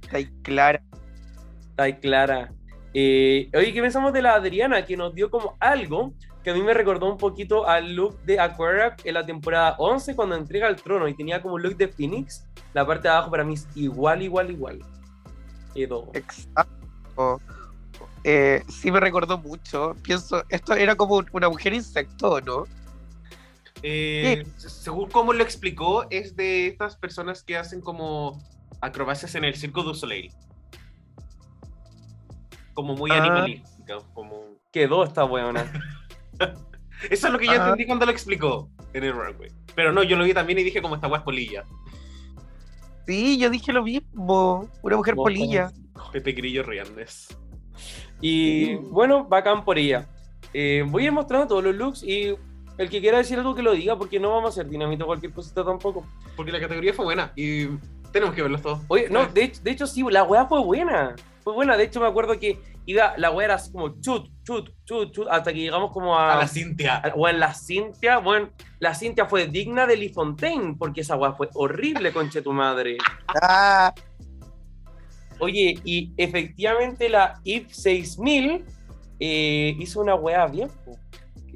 está 0.02 0.18
ahí 0.18 0.26
clara. 0.42 0.82
está 1.70 1.84
ahí 1.84 1.94
clara. 2.00 2.52
Eh, 2.98 3.50
oye, 3.54 3.74
¿qué 3.74 3.82
pensamos 3.82 4.14
de 4.14 4.22
la 4.22 4.36
Adriana? 4.36 4.86
Que 4.86 4.96
nos 4.96 5.14
dio 5.14 5.30
como 5.30 5.58
algo 5.60 6.14
que 6.44 6.52
a 6.52 6.54
mí 6.54 6.62
me 6.62 6.74
recordó 6.74 7.12
un 7.12 7.18
poquito 7.18 7.68
al 7.68 7.94
look 7.94 8.22
de 8.22 8.40
Aquarius 8.40 8.94
en 9.04 9.16
la 9.16 9.26
temporada 9.26 9.76
11 9.80 10.16
cuando 10.16 10.36
entrega 10.36 10.70
el 10.70 10.78
trono 10.78 11.06
y 11.10 11.14
tenía 11.14 11.42
como 11.42 11.58
look 11.60 11.76
de 11.76 11.90
Phoenix. 11.90 12.46
La 12.74 12.86
parte 12.88 13.08
de 13.10 13.14
abajo 13.16 13.32
para 13.32 13.44
mí 13.44 13.56
es 13.56 13.68
igual, 13.76 14.22
igual, 14.22 14.50
igual. 14.52 14.80
Y 15.74 15.86
todo. 15.88 16.10
Exacto. 16.14 17.42
Eh, 18.24 18.64
sí 18.70 18.92
me 18.92 19.02
recordó 19.02 19.38
mucho. 19.40 19.94
Pienso, 20.02 20.44
esto 20.50 20.74
era 20.74 20.96
como 20.96 21.16
un- 21.18 21.30
una 21.34 21.50
mujer 21.50 21.74
insecto, 21.74 22.40
¿no? 22.42 22.64
Eh, 23.84 24.46
se- 24.56 24.70
Según 24.70 25.10
cómo 25.10 25.34
lo 25.34 25.44
explicó, 25.44 26.06
es 26.10 26.36
de 26.38 26.68
estas 26.68 26.96
personas 26.96 27.44
que 27.44 27.58
hacen 27.58 27.82
como 27.82 28.42
acrobacias 28.80 29.36
en 29.36 29.44
el 29.44 29.56
Circo 29.56 29.84
du 29.84 29.94
Soleil. 29.94 30.32
Como 32.76 32.94
muy 32.96 33.10
Ah. 33.10 33.24
animalística, 33.24 33.98
como... 34.14 34.44
Quedó 34.72 35.04
esta 35.04 35.24
buena. 35.24 35.66
Eso 37.10 37.28
es 37.28 37.34
lo 37.34 37.40
que 37.40 37.46
yo 37.48 37.54
Ah. 37.54 37.56
entendí 37.56 37.86
cuando 37.88 38.06
lo 38.06 38.12
explicó 38.12 38.70
en 38.94 39.04
el 39.06 39.14
runway. 39.14 39.50
Pero 39.74 39.92
no, 39.92 40.04
yo 40.04 40.16
lo 40.18 40.24
vi 40.26 40.34
también 40.34 40.60
y 40.60 40.64
dije 40.64 40.82
como 40.82 40.96
esta 40.96 41.08
guas 41.08 41.24
polilla. 41.24 41.64
Sí, 43.08 43.38
yo 43.38 43.50
dije 43.50 43.72
lo 43.74 43.84
mismo. 43.84 44.70
Una 44.82 44.98
mujer 44.98 45.16
polilla. 45.16 45.72
Pepe 46.12 46.32
Grillo 46.34 46.64
Riandes. 46.64 47.38
Y 48.22 48.76
bueno, 48.76 49.26
bacán 49.26 49.64
por 49.66 49.78
ella. 49.78 50.08
Eh, 50.54 50.84
voy 50.88 51.04
a 51.04 51.06
ir 51.08 51.12
mostrando 51.12 51.48
todos 51.48 51.64
los 51.64 51.76
looks 51.76 52.04
y 52.04 52.36
el 52.78 52.90
que 52.90 53.00
quiera 53.02 53.18
decir 53.18 53.38
algo 53.38 53.54
que 53.56 53.62
lo 53.62 53.74
diga, 53.74 53.98
porque 53.98 54.20
no 54.20 54.30
vamos 54.32 54.46
a 54.46 54.50
hacer 54.50 54.70
dinamita 54.70 55.04
o 55.04 55.08
cualquier 55.08 55.34
cosita 55.34 55.64
tampoco. 55.64 56.06
Porque 56.36 56.52
la 56.52 56.60
categoría 56.60 56.94
fue 56.94 57.06
buena 57.06 57.32
y 57.36 57.68
tenemos 58.12 58.34
que 58.34 58.42
verlos 58.42 58.62
todos. 58.62 58.80
Oye, 58.88 59.08
no, 59.10 59.26
de 59.28 59.44
hecho, 59.44 59.62
de 59.62 59.72
hecho 59.72 59.88
sí, 59.88 60.04
la 60.10 60.24
weá 60.24 60.46
fue 60.48 60.62
buena. 60.64 61.16
Fue 61.46 61.54
buena, 61.54 61.78
de 61.78 61.84
hecho 61.84 62.00
me 62.02 62.08
acuerdo 62.08 62.40
que 62.40 62.58
iba, 62.88 63.14
la 63.18 63.30
weá 63.30 63.46
era 63.46 63.54
así 63.56 63.72
como 63.72 64.02
chut, 64.02 64.30
chut, 64.44 64.72
chut, 64.84 65.12
chut, 65.14 65.28
hasta 65.30 65.54
que 65.54 65.60
llegamos 65.60 65.92
como 65.92 66.18
a... 66.18 66.34
A 66.34 66.38
la 66.40 66.48
Cintia. 66.48 66.98
a- 66.98 67.12
Bueno, 67.16 67.38
la 67.38 67.54
Cintia, 67.54 68.18
bueno, 68.18 68.50
la 68.80 68.96
Cintia 68.96 69.28
fue 69.28 69.46
digna 69.46 69.86
de 69.86 69.96
Lee 69.96 70.10
Fontaine, 70.10 70.76
porque 70.76 71.02
esa 71.02 71.16
weá 71.16 71.34
fue 71.34 71.48
horrible, 71.54 72.12
conche 72.12 72.42
tu 72.42 72.52
madre. 72.52 72.98
Ah, 73.44 73.94
Oye, 75.40 75.80
y 75.84 76.14
efectivamente 76.18 77.10
la 77.10 77.40
IF 77.44 77.72
6000 77.72 78.66
eh, 79.20 79.76
hizo 79.80 80.00
una 80.02 80.16
weá 80.16 80.48
bien. 80.48 80.70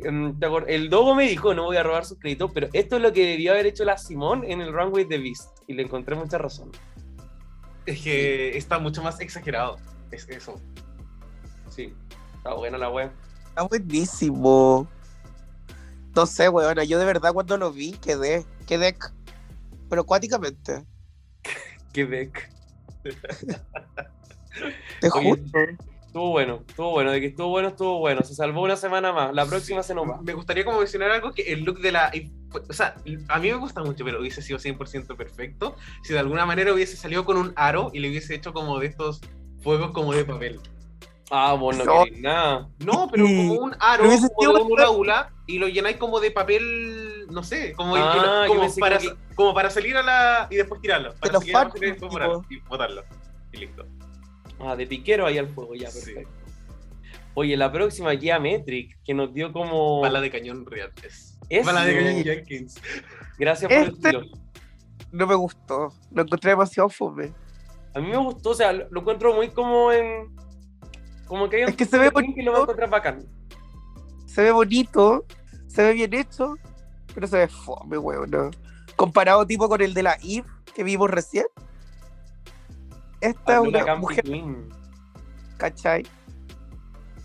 Em, 0.03 0.37
¿te 0.37 0.47
acuer- 0.47 0.65
El 0.67 0.89
Dogo 0.89 1.15
me 1.15 1.27
dijo, 1.27 1.53
no 1.53 1.63
voy 1.63 1.77
a 1.77 1.83
robar 1.83 2.05
sus 2.05 2.19
créditos, 2.19 2.51
pero 2.53 2.67
esto 2.73 2.97
es 2.97 3.01
lo 3.01 3.11
que 3.11 3.25
debió 3.25 3.53
haber 3.53 3.65
hecho 3.65 3.85
la 3.85 3.97
Simón 3.97 4.43
en 4.45 4.61
el 4.61 4.71
Runway 4.71 5.05
de 5.05 5.17
Beast. 5.17 5.49
Y 5.67 5.73
le 5.73 5.83
encontré 5.83 6.15
mucha 6.15 6.37
razón. 6.37 6.71
Es 7.89 8.01
que 8.03 8.55
está 8.55 8.77
mucho 8.77 9.01
más 9.01 9.19
exagerado. 9.19 9.79
Es 10.11 10.29
eso. 10.29 10.61
Sí, 11.69 11.95
está 12.35 12.53
buena 12.53 12.77
la 12.77 12.91
weá. 12.91 13.11
está 13.47 13.63
buenísimo. 13.63 14.87
No 16.15 16.25
sé, 16.27 16.49
weona. 16.49 16.83
Yo 16.83 16.99
de 16.99 17.05
verdad 17.05 17.33
cuando 17.33 17.57
lo 17.57 17.71
vi 17.71 17.93
quedé. 17.93 18.45
Quedé. 18.67 18.95
Pero 19.89 20.03
cuáticamente. 20.03 20.85
Quebec. 21.91 22.51
Te 25.01 25.09
Oye, 25.09 25.31
juro. 25.31 25.41
Estuvo 26.09 26.31
bueno, 26.31 26.63
estuvo 26.67 26.89
bueno. 26.89 27.11
De 27.11 27.21
que 27.21 27.27
estuvo 27.27 27.49
bueno, 27.49 27.67
estuvo 27.67 27.99
bueno. 27.99 28.23
Se 28.23 28.33
salvó 28.33 28.63
una 28.63 28.75
semana 28.75 29.13
más. 29.13 29.31
La 29.31 29.45
próxima 29.45 29.83
se 29.83 29.93
nos 29.93 30.09
va. 30.09 30.19
Me 30.23 30.33
gustaría 30.33 30.65
como 30.65 30.79
mencionar 30.79 31.11
algo 31.11 31.33
que 31.33 31.43
el 31.53 31.63
look 31.63 31.79
de 31.81 31.91
la... 31.91 32.11
O 32.67 32.73
sea, 32.73 32.95
a 33.27 33.37
mí 33.39 33.47
me 33.51 33.57
gusta 33.57 33.83
mucho, 33.83 34.03
pero 34.03 34.19
hubiese 34.19 34.41
sido 34.41 34.57
100% 34.57 35.15
perfecto 35.15 35.75
si 36.01 36.13
de 36.13 36.19
alguna 36.19 36.47
manera 36.47 36.73
hubiese 36.73 36.97
salido 36.97 37.25
con 37.25 37.37
un 37.37 37.53
aro 37.55 37.91
y 37.93 37.99
le 37.99 38.09
hubiese 38.09 38.33
hecho 38.33 38.53
como 38.53 38.79
de 38.79 38.87
estos 38.87 39.21
fuegos 39.61 39.91
como 39.91 40.11
de 40.11 40.25
papel. 40.25 40.59
Ah, 41.29 41.53
bueno, 41.53 41.85
No. 41.85 42.03
nada. 42.17 42.67
No, 42.79 43.07
pero 43.11 43.27
Sí. 43.27 43.37
como 43.37 43.53
un 43.65 43.75
aro, 43.79 44.07
Hubiese 44.07 44.29
como 44.29 44.41
sido 44.41 44.53
de 44.57 44.61
un 44.63 44.71
una- 44.71 44.83
aula 44.85 45.33
y 45.45 45.59
lo 45.59 45.67
llenáis 45.67 45.97
como 45.97 46.19
de 46.19 46.31
papel, 46.31 47.27
no 47.29 47.43
sé, 47.43 47.73
como, 47.73 47.95
Ah, 47.95 48.45
como, 48.47 48.63
para, 48.79 48.97
que- 48.97 49.13
como 49.35 49.53
para 49.53 49.69
salir 49.69 49.95
a 49.95 50.01
la... 50.01 50.47
y 50.49 50.55
después 50.55 50.81
tirarlo. 50.81 51.13
Para 51.19 51.33
los 51.33 51.43
seguir 51.43 51.55
a 51.55 51.65
la 51.65 52.41
y 52.49 52.59
botarlo. 52.67 53.03
Y 53.53 53.57
listo. 53.57 53.85
Ah, 54.59 54.75
de 54.75 54.85
piquero 54.87 55.25
ahí 55.25 55.37
al 55.37 55.47
fuego, 55.47 55.75
ya, 55.75 55.89
Sí. 55.89 56.13
perfecto. 56.13 56.31
Oye, 57.35 57.55
la 57.55 57.71
próxima 57.71 58.15
Geometric, 58.17 58.97
que 59.03 59.13
nos 59.13 59.33
dio 59.33 59.53
como. 59.53 60.01
Bala 60.01 60.19
de 60.19 60.29
cañón 60.31 60.65
real. 60.65 60.91
Es. 61.49 61.65
Bala 61.65 61.85
de 61.85 61.95
cañón 61.95 62.23
Jenkins. 62.23 62.75
Gracias 63.37 63.71
por 63.71 63.81
Este- 63.93 64.11
decirlo. 64.17 64.37
No 65.11 65.25
me 65.27 65.35
gustó. 65.35 65.89
Lo 66.11 66.21
encontré 66.23 66.51
demasiado 66.51 66.89
fome. 66.89 67.31
A 67.95 67.99
mí 67.99 68.07
me 68.07 68.17
gustó, 68.17 68.51
o 68.51 68.53
sea, 68.53 68.71
lo, 68.73 68.87
lo 68.91 69.01
encuentro 69.01 69.33
muy 69.33 69.49
como 69.49 69.91
en. 69.91 70.35
Como 71.25 71.47
que 71.49 71.57
hay 71.57 71.63
un 71.63 71.69
Es 71.69 71.75
que 71.75 71.85
se 71.85 71.97
ve 71.97 72.11
que 72.11 72.43
lo 72.43 72.51
va 72.51 72.57
a 72.57 72.61
bonito. 72.61 72.61
encontrar 72.63 72.89
bacán. 72.89 73.25
Se 74.25 74.43
ve 74.43 74.51
bonito, 74.51 75.25
se 75.67 75.83
ve 75.83 75.93
bien 75.93 76.13
hecho, 76.13 76.55
pero 77.15 77.25
se 77.27 77.37
ve 77.37 77.47
fome, 77.47 77.97
weón. 77.97 78.29
¿no? 78.29 78.51
Comparado 78.95 79.45
tipo 79.47 79.69
con 79.69 79.81
el 79.81 79.93
de 79.93 80.03
la 80.03 80.17
Eve 80.23 80.45
que 80.75 80.83
vimos 80.83 81.09
recién. 81.09 81.45
Esta 83.21 83.53
es 83.53 83.59
una 83.59 83.95
mujer, 83.95 84.23
Queen. 84.23 84.69
¿cachai? 85.57 86.03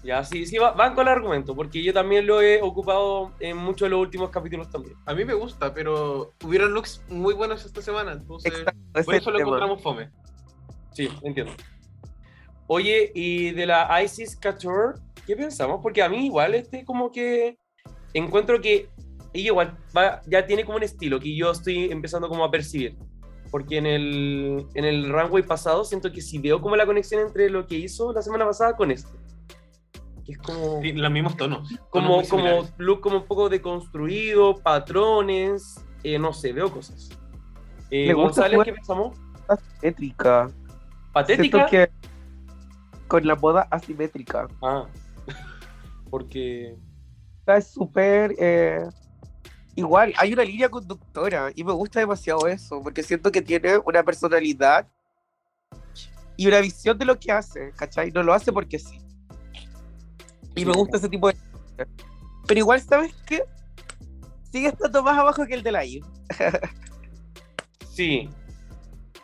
Ya, 0.03 0.23
sí, 0.23 0.45
sí, 0.45 0.59
va- 0.59 0.73
van 0.73 0.95
con 0.95 1.07
el 1.09 1.13
argumento, 1.15 1.55
porque 1.57 1.83
yo 1.83 1.93
también 1.95 2.27
lo 2.27 2.43
he 2.43 2.61
ocupado 2.61 3.33
en 3.41 3.57
muchos 3.57 3.87
de 3.87 3.91
los 3.91 4.01
últimos 4.01 4.29
capítulos 4.29 4.69
también. 4.71 4.95
A 5.07 5.15
mí 5.15 5.25
me 5.25 5.33
gusta, 5.33 5.73
pero 5.73 6.35
hubieron 6.45 6.75
looks 6.75 7.03
muy 7.09 7.33
buenos 7.33 7.65
esta 7.65 7.81
semana, 7.81 8.13
entonces 8.13 8.53
Exacto, 8.53 8.81
por 9.05 9.15
es 9.15 9.21
eso 9.23 9.31
lo 9.31 9.39
tema. 9.39 9.49
encontramos 9.49 9.83
fome. 9.83 10.11
Sí, 10.93 11.09
entiendo. 11.23 11.53
Oye, 12.67 13.13
y 13.15 13.53
de 13.53 13.67
la 13.67 14.03
Isis 14.03 14.37
Couture, 14.37 14.99
¿qué 15.27 15.37
pensamos? 15.37 15.81
Porque 15.83 16.03
a 16.03 16.09
mí 16.09 16.27
igual 16.27 16.55
este 16.55 16.85
como 16.85 17.11
que 17.11 17.59
encuentro 18.13 18.61
que 18.61 18.89
ella 19.33 19.47
igual 19.47 19.79
va- 19.97 20.21
ya 20.27 20.47
tiene 20.47 20.65
como 20.65 20.77
un 20.77 20.83
estilo 20.83 21.19
que 21.19 21.35
yo 21.35 21.51
estoy 21.51 21.91
empezando 21.91 22.29
como 22.29 22.45
a 22.45 22.51
percibir. 22.51 22.97
Porque 23.55 23.79
en 23.79 23.87
el, 23.87 24.67
en 24.75 24.85
el 24.85 25.09
runway 25.13 25.45
pasado 25.45 25.85
siento 25.85 26.11
que 26.11 26.21
sí 26.21 26.39
veo 26.41 26.61
como 26.61 26.75
la 26.75 26.85
conexión 26.87 27.21
entre 27.21 27.49
lo 27.49 27.69
que 27.69 27.77
hizo 27.77 28.13
la 28.13 28.21
semana 28.21 28.45
pasada 28.45 28.75
con 28.75 28.91
este. 28.91 29.13
Que 30.27 30.33
es 30.33 30.39
como, 30.39 30.83
Sí, 30.83 30.93
los 30.93 31.13
mismos 31.13 31.37
tonos. 31.37 31.69
tonos 31.69 32.29
como, 32.29 32.29
como 32.29 32.69
look 32.79 33.01
como 33.01 33.19
un 33.19 33.27
poco 33.27 33.49
deconstruido, 33.49 34.57
patrones, 34.57 35.77
eh, 36.03 36.19
no 36.19 36.33
sé, 36.33 36.53
veo 36.53 36.69
cosas. 36.73 37.11
Eh, 37.93 38.09
Me 38.09 38.15
gusta 38.15 38.43
González, 38.43 38.61
¿qué 38.65 38.73
pensamos? 38.73 39.17
Asimétrica. 39.47 40.51
¿Patética? 41.13 41.69
Siento 41.69 41.71
que 41.71 42.09
con 43.07 43.25
la 43.25 43.37
moda 43.37 43.69
asimétrica. 43.71 44.49
Ah, 44.63 44.87
porque... 46.11 46.77
Esta 47.39 47.59
es 47.59 47.69
súper. 47.69 48.35
eh, 48.37 48.85
igual, 49.77 50.13
hay 50.17 50.33
una 50.33 50.45
línea 50.45 50.69
conductora 50.69 51.51
y 51.55 51.65
me 51.65 51.73
gusta 51.73 52.01
demasiado 52.01 52.47
eso, 52.47 52.81
porque 52.83 53.03
siento 53.03 53.31
que 53.33 53.43
tiene 53.43 53.79
una 53.79 54.03
personalidad 54.03 54.87
y 56.37 56.47
una 56.47 56.61
visión 56.61 56.99
de 56.99 57.05
lo 57.05 57.19
que 57.19 57.33
hace, 57.33 57.73
¿cachai? 57.77 58.11
No 58.11 58.23
lo 58.23 58.33
hace 58.35 58.53
porque 58.53 58.79
sí. 58.79 58.99
Y 60.57 60.65
me 60.65 60.73
gusta 60.73 60.97
ese 60.99 61.09
tipo 61.09 61.29
de. 61.29 61.37
Pero 62.47 62.61
igual, 62.61 62.81
¿sabes 62.81 63.15
qué? 63.27 63.43
Sigue 64.53 64.69
estando 64.69 65.03
más 65.03 65.19
abajo 65.19 65.47
que 65.47 65.55
el 65.55 65.63
de 65.63 65.73
la 65.73 65.85
I. 65.85 66.01
Sí, 67.91 68.29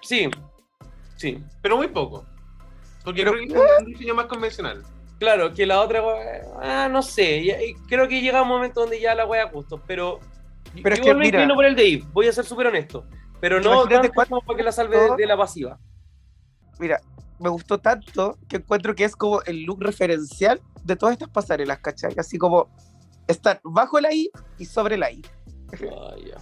sí, 0.01 0.28
sí. 1.16 1.42
Pero 1.62 1.76
muy 1.76 1.88
poco. 1.88 2.24
Porque 3.05 3.22
Pero- 3.22 3.32
creo 3.32 3.48
que 3.48 3.55
es 3.55 3.80
un 3.80 3.86
diseño 3.86 4.14
más 4.14 4.26
convencional. 4.26 4.82
Claro, 5.18 5.53
que 5.53 5.66
la 5.66 5.80
otra, 5.82 6.03
ah, 6.62 6.88
no 6.90 7.03
sé, 7.03 7.76
creo 7.88 8.09
que 8.09 8.22
llega 8.22 8.40
un 8.42 8.48
momento 8.48 8.80
donde 8.80 9.01
ya 9.01 9.14
la 9.14 9.26
wea 9.26 9.44
gusto, 9.44 9.82
pero, 9.86 10.18
Pero 10.83 10.95
es 10.95 11.01
yo 11.01 11.05
que, 11.05 11.14
me 11.14 11.21
mira- 11.27 11.39
inclino 11.41 11.55
por 11.55 11.64
el 11.64 11.75
Dave, 11.77 12.05
voy 12.12 12.29
a 12.29 12.33
ser 12.33 12.45
súper 12.45 12.66
honesto, 12.68 13.07
pero 13.41 13.61
no 13.61 13.87
tanto 13.89 14.12
cuánto- 14.14 14.41
para 14.41 14.57
que 14.57 14.62
la 14.62 14.73
salve 14.73 14.97
de, 14.99 15.16
de 15.16 15.27
la 15.27 15.37
pasiva. 15.37 15.79
Mira, 16.79 17.01
me 17.39 17.49
gustó 17.49 17.79
tanto 17.79 18.39
que 18.49 18.57
encuentro 18.57 18.95
que 18.95 19.05
es 19.05 19.16
como 19.16 19.43
el 19.43 19.64
look 19.64 19.83
referencial 19.83 20.61
de 20.85 20.97
todas 20.97 21.12
estas 21.14 21.29
pasarelas, 21.31 21.79
¿cachai? 21.81 22.14
Así 22.18 22.39
como 22.39 22.68
estar 23.27 23.61
bajo 23.64 24.01
la 24.01 24.12
I 24.12 24.31
y 24.59 24.64
sobre 24.64 24.97
la 24.97 25.11
I. 25.11 25.23
Ah, 25.91 26.14
ya. 26.27 26.37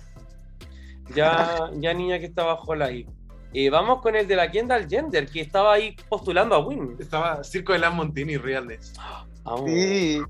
ya, 1.14 1.70
ya 1.74 1.94
niña 1.94 2.18
que 2.18 2.26
está 2.26 2.44
bajo 2.44 2.74
la 2.74 2.90
I. 2.92 3.06
Eh, 3.54 3.70
vamos 3.70 4.02
con 4.02 4.14
el 4.14 4.26
de 4.28 4.36
la 4.36 4.50
Kendall 4.50 4.88
Gender, 4.88 5.26
que 5.26 5.40
estaba 5.40 5.72
ahí 5.72 5.96
postulando 6.08 6.54
a 6.54 6.58
Win. 6.64 6.96
Estaba 6.98 7.42
Circo 7.42 7.72
de 7.72 7.78
las 7.78 7.94
Montini 7.94 8.36
Realness. 8.36 8.92
Vamos. 9.42 9.70
Sí. 9.70 10.20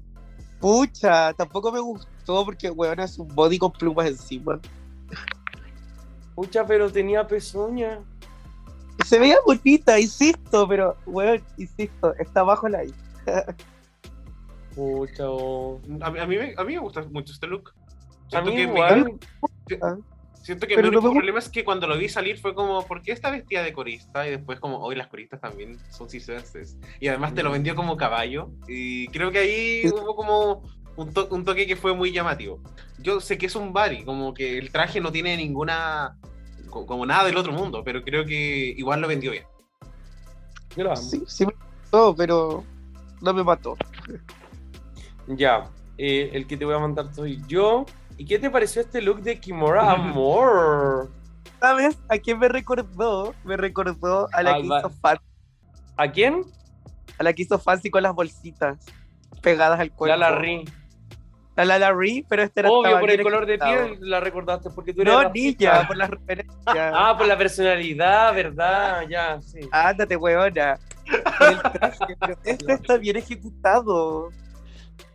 Pucha, 0.61 1.33
tampoco 1.35 1.73
me 1.73 1.81
gustó 1.81 2.09
porque, 2.45 2.71
weón, 2.71 3.01
es 3.01 3.19
un 3.19 3.29
body 3.29 3.59
con 3.59 3.73
plumas 3.73 4.07
encima. 4.07 4.61
Pucha, 6.35 6.65
pero 6.67 6.91
tenía 6.91 7.27
pezuña. 7.27 8.01
Se 9.05 9.19
veía 9.19 9.37
bonita, 9.47 9.99
insisto, 9.99 10.67
pero, 10.69 10.97
weón, 11.07 11.43
insisto, 11.57 12.15
está 12.17 12.43
bajo 12.43 12.69
la 12.69 12.85
I. 12.85 12.93
Pucha, 14.75 15.25
oh. 15.29 15.81
A, 16.01 16.11
mí- 16.11 16.19
a 16.21 16.27
mí, 16.27 16.37
me- 16.37 16.55
a 16.57 16.65
mí 16.65 16.75
me 16.75 16.79
gusta 16.81 17.03
mucho 17.11 17.33
este 17.33 17.47
look. 17.47 17.71
a 17.71 18.31
Siento 18.31 18.51
mí 18.51 18.57
que 18.57 18.67
me- 18.67 18.73
igual. 18.73 19.19
Siento 20.43 20.67
que 20.67 20.77
Pero 20.77 20.91
mi 20.91 20.97
único 20.97 21.13
problema 21.13 21.41
es 21.41 21.49
que 21.51 21.63
cuando 21.63 21.87
lo 21.87 21.99
vi 21.99 22.09
salir 22.09 22.39
fue 22.39 22.55
como, 22.55 22.87
¿por 22.87 23.03
qué 23.03 23.13
está 23.13 23.31
vestida 23.31 23.63
de 23.63 23.73
corista? 23.73 24.27
Y 24.27 24.31
después 24.31 24.59
como, 24.61 24.79
hoy 24.79 24.95
las 24.97 25.09
coristas 25.09 25.41
también 25.41 25.79
son 25.91 26.09
circenses. 26.09 26.79
Y 27.01 27.09
además 27.09 27.35
te 27.35 27.43
lo 27.43 27.51
vendió 27.51 27.75
como 27.75 27.97
caballo. 27.99 28.51
Y 28.67 29.09
creo 29.09 29.31
que 29.31 29.39
ahí 29.41 29.83
hubo 29.93 30.15
como 30.17 30.63
un, 30.99 31.13
to- 31.15 31.29
un 31.31 31.45
toque 31.45 31.65
que 31.67 31.77
fue 31.77 31.95
muy 31.95 32.11
llamativo. 32.13 32.61
Yo 32.99 33.21
sé 33.21 33.39
que 33.39 33.47
es 33.47 33.55
un 33.55 33.73
body, 33.73 34.05
como 34.05 34.35
que 34.35 34.59
el 34.59 34.73
traje 34.73 35.01
no 35.01 35.13
tiene 35.13 35.37
ninguna, 35.37 36.19
co- 36.69 36.87
como 36.87 37.07
nada 37.07 37.25
del 37.25 37.37
otro 37.37 37.53
mundo, 37.53 37.83
pero 37.85 38.03
creo 38.03 38.25
que 38.25 38.75
igual 38.77 39.01
lo 39.01 39.07
vendió 39.07 39.31
bien. 39.31 39.45
Yo 40.77 40.83
lo 40.85 40.91
amo. 40.91 41.01
Sí, 41.01 41.23
sí 41.29 41.47
me 41.47 41.53
gustó, 41.83 42.15
pero 42.17 42.65
no 43.21 43.33
me 43.33 43.45
mató. 43.45 43.77
Ya, 45.29 45.71
eh, 45.99 46.31
el 46.33 46.47
que 46.47 46.57
te 46.57 46.65
voy 46.65 46.75
a 46.75 46.79
mandar 46.81 47.15
soy 47.15 47.41
yo. 47.47 47.87
¿Y 48.17 48.25
qué 48.25 48.41
te 48.41 48.51
pareció 48.51 48.83
este 48.83 49.01
look 49.01 49.23
de 49.23 49.39
Kimora 49.39 49.93
Amor? 49.93 51.11
¿Sabes 51.61 51.97
a 52.09 52.19
quién 52.19 52.39
me 52.41 52.49
recordó? 52.49 53.35
Me 53.45 53.57
recordó 53.57 54.29
a 54.33 54.43
la 54.43 54.55
Al 54.55 54.63
que 54.63 54.67
hizo 54.67 54.91
Fancy, 55.01 55.25
¿A 55.97 56.11
quién? 56.11 56.43
a 57.19 57.23
la 57.23 57.33
que 57.33 57.43
hizo 57.43 57.59
Fancy 57.59 57.89
con 57.91 58.03
las 58.03 58.15
bolsitas 58.15 58.79
pegadas 59.43 59.79
al 59.79 59.93
cuerpo. 59.93 60.17
La 60.17 60.31
Larry. 60.31 60.65
La 61.59 61.79
Lala 61.79 61.93
Ri, 61.93 62.25
pero 62.29 62.43
este 62.43 62.61
era 62.61 62.71
Obvio, 62.71 63.01
por 63.01 63.11
el 63.11 63.23
color 63.23 63.45
de 63.47 63.59
piel 63.59 63.99
la 64.01 64.21
recordaste 64.21 64.71
porque 64.71 64.95
tú 64.95 65.03
eres 65.03 65.13
No, 65.13 65.29
niña, 65.31 65.87
por 65.89 65.97
las 65.97 66.11
referencias. 66.11 66.57
Ah, 66.95 67.15
por 67.19 67.27
la 67.27 67.37
personalidad, 67.37 68.33
¿verdad? 68.35 69.05
Ya, 69.09 69.41
sí. 69.41 69.61
Ándate, 69.73 70.17
weona. 70.17 70.79
Por 71.39 71.49
el 71.49 71.61
traje, 71.61 72.17
pero 72.21 72.39
este 72.45 72.73
está 72.73 72.97
bien 72.97 73.17
ejecutado. 73.17 74.29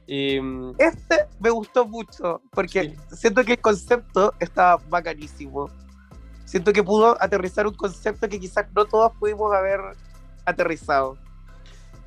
Em, 0.08 0.74
Este 0.80 1.28
me 1.40 1.50
gustó 1.50 1.86
mucho, 1.86 2.42
porque 2.52 2.94
siento 3.12 3.44
que 3.46 3.54
el 3.54 3.60
concepto 3.62 4.34
está 4.40 4.76
bacanísimo. 4.90 5.70
Siento 6.44 6.74
que 6.74 6.84
pudo 6.84 7.16
aterrizar 7.22 7.66
un 7.68 7.74
concepto 7.74 8.28
que 8.28 8.38
quizás 8.40 8.66
no 8.76 8.84
todos 8.86 9.14
pudimos 9.18 9.54
haber 9.54 9.80
aterrizado. 10.46 11.18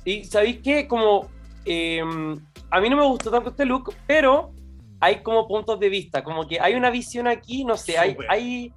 y 0.05 0.23
¿sabéis 0.25 0.59
qué? 0.63 0.87
Como 0.87 1.27
em, 1.65 2.37
a 2.69 2.81
mí 2.81 2.89
no 2.89 2.97
me 2.97 3.05
gustó 3.05 3.31
tanto 3.31 3.49
este 3.51 3.65
look, 3.65 3.93
pero 4.05 4.53
hay 4.99 5.21
como 5.21 5.47
puntos 5.47 5.79
de 5.79 5.89
vista, 5.89 6.23
como 6.23 6.47
que 6.47 6.59
hay 6.59 6.75
una 6.75 6.89
visión 6.89 7.27
aquí, 7.27 7.63
no 7.63 7.77
sé, 7.77 7.97
hay, 7.97 8.17
hay 8.29 8.73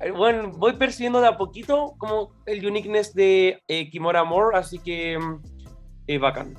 eh, 0.00 0.10
bueno, 0.10 0.50
voy 0.50 0.74
percibiendo 0.74 1.20
de 1.20 1.28
a 1.28 1.36
poquito 1.36 1.94
como 1.98 2.32
el 2.46 2.64
uniqueness 2.66 3.14
de 3.14 3.62
eh, 3.68 3.90
Kimora 3.90 4.24
Moore, 4.24 4.56
así 4.56 4.78
que 4.78 5.18
eh, 6.06 6.18
bacán. 6.18 6.54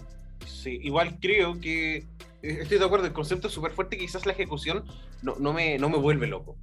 Sí, 0.46 0.80
igual 0.84 1.20
creo 1.20 1.60
que 1.60 2.08
eh, 2.42 2.60
estoy 2.62 2.78
de 2.78 2.86
acuerdo, 2.86 3.08
el 3.08 3.14
concepto 3.14 3.48
es 3.48 3.54
súper 3.54 3.72
fuerte, 3.72 3.98
quizás 3.98 4.26
la 4.26 4.32
ejecución 4.32 4.86
no, 5.22 5.36
no, 5.40 5.54
me, 5.54 5.78
no 5.78 5.90
me 5.90 5.98
vuelve 5.98 6.28
loco. 6.28 6.56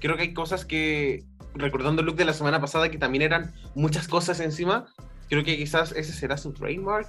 Creo 0.00 0.16
que 0.16 0.22
hay 0.22 0.34
cosas 0.34 0.64
que, 0.64 1.24
recordando 1.54 2.00
el 2.00 2.06
look 2.06 2.16
de 2.16 2.24
la 2.24 2.34
semana 2.34 2.60
pasada, 2.60 2.90
que 2.90 2.98
también 2.98 3.22
eran 3.22 3.54
muchas 3.74 4.08
cosas 4.08 4.40
encima, 4.40 4.86
creo 5.28 5.44
que 5.44 5.56
quizás 5.56 5.92
ese 5.92 6.12
será 6.12 6.36
su 6.36 6.52
trademark, 6.52 7.08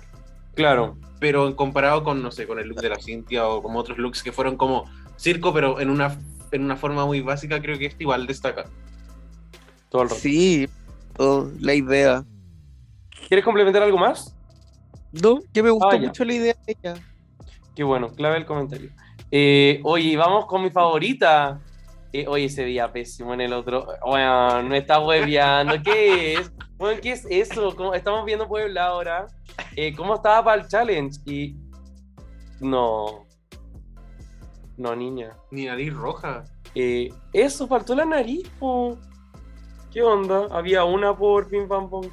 Claro, 0.55 0.97
pero 1.19 1.55
comparado 1.55 2.03
con, 2.03 2.21
no 2.21 2.31
sé, 2.31 2.45
con 2.47 2.59
el 2.59 2.67
look 2.67 2.81
de 2.81 2.89
la 2.89 2.99
Cintia 2.99 3.47
o 3.47 3.61
como 3.63 3.79
otros 3.79 3.97
looks 3.97 4.21
que 4.23 4.31
fueron 4.31 4.55
como 4.57 4.85
circo, 5.17 5.53
pero 5.53 5.79
en 5.79 5.89
una, 5.89 6.19
en 6.51 6.63
una 6.63 6.75
forma 6.75 7.05
muy 7.05 7.21
básica, 7.21 7.61
creo 7.61 7.77
que 7.77 7.87
este 7.87 8.03
igual 8.03 8.27
destaca. 8.27 8.65
todo 9.89 10.03
el 10.03 10.09
rato. 10.09 10.19
Sí, 10.21 10.67
oh, 11.17 11.47
la 11.59 11.73
idea. 11.73 12.23
¿Quieres 13.27 13.43
complementar 13.45 13.83
algo 13.83 13.97
más? 13.97 14.35
No, 15.11 15.39
que 15.53 15.63
me 15.63 15.69
gustó 15.69 15.89
Ah, 15.91 15.97
mucho 15.97 16.25
la 16.25 16.33
idea 16.33 16.55
de 16.65 16.77
ella. 16.81 16.95
Qué 17.75 17.83
bueno, 17.83 18.09
clave 18.09 18.37
el 18.37 18.45
comentario. 18.45 18.89
Eh, 19.31 19.79
oye, 19.83 20.15
vamos 20.17 20.45
con 20.45 20.61
mi 20.63 20.69
favorita. 20.69 21.59
Eh, 22.15 22.25
oye, 22.27 22.45
ese 22.45 22.63
día 22.65 22.91
pésimo 22.93 23.33
en 23.33 23.41
el 23.41 23.53
otro. 23.53 23.87
Bueno, 24.05 24.61
no 24.61 24.75
está 24.75 24.99
hueveando. 24.99 25.81
¿Qué 25.83 26.35
es? 26.35 26.51
Bueno, 26.77 27.01
¿qué 27.01 27.13
es 27.13 27.25
eso? 27.29 27.75
¿Cómo- 27.75 27.93
Estamos 27.95 28.23
viendo 28.25 28.47
Puebla 28.47 28.85
ahora. 28.85 29.25
Eh, 29.75 29.95
¿Cómo 29.95 30.13
estaba 30.15 30.43
para 30.43 30.61
el 30.61 30.67
challenge? 30.67 31.19
Y. 31.25 31.55
No. 32.59 33.25
No, 34.77 34.95
niña. 34.95 35.31
Ni 35.51 35.65
nariz 35.65 35.91
roja. 35.93 36.43
Eh, 36.75 37.09
eso, 37.33 37.67
faltó 37.67 37.95
la 37.95 38.05
nariz, 38.05 38.47
po. 38.59 38.97
¿Qué 39.91 40.01
onda? 40.03 40.47
Había 40.51 40.83
una 40.83 41.15
por 41.17 41.47
Pim 41.49 41.67
Pam 41.67 41.89
Pum. 41.89 42.07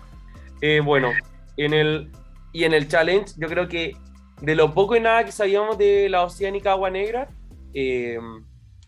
Eh, 0.62 0.80
bueno, 0.80 1.10
en 1.58 1.74
el. 1.74 2.10
Y 2.52 2.64
en 2.64 2.72
el 2.74 2.88
challenge, 2.88 3.34
yo 3.36 3.48
creo 3.48 3.68
que 3.68 3.96
de 4.40 4.54
lo 4.56 4.72
poco 4.74 4.96
y 4.96 5.00
nada 5.00 5.24
que 5.24 5.30
sabíamos 5.32 5.76
de 5.78 6.08
la 6.08 6.24
oceánica 6.24 6.72
agua 6.72 6.90
negra, 6.90 7.28
eh, 7.74 8.18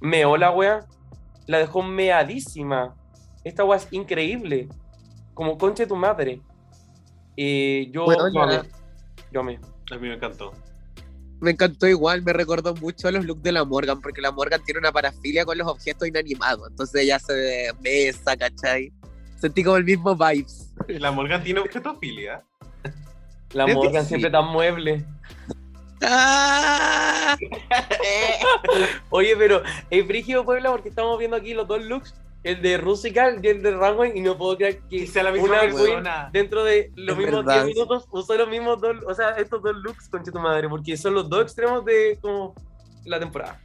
meó 0.00 0.36
la 0.38 0.50
wea. 0.52 0.80
La 1.46 1.58
dejó 1.58 1.82
meadísima. 1.82 2.94
Esta 3.44 3.64
wea 3.64 3.78
es 3.78 3.88
increíble. 3.90 4.68
Como 5.34 5.58
conche 5.58 5.86
tu 5.86 5.96
madre. 5.96 6.40
Eh, 7.36 7.88
yo, 7.92 8.04
Bueno, 8.04 8.32
yo 8.32 8.42
amé. 8.42 8.60
Yo 9.32 9.40
amé. 9.40 9.60
A 9.90 9.96
mí 9.96 10.08
me 10.08 10.14
encantó. 10.14 10.52
Me 11.40 11.50
encantó 11.50 11.88
igual, 11.88 12.22
me 12.22 12.32
recordó 12.32 12.72
mucho 12.76 13.08
a 13.08 13.10
los 13.10 13.24
looks 13.24 13.42
de 13.42 13.50
la 13.50 13.64
Morgan, 13.64 14.00
porque 14.00 14.20
la 14.20 14.30
Morgan 14.30 14.62
tiene 14.64 14.78
una 14.78 14.92
parafilia 14.92 15.44
con 15.44 15.58
los 15.58 15.66
objetos 15.66 16.06
inanimados. 16.06 16.68
Entonces 16.70 17.02
ella 17.02 17.18
se 17.18 17.72
besa, 17.80 18.36
¿cachai? 18.36 18.92
Sentí 19.40 19.64
como 19.64 19.76
el 19.76 19.84
mismo 19.84 20.14
vibes. 20.14 20.72
La 20.86 21.10
Morgan 21.10 21.42
tiene 21.42 21.58
objetofilia. 21.58 22.44
La 23.54 23.66
Morgan 23.66 24.04
sí. 24.04 24.10
siempre 24.10 24.30
tan 24.30 24.46
mueble. 24.46 25.04
¡Ah! 26.02 27.36
Oye, 29.10 29.36
pero 29.36 29.62
es 29.90 30.06
brígido 30.06 30.44
Puebla 30.44 30.70
porque 30.70 30.88
estamos 30.88 31.18
viendo 31.18 31.36
aquí 31.36 31.54
los 31.54 31.68
dos 31.68 31.82
looks, 31.82 32.14
el 32.42 32.60
de 32.60 32.76
Rusical 32.78 33.40
y 33.42 33.48
el 33.48 33.62
de 33.62 33.70
Runway, 33.72 34.12
y 34.14 34.20
no 34.20 34.36
puedo 34.36 34.56
creer 34.56 34.80
que 34.90 35.06
sea 35.06 35.22
la 35.22 35.30
misma 35.32 35.48
una 35.48 35.60
persona. 35.60 36.30
queen 36.30 36.32
dentro 36.32 36.64
de 36.64 36.90
los 36.96 37.16
Es 37.16 37.24
mismos 37.24 37.44
verdad. 37.44 37.64
10 37.64 37.76
minutos 37.76 38.08
usó 38.10 38.34
los 38.36 38.48
mismos 38.48 38.80
dos, 38.80 38.96
o 39.06 39.14
sea, 39.14 39.30
estos 39.30 39.62
dos 39.62 39.76
looks, 39.76 40.08
concha 40.08 40.32
tu 40.32 40.40
madre, 40.40 40.68
porque 40.68 40.96
son 40.96 41.14
los 41.14 41.28
dos 41.28 41.42
extremos 41.42 41.84
de 41.84 42.18
como 42.20 42.54
la 43.04 43.18
temporada. 43.20 43.60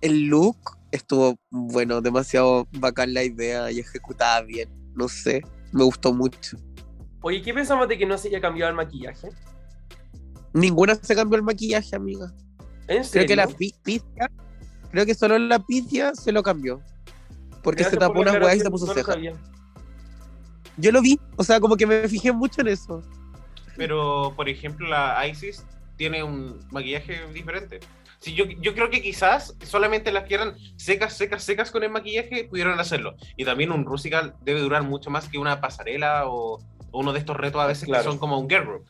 El 0.00 0.26
look 0.26 0.56
estuvo, 0.90 1.36
bueno, 1.50 2.00
demasiado 2.00 2.66
bacán 2.72 3.14
la 3.14 3.22
idea 3.22 3.70
y 3.70 3.78
ejecutada 3.78 4.42
bien. 4.42 4.68
No 4.94 5.08
sé, 5.08 5.42
me 5.72 5.84
gustó 5.84 6.12
mucho. 6.12 6.56
Oye, 7.22 7.40
¿qué 7.40 7.54
pensamos 7.54 7.88
de 7.88 7.96
que 7.96 8.04
no 8.04 8.18
se 8.18 8.28
haya 8.28 8.40
cambiado 8.40 8.68
el 8.70 8.76
maquillaje? 8.76 9.28
Ninguna 10.52 10.94
se 10.96 11.14
cambió 11.14 11.36
el 11.36 11.42
maquillaje, 11.42 11.96
amiga. 11.96 12.32
¿En 12.88 13.04
Creo 13.04 13.26
que 13.26 13.36
la 13.36 13.46
pi- 13.46 13.74
Pitia, 13.82 14.30
creo 14.90 15.06
que 15.06 15.14
solo 15.14 15.38
la 15.38 15.58
Pitia 15.60 16.14
se 16.14 16.32
lo 16.32 16.42
cambió. 16.42 16.80
Porque 17.62 17.84
se 17.84 17.96
tapó 17.96 18.14
por 18.14 18.26
weas 18.26 18.56
y 18.56 18.60
se 18.60 18.70
puso 18.70 18.86
no 18.86 18.94
sabía. 19.02 19.32
Yo 20.76 20.90
lo 20.90 21.00
vi, 21.00 21.18
o 21.36 21.44
sea, 21.44 21.60
como 21.60 21.76
que 21.76 21.86
me 21.86 22.08
fijé 22.08 22.32
mucho 22.32 22.60
en 22.60 22.68
eso. 22.68 23.02
Pero, 23.76 24.32
por 24.36 24.48
ejemplo, 24.48 24.88
la 24.88 25.26
Isis 25.26 25.64
tiene 25.96 26.22
un 26.22 26.58
maquillaje 26.70 27.20
diferente. 27.32 27.80
Sí, 28.18 28.34
yo, 28.34 28.44
yo 28.60 28.74
creo 28.74 28.88
que 28.90 29.02
quizás 29.02 29.54
solamente 29.64 30.12
las 30.12 30.24
que 30.24 30.34
eran 30.34 30.54
secas, 30.76 31.16
secas, 31.16 31.42
secas 31.42 31.70
con 31.70 31.82
el 31.82 31.90
maquillaje 31.90 32.44
pudieron 32.44 32.78
hacerlo. 32.78 33.14
Y 33.36 33.44
también 33.44 33.72
un 33.72 33.84
Rusical 33.84 34.34
debe 34.42 34.60
durar 34.60 34.82
mucho 34.84 35.10
más 35.10 35.28
que 35.28 35.38
una 35.38 35.60
pasarela 35.60 36.26
o, 36.28 36.54
o 36.90 36.98
uno 37.00 37.12
de 37.12 37.18
estos 37.18 37.36
retos 37.36 37.60
a 37.60 37.66
veces 37.66 37.84
Claro. 37.84 38.02
que 38.04 38.08
son 38.10 38.18
como 38.18 38.38
un 38.38 38.48
girl 38.48 38.64
group. 38.64 38.84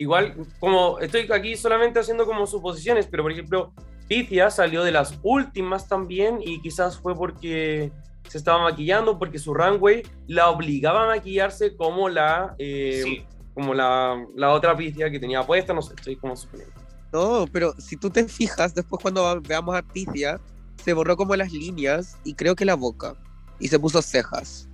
Igual, 0.00 0.34
como 0.60 0.98
estoy 0.98 1.28
aquí 1.30 1.56
solamente 1.56 2.00
haciendo 2.00 2.24
como 2.24 2.46
suposiciones, 2.46 3.06
pero 3.06 3.22
por 3.22 3.32
ejemplo, 3.32 3.74
Pitia 4.08 4.50
salió 4.50 4.82
de 4.82 4.92
las 4.92 5.18
últimas 5.22 5.88
también 5.88 6.38
y 6.40 6.62
quizás 6.62 6.98
fue 6.98 7.14
porque 7.14 7.92
se 8.26 8.38
estaba 8.38 8.62
maquillando, 8.62 9.18
porque 9.18 9.38
su 9.38 9.52
runway 9.52 10.02
la 10.26 10.48
obligaba 10.48 11.04
a 11.04 11.08
maquillarse 11.08 11.76
como 11.76 12.08
la, 12.08 12.54
eh, 12.58 13.02
Sí, 13.04 13.26
como 13.52 13.74
la, 13.74 14.24
la 14.36 14.52
otra 14.52 14.74
Pitia 14.74 15.10
que 15.10 15.20
tenía 15.20 15.42
puesta, 15.42 15.74
no 15.74 15.82
sé, 15.82 15.92
estoy 15.94 16.16
como 16.16 16.34
suponiendo. 16.34 16.72
No, 17.12 17.44
pero 17.52 17.74
si 17.78 17.98
tú 17.98 18.08
te 18.08 18.26
fijas, 18.26 18.74
después 18.74 19.02
cuando 19.02 19.38
veamos 19.42 19.76
a 19.76 19.82
Pitia, 19.82 20.40
se 20.82 20.94
borró 20.94 21.14
como 21.14 21.36
las 21.36 21.52
líneas 21.52 22.16
y 22.24 22.32
creo 22.32 22.56
que 22.56 22.64
la 22.64 22.74
boca. 22.74 23.16
Y 23.58 23.68
se 23.68 23.78
puso 23.78 24.00
cejas. 24.00 24.66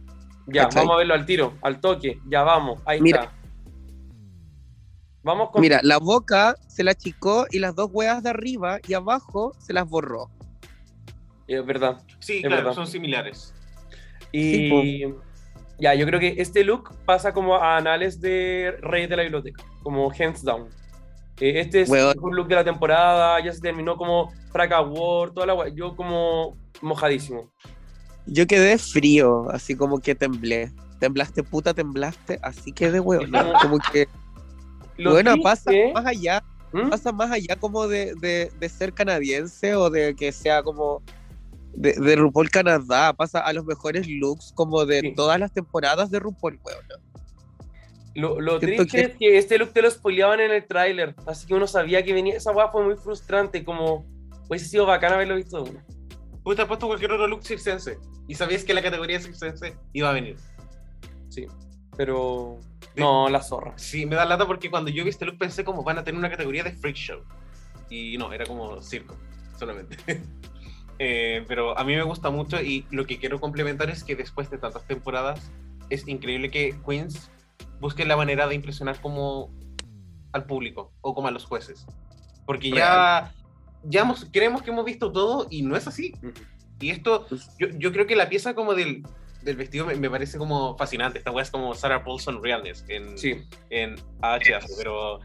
Ya, 0.47 0.62
¿Cachai? 0.62 0.83
vamos 0.83 0.95
a 0.95 0.99
verlo 0.99 1.14
al 1.14 1.27
tiro, 1.27 1.55
al 1.62 1.81
toque, 1.81 2.20
ya 2.29 2.45
vamos, 2.45 2.81
ahí 2.85 3.01
Mira. 3.01 3.22
está. 3.22 3.36
Vamos 5.27 5.51
con... 5.51 5.61
Mira, 5.61 5.81
la 5.83 5.99
boca 5.99 6.55
se 6.68 6.85
la 6.85 6.93
achicó 6.93 7.47
y 7.51 7.59
las 7.59 7.74
dos 7.74 7.91
huevas 7.93 8.22
de 8.22 8.31
arriba 8.31 8.79
y 8.87 8.95
abajo 8.95 9.53
se 9.59 9.72
las 9.72 9.85
borró. 9.89 10.31
Es 11.49 11.66
verdad. 11.66 11.99
sí, 12.20 12.37
Es 12.37 12.43
claro, 12.43 12.57
verdad. 12.57 12.72
son 12.74 12.87
similares. 12.87 13.53
Y 14.31 15.03
ya, 15.81 15.95
yo 15.95 16.07
creo 16.07 16.20
que 16.20 16.37
este 16.39 16.62
look 16.62 16.95
pasa 17.05 17.33
como 17.35 17.57
a 17.57 17.77
anales 17.77 18.20
de 18.20 18.77
Reyes 18.81 19.11
de 19.11 19.16
la 19.16 19.22
Biblioteca, 19.24 19.64
como 19.83 20.12
hands 20.12 20.45
down. 20.45 20.68
Eh, 21.41 21.59
este 21.59 21.81
es 21.81 21.91
el 21.91 22.14
mejor 22.14 22.33
look 22.33 22.47
de 22.47 22.55
la 22.55 22.64
temporada, 22.64 23.41
ya 23.45 23.53
se 23.53 23.61
terminó 23.61 23.97
como 23.97 24.33
Fraca 24.53 24.81
War, 24.81 25.33
toda 25.33 25.47
la. 25.47 25.68
Yo 25.70 25.97
como 25.97 26.57
mojadísimo. 26.81 27.51
Yo 28.27 28.47
quedé 28.47 28.79
frío, 28.79 29.51
así 29.51 29.77
como 29.77 29.99
que 29.99 30.14
temblé. 30.14 30.70
Temblaste, 31.01 31.43
puta, 31.43 31.74
temblaste, 31.74 32.39
así 32.43 32.70
quedé, 32.72 33.01
weón. 33.01 33.33
Como 33.61 33.79
que, 33.93 34.09
Lo 34.99 35.12
bueno, 35.12 35.34
pasa 35.42 35.70
triste- 35.70 35.92
más 35.92 36.07
allá, 36.07 36.42
¿Mm? 36.72 36.88
pasa 36.90 37.12
más 37.12 37.30
allá 37.30 37.57
como 37.57 37.86
de, 37.88 38.14
de, 38.20 38.51
de 38.59 38.68
ser 38.68 38.92
canadiense 38.92 39.74
o 39.74 39.90
de 39.90 40.14
que 40.16 40.32
sea 40.32 40.62
como 40.62 41.03
de, 41.74 41.92
de 41.92 42.16
RuPaul 42.16 42.49
Canadá, 42.51 43.12
pasa 43.12 43.40
a 43.40 43.53
los 43.53 43.64
mejores 43.66 44.07
looks 44.09 44.53
como 44.55 44.84
de 44.86 45.01
Sí. 45.01 45.14
todas 45.14 45.38
las 45.38 45.53
temporadas 45.53 46.11
de 46.11 46.18
RuPaul, 46.20 46.59
weón. 46.64 46.84
Lo, 48.14 48.40
lo 48.40 48.59
triste 48.59 49.03
es 49.03 49.16
que 49.18 49.36
este 49.36 49.59
look 49.59 49.74
te 49.74 49.82
lo 49.82 49.90
spoileaban 49.90 50.40
en 50.40 50.51
el 50.51 50.66
tráiler, 50.66 51.14
así 51.26 51.47
que 51.47 51.53
uno 51.55 51.66
sabía 51.66 52.03
que 52.03 52.14
venía. 52.14 52.34
Esa 52.36 52.51
weá 52.51 52.68
fue 52.70 52.82
muy 52.82 52.97
frustrante, 52.97 53.62
como 53.62 54.07
hubiese 54.49 54.66
sido 54.68 54.86
bacán 54.86 55.12
haberlo 55.12 55.36
visto 55.36 55.62
de 55.62 55.70
una. 55.70 55.84
Puta, 56.42 56.62
has 56.62 56.68
puesto 56.68 56.86
cualquier 56.86 57.12
otro 57.12 57.26
look 57.26 57.42
circense. 57.44 57.99
Y 58.26 58.34
sabías 58.34 58.64
que 58.64 58.72
la 58.72 58.82
categoría 58.82 59.20
circense 59.20 59.76
iba 59.92 60.09
a 60.09 60.12
venir. 60.14 60.36
Sí, 61.28 61.44
pero 61.97 62.59
no, 62.97 63.28
la 63.28 63.42
zorra. 63.42 63.72
Sí, 63.76 64.07
me 64.07 64.16
da 64.16 64.24
lata 64.24 64.47
porque 64.47 64.70
cuando 64.70 64.90
yo 64.90 65.05
vi 65.05 65.11
este 65.11 65.24
look 65.24 65.38
pensé 65.38 65.64
como 65.64 65.82
van 65.84 65.99
a 65.99 66.05
tener 66.05 66.18
una 66.18 66.30
categoría 66.30 66.64
de 66.64 66.72
freak 66.72 66.97
show. 66.97 67.20
Y 67.90 68.16
no, 68.18 68.32
era 68.32 68.44
como 68.47 68.80
circo, 68.82 69.16
solamente. 69.59 69.97
Eh, 70.99 71.44
pero 71.47 71.78
a 71.78 71.84
mí 71.84 71.94
me 71.94 72.03
gusta 72.05 72.30
mucho 72.30 72.59
y 72.62 72.86
lo 72.90 73.05
que 73.07 73.18
quiero 73.18 73.38
complementar 73.38 73.90
es 73.90 74.03
que 74.03 74.16
después 74.16 74.49
de 74.49 74.57
tantas 74.57 74.86
temporadas 74.86 75.53
es 75.90 76.09
increíble 76.09 76.51
que 76.51 76.74
Queens 76.88 77.30
busque 77.80 78.07
la 78.07 78.16
manera 78.16 78.47
de 78.49 78.55
impresionar 78.55 78.99
como 79.03 79.53
al 80.32 80.47
público 80.47 80.94
o 81.03 81.14
como 81.14 81.28
a 81.28 81.32
los 81.32 81.44
jueces. 81.44 81.84
Porque 82.47 82.70
ya, 82.70 83.34
ya 83.82 84.01
hemos- 84.01 84.26
creemos 84.32 84.62
que 84.62 84.70
hemos 84.70 84.86
visto 84.86 85.12
todo 85.12 85.47
y 85.51 85.61
no 85.61 85.76
es 85.76 85.86
así. 85.86 86.14
Y 86.80 86.88
esto, 86.88 87.26
yo, 87.59 87.68
yo 87.76 87.92
creo 87.92 88.07
que 88.07 88.16
la 88.16 88.30
pieza 88.30 88.55
como 88.55 88.72
del, 88.72 89.03
del 89.47 89.57
vestido 89.57 89.86
me, 89.86 89.94
me 89.94 90.11
parece 90.11 90.36
como 90.36 90.76
fascinante. 90.76 91.18
Esta 91.18 91.30
weá 91.30 91.42
es 91.42 91.51
como 91.51 91.74
Sarah 91.74 92.05
Paulson 92.05 92.42
Realness 92.42 92.84
en, 92.88 93.16
Sí, 93.16 93.42
en 93.70 93.94
AHS, 94.20 94.74
pero 94.76 95.20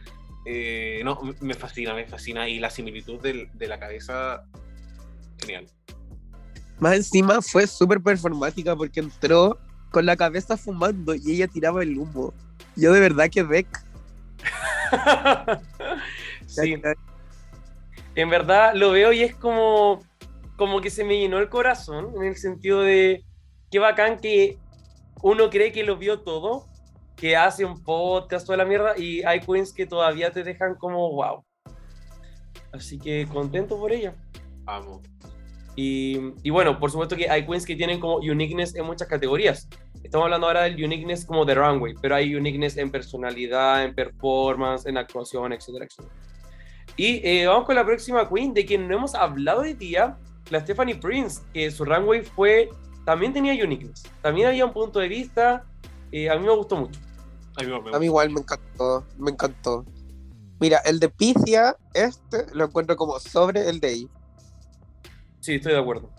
eh, 0.46 1.02
no, 1.04 1.20
me 1.42 1.54
fascina, 1.56 1.94
me 1.94 2.06
fascina. 2.06 2.48
Y 2.48 2.60
la 2.60 2.70
similitud 2.70 3.20
del- 3.20 3.50
de 3.54 3.68
la 3.68 3.80
cabeza, 3.80 4.44
genial. 5.40 5.68
Más 6.80 6.96
encima 6.96 7.42
fue 7.42 7.68
súper 7.68 8.00
performática 8.02 8.76
porque 8.76 9.02
entró 9.02 9.60
con 9.92 10.06
la 10.06 10.16
cabeza 10.16 10.56
fumando 10.56 11.14
y 11.14 11.34
ella 11.34 11.48
tiraba 11.48 11.84
el 11.84 11.98
humo. 11.98 12.34
Yo 12.76 12.94
de 12.94 13.00
verdad 13.02 13.30
que 13.30 13.44
Beck. 13.44 13.68
sí. 16.48 16.76
En 18.16 18.30
verdad 18.30 18.74
lo 18.76 18.92
veo 18.92 19.14
y 19.14 19.24
es 19.24 19.36
como, 19.36 20.02
como 20.58 20.82
que 20.82 20.90
se 20.90 21.04
me 21.04 21.18
llenó 21.18 21.40
el 21.40 21.50
corazón 21.50 22.14
en 22.18 22.24
el 22.24 22.36
sentido 22.36 22.82
de 22.82 23.24
qué 23.72 23.80
bacán 23.80 24.20
que 24.20 24.58
uno 25.24 25.50
cree 25.50 25.72
que 25.72 25.84
lo 25.84 25.98
vio 25.98 26.20
todo, 26.20 26.68
que 27.16 27.36
hace 27.36 27.66
un 27.66 27.84
podcast, 27.84 28.46
toda 28.46 28.58
la 28.58 28.66
mierda, 28.66 28.98
y 28.98 29.24
hay 29.24 29.40
queens 29.40 29.74
que 29.74 29.86
todavía 29.86 30.32
te 30.32 30.44
dejan 30.44 30.76
como 30.76 31.12
wow. 31.12 31.44
Así 32.74 33.00
que 33.00 33.28
contento 33.32 33.80
por 33.80 33.92
ella. 33.92 34.14
Amo. 34.66 35.02
Y, 35.76 36.20
y 36.44 36.50
bueno, 36.50 36.80
por 36.80 36.92
supuesto 36.92 37.16
que 37.16 37.30
hay 37.30 37.46
queens 37.46 37.66
que 37.66 37.76
tienen 37.76 38.00
como 38.00 38.18
uniqueness 38.18 38.76
en 38.76 38.86
muchas 38.86 39.08
categorías. 39.08 39.70
Estamos 40.04 40.26
hablando 40.26 40.48
ahora 40.48 40.64
del 40.64 40.84
uniqueness 40.84 41.26
como 41.26 41.46
de 41.46 41.56
runway, 41.56 41.94
pero 42.02 42.16
hay 42.16 42.36
uniqueness 42.36 42.78
en 42.78 42.92
personalidad, 42.92 43.84
en 43.84 43.94
performance, 43.94 44.86
en 44.86 44.98
actuación, 44.98 45.54
etcétera, 45.54 45.86
etcétera. 45.86 46.14
Y 46.98 47.22
eh, 47.24 47.48
vamos 47.48 47.66
con 47.66 47.76
la 47.76 47.86
próxima 47.86 48.28
queen, 48.28 48.54
de 48.54 48.66
quien 48.66 48.88
no 48.88 48.96
hemos 48.96 49.16
hablado 49.16 49.62
hoy 49.62 49.74
día, 49.74 50.18
la 50.50 50.60
Stephanie 50.60 50.96
Prince, 50.96 51.42
que 51.54 51.72
su 51.72 51.86
runway 51.86 52.22
fue, 52.24 52.70
también 53.06 53.34
tenía 53.34 53.54
uniqueness, 53.64 54.04
también 54.22 54.48
había 54.48 54.66
un 54.66 54.74
punto 54.74 55.00
de 55.00 55.08
vista, 55.08 55.64
eh, 56.12 56.30
a 56.30 56.36
mí 56.38 56.46
me 56.46 56.56
gustó 56.56 56.76
mucho. 56.78 57.00
A 57.58 57.64
mí 57.64 57.68
me 57.68 57.96
A 57.96 58.00
mí 58.00 58.06
igual 58.06 58.30
me 58.30 58.40
encantó, 58.42 59.06
me 59.18 59.32
encantó. 59.32 59.86
Mira, 60.60 60.78
el 60.86 61.00
de 61.00 61.10
Picia, 61.10 61.76
este 61.94 62.46
lo 62.54 62.66
encuentro 62.66 62.96
como 62.96 63.20
sobre 63.20 63.68
el 63.68 63.80
de 63.80 63.94
Eve. 63.94 64.10
Sí, 65.40 65.56
estoy 65.56 65.74
de 65.74 65.80
acuerdo. 65.80 66.10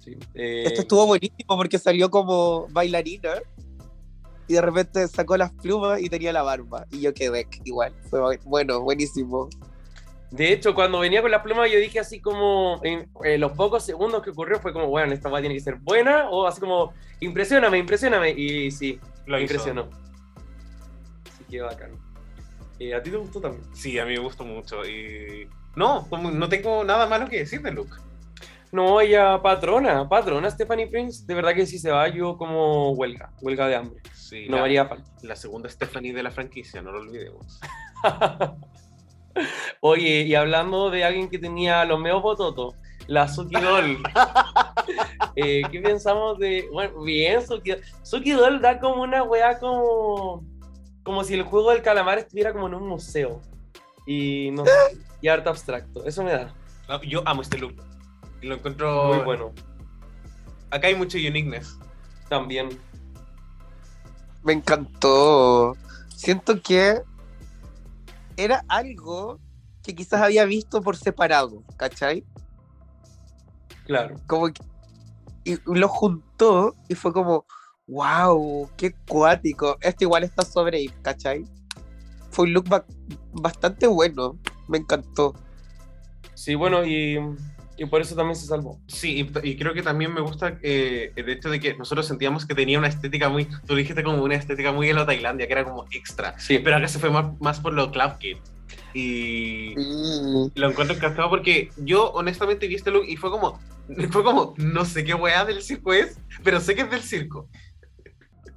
Sí, 0.00 0.12
eh, 0.34 0.64
Este 0.66 0.80
estuvo 0.82 1.06
buenísimo 1.06 1.56
porque 1.56 1.78
salió 1.78 2.10
como 2.10 2.66
bailarina 2.70 3.30
y 4.48 4.54
de 4.54 4.60
repente 4.60 5.08
sacó 5.08 5.36
las 5.36 5.52
plumas 5.52 6.02
y 6.02 6.08
tenía 6.10 6.32
la 6.32 6.42
barba. 6.42 6.84
Y 6.90 7.00
yo 7.00 7.14
quedé 7.14 7.46
igual. 7.64 7.94
Fue 8.10 8.20
bu- 8.20 8.40
bueno, 8.44 8.80
buenísimo. 8.82 9.48
De 10.34 10.52
hecho, 10.52 10.74
cuando 10.74 10.98
venía 10.98 11.22
con 11.22 11.30
la 11.30 11.44
pluma, 11.44 11.68
yo 11.68 11.78
dije 11.78 12.00
así 12.00 12.20
como, 12.20 12.80
en, 12.82 13.08
en 13.22 13.40
los 13.40 13.52
pocos 13.52 13.84
segundos 13.84 14.20
que 14.20 14.30
ocurrió, 14.30 14.58
fue 14.58 14.72
como, 14.72 14.88
bueno, 14.88 15.12
esta 15.12 15.28
va 15.28 15.38
tiene 15.38 15.54
que 15.54 15.60
ser 15.60 15.76
buena, 15.76 16.28
o 16.28 16.46
así 16.48 16.60
como, 16.60 16.92
impresioname, 17.20 17.78
impresioname. 17.78 18.30
Y 18.30 18.72
sí, 18.72 18.98
Lo 19.26 19.36
hizo. 19.38 19.42
impresionó. 19.42 19.88
Así 21.32 21.44
que 21.48 21.60
bacán. 21.60 21.92
Eh, 22.80 22.94
¿A 22.94 23.00
ti 23.00 23.12
te 23.12 23.16
gustó 23.16 23.40
también? 23.40 23.62
Sí, 23.74 23.96
a 24.00 24.04
mí 24.04 24.14
me 24.14 24.18
gustó 24.18 24.44
mucho. 24.44 24.84
Y... 24.84 25.48
No, 25.76 26.04
como 26.10 26.32
no 26.32 26.48
tengo 26.48 26.82
nada 26.82 27.06
malo 27.06 27.28
que 27.28 27.38
decir 27.38 27.62
de 27.62 27.70
Luke. 27.70 27.94
No, 28.72 29.00
ella 29.00 29.40
patrona, 29.40 30.08
patrona 30.08 30.50
Stephanie 30.50 30.88
Prince. 30.88 31.24
De 31.26 31.34
verdad 31.34 31.54
que 31.54 31.64
si 31.64 31.78
se 31.78 31.92
va, 31.92 32.08
yo 32.08 32.36
como 32.36 32.90
huelga, 32.90 33.30
huelga 33.40 33.68
de 33.68 33.76
hambre. 33.76 34.02
Sí, 34.14 34.48
No 34.48 34.56
la, 34.56 34.64
haría 34.64 34.86
falta. 34.86 35.08
la 35.22 35.36
segunda 35.36 35.68
Stephanie 35.68 36.12
de 36.12 36.24
la 36.24 36.32
franquicia, 36.32 36.82
no 36.82 36.90
lo 36.90 36.98
olvidemos. 36.98 37.60
Oye, 39.80 40.22
y 40.22 40.34
hablando 40.34 40.90
de 40.90 41.04
alguien 41.04 41.28
que 41.28 41.38
tenía 41.38 41.84
los 41.84 42.00
meos 42.00 42.22
bototos, 42.22 42.74
la 43.06 43.28
Suki 43.28 43.60
Doll. 43.60 44.02
Eh, 45.36 45.62
¿Qué 45.72 45.80
pensamos 45.80 46.38
de.? 46.38 46.68
Bueno, 46.72 47.02
bien, 47.02 47.44
Suki 47.44 47.70
Doll. 47.70 47.82
Suki 48.02 48.32
Doll 48.32 48.60
da 48.60 48.78
como 48.78 49.02
una 49.02 49.22
weá 49.24 49.58
como. 49.58 50.44
Como 51.02 51.24
si 51.24 51.34
el 51.34 51.42
juego 51.42 51.70
del 51.70 51.82
calamar 51.82 52.18
estuviera 52.18 52.52
como 52.52 52.68
en 52.68 52.74
un 52.74 52.86
museo. 52.86 53.40
Y 54.06 54.50
no 54.52 54.64
sé, 54.64 54.70
y 55.20 55.28
arte 55.28 55.48
abstracto. 55.48 56.04
Eso 56.04 56.22
me 56.22 56.32
da. 56.32 56.54
No, 56.88 57.02
Yo 57.02 57.22
amo 57.26 57.42
este 57.42 57.58
look. 57.58 57.74
Y 58.42 58.46
lo 58.46 58.56
encuentro. 58.56 59.14
Muy 59.14 59.24
bueno. 59.24 59.52
Acá 60.70 60.86
hay 60.86 60.94
mucho 60.94 61.18
uniqueness. 61.18 61.78
También. 62.28 62.68
Me 64.44 64.52
encantó. 64.52 65.76
Siento 66.14 66.60
que 66.62 67.00
era 68.36 68.64
algo 68.68 69.38
que 69.82 69.94
quizás 69.94 70.22
había 70.22 70.44
visto 70.44 70.80
por 70.80 70.96
separado, 70.96 71.62
¿cachai? 71.76 72.24
Claro. 73.84 74.16
Como 74.26 74.46
que 74.46 74.62
y 75.44 75.58
lo 75.66 75.88
juntó 75.88 76.74
y 76.88 76.94
fue 76.94 77.12
como, 77.12 77.44
wow, 77.86 78.70
qué 78.76 78.94
cuático. 79.06 79.76
Esto 79.80 80.04
igual 80.04 80.24
está 80.24 80.42
sobre 80.42 80.82
Eve, 80.82 80.94
¿cachai? 81.02 81.44
Fue 82.30 82.46
un 82.46 82.54
look 82.54 82.68
ba- 82.68 82.86
bastante 83.32 83.86
bueno, 83.86 84.38
me 84.68 84.78
encantó. 84.78 85.34
Sí, 86.32 86.54
bueno, 86.54 86.84
y, 86.84 87.18
y 87.76 87.86
por 87.86 88.00
eso 88.00 88.14
también 88.14 88.36
se 88.36 88.46
salvó. 88.46 88.78
Sí, 88.86 89.20
y, 89.42 89.48
y 89.48 89.56
creo 89.56 89.74
que 89.74 89.82
también 89.82 90.12
me 90.14 90.20
gusta 90.20 90.58
eh, 90.62 91.12
el 91.16 91.28
hecho 91.28 91.50
de 91.50 91.58
que 91.60 91.74
nosotros 91.74 92.06
sentíamos 92.06 92.46
que 92.46 92.54
tenía 92.54 92.78
una 92.78 92.88
estética 92.88 93.28
muy. 93.28 93.48
Tú 93.66 93.74
dijiste 93.74 94.02
como 94.02 94.22
una 94.22 94.34
estética 94.36 94.72
muy 94.72 94.88
en 94.90 94.96
la 94.96 95.06
Tailandia, 95.06 95.46
que 95.46 95.52
era 95.52 95.64
como 95.64 95.84
extra. 95.92 96.38
Sí, 96.38 96.58
Pero 96.58 96.76
acá 96.76 96.88
se 96.88 96.98
fue 96.98 97.10
más, 97.10 97.38
más 97.40 97.60
por 97.60 97.72
lo 97.72 97.90
Club 97.90 98.18
Kid. 98.18 98.36
Y. 98.94 99.74
Sí. 99.76 100.52
Lo 100.54 100.70
encuentro 100.70 100.96
encantado 100.96 101.28
porque 101.30 101.70
yo 101.78 102.10
honestamente 102.12 102.66
vi 102.68 102.76
este 102.76 102.90
look 102.90 103.04
y 103.08 103.16
fue 103.16 103.30
como, 103.30 103.60
fue 104.10 104.22
como, 104.22 104.54
no 104.56 104.84
sé 104.84 105.04
qué 105.04 105.14
weá 105.14 105.44
del 105.44 105.62
circo 105.62 105.92
es, 105.92 106.18
pero 106.42 106.60
sé 106.60 106.74
que 106.74 106.82
es 106.82 106.90
del 106.90 107.02
circo. 107.02 107.48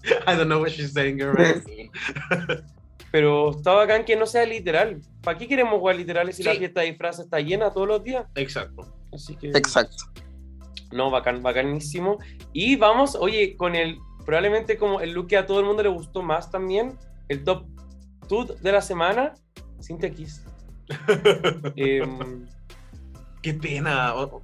I 0.28 0.36
don't 0.36 0.46
know 0.46 0.62
what 0.62 0.70
she's 0.70 0.94
saying. 0.94 1.18
girl. 1.18 1.36
pero 3.12 3.52
está 3.52 3.74
bacán 3.74 4.06
que 4.06 4.16
no 4.16 4.26
sea 4.26 4.46
literal. 4.46 5.02
¿Para 5.24 5.38
qué 5.38 5.48
queremos 5.48 5.80
jugar 5.80 5.96
literales 5.96 6.36
si 6.36 6.44
la 6.44 6.54
Sí. 6.54 6.60
fiesta 6.60 6.82
de 6.82 6.88
disfraces 6.88 7.26
está 7.26 7.40
llena 7.40 7.72
todos 7.72 7.88
los 7.88 8.04
días? 8.04 8.26
Exacto. 8.36 8.94
Así 9.14 9.36
que. 9.36 9.50
Exacto. 9.50 10.06
No, 10.92 11.10
bacán, 11.12 11.42
bacanísimo. 11.44 12.18
Y 12.54 12.76
vamos, 12.76 13.16
oye, 13.16 13.56
con 13.58 13.76
el, 13.76 13.98
probablemente 14.26 14.78
como 14.78 15.02
el 15.02 15.12
look 15.12 15.28
que 15.28 15.38
a 15.38 15.46
todo 15.46 15.60
el 15.60 15.66
mundo 15.66 15.84
le 15.84 15.90
gustó 15.90 16.22
más 16.22 16.50
también, 16.52 16.98
el 17.28 17.44
top 17.44 17.66
2 18.30 18.62
de 18.62 18.72
la 18.72 18.82
semana, 18.82 19.34
Cintia 19.82 20.10
Kiss. 20.10 20.44
Em, 21.76 22.46
Qué 23.42 23.54
pena. 23.54 24.16
O- 24.16 24.42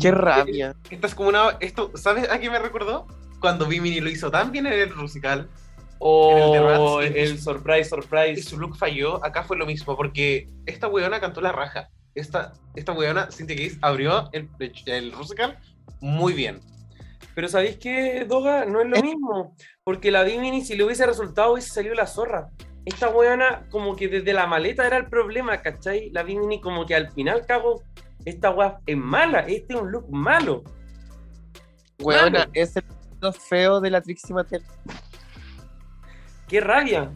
Qué 0.00 0.10
rabia. 0.10 0.74
Esta 0.90 1.06
es 1.06 1.14
como 1.14 1.28
una, 1.28 1.50
esto, 1.60 1.92
¿sabes 1.94 2.28
a 2.30 2.38
qué 2.40 2.50
me 2.50 2.58
recordó? 2.58 3.06
Cuando 3.40 3.66
Vimini 3.66 4.00
lo 4.00 4.10
hizo 4.10 4.30
tan 4.30 4.50
bien 4.50 4.66
en 4.66 4.72
el 4.72 4.94
musical 4.96 5.48
o 6.00 6.32
En 6.32 6.38
el 6.38 6.50
de 6.50 6.56
el, 6.58 6.64
Rats, 6.64 7.34
y- 7.34 7.38
surprise, 7.38 7.80
y 7.80 7.84
surprise. 7.84 8.42
su 8.42 8.58
look 8.58 8.76
falló, 8.76 9.24
acá 9.24 9.44
fue 9.44 9.56
lo 9.56 9.66
mismo, 9.66 9.96
porque 9.96 10.48
esta 10.66 10.88
weona 10.88 11.20
cantó 11.20 11.40
la 11.40 11.52
raja. 11.52 11.90
Esta, 12.14 12.52
esta 12.74 12.92
weona, 12.92 13.28
Cynthia 13.30 13.56
Case, 13.56 13.78
abrió 13.82 14.28
el, 14.32 14.48
el 14.86 15.12
muy 16.00 16.32
bien. 16.32 16.60
Pero 17.34 17.48
¿sabéis 17.48 17.78
qué, 17.78 18.24
Doga? 18.28 18.64
No 18.64 18.80
es 18.80 18.88
lo 18.88 19.00
mismo. 19.02 19.56
Porque 19.82 20.10
la 20.10 20.22
Dimini, 20.24 20.64
si 20.64 20.76
le 20.76 20.84
hubiese 20.84 21.06
resultado, 21.06 21.52
hubiese 21.52 21.70
salido 21.70 21.94
la 21.94 22.06
zorra. 22.06 22.50
Esta 22.84 23.08
weona, 23.08 23.66
como 23.70 23.96
que 23.96 24.08
desde 24.08 24.32
la 24.32 24.46
maleta 24.46 24.86
era 24.86 24.98
el 24.98 25.06
problema, 25.06 25.60
¿cachai? 25.62 26.10
La 26.10 26.22
Dimini, 26.22 26.60
como 26.60 26.86
que 26.86 26.94
al 26.94 27.10
final, 27.12 27.44
cago, 27.46 27.82
esta 28.24 28.50
weá 28.50 28.78
es 28.86 28.96
mala. 28.96 29.40
Este 29.40 29.74
es 29.74 29.80
un 29.80 29.90
look 29.90 30.08
malo. 30.10 30.62
Weona, 32.00 32.48
es 32.52 32.76
el 32.76 32.84
look 33.20 33.34
feo 33.34 33.80
de 33.80 33.90
la 33.90 34.00
Trixie 34.00 34.34
Mattel. 34.34 34.62
¡Qué 36.46 36.60
rabia! 36.60 37.10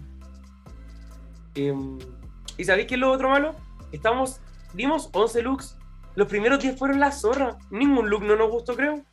Em, 1.54 1.98
¿Y 2.56 2.64
sabéis 2.64 2.86
qué 2.88 2.94
es 2.94 3.00
lo 3.00 3.12
otro 3.12 3.28
malo? 3.28 3.54
Estamos, 3.92 4.40
dimos 4.78 5.10
11 5.12 5.42
looks. 5.42 5.76
Los 6.14 6.26
primeros 6.28 6.60
10 6.60 6.78
fueron 6.78 7.00
la 7.00 7.12
zorra. 7.12 7.58
Ningún 7.70 8.08
look 8.08 8.24
no 8.24 8.34
nos 8.36 8.50
gustó, 8.50 8.74
creo. 8.74 9.04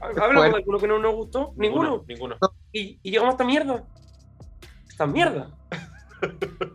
Hablamos 0.00 0.50
de 0.50 0.56
alguno 0.56 0.78
que 0.78 0.86
no 0.86 0.98
nos 0.98 1.14
gustó. 1.14 1.54
Ninguno. 1.56 2.04
Ninguno. 2.06 2.36
Y, 2.72 2.98
y 3.02 3.10
llegamos 3.10 3.30
a 3.30 3.32
esta 3.32 3.44
mierda. 3.44 3.84
Esta 4.88 5.06
mierda. 5.06 5.50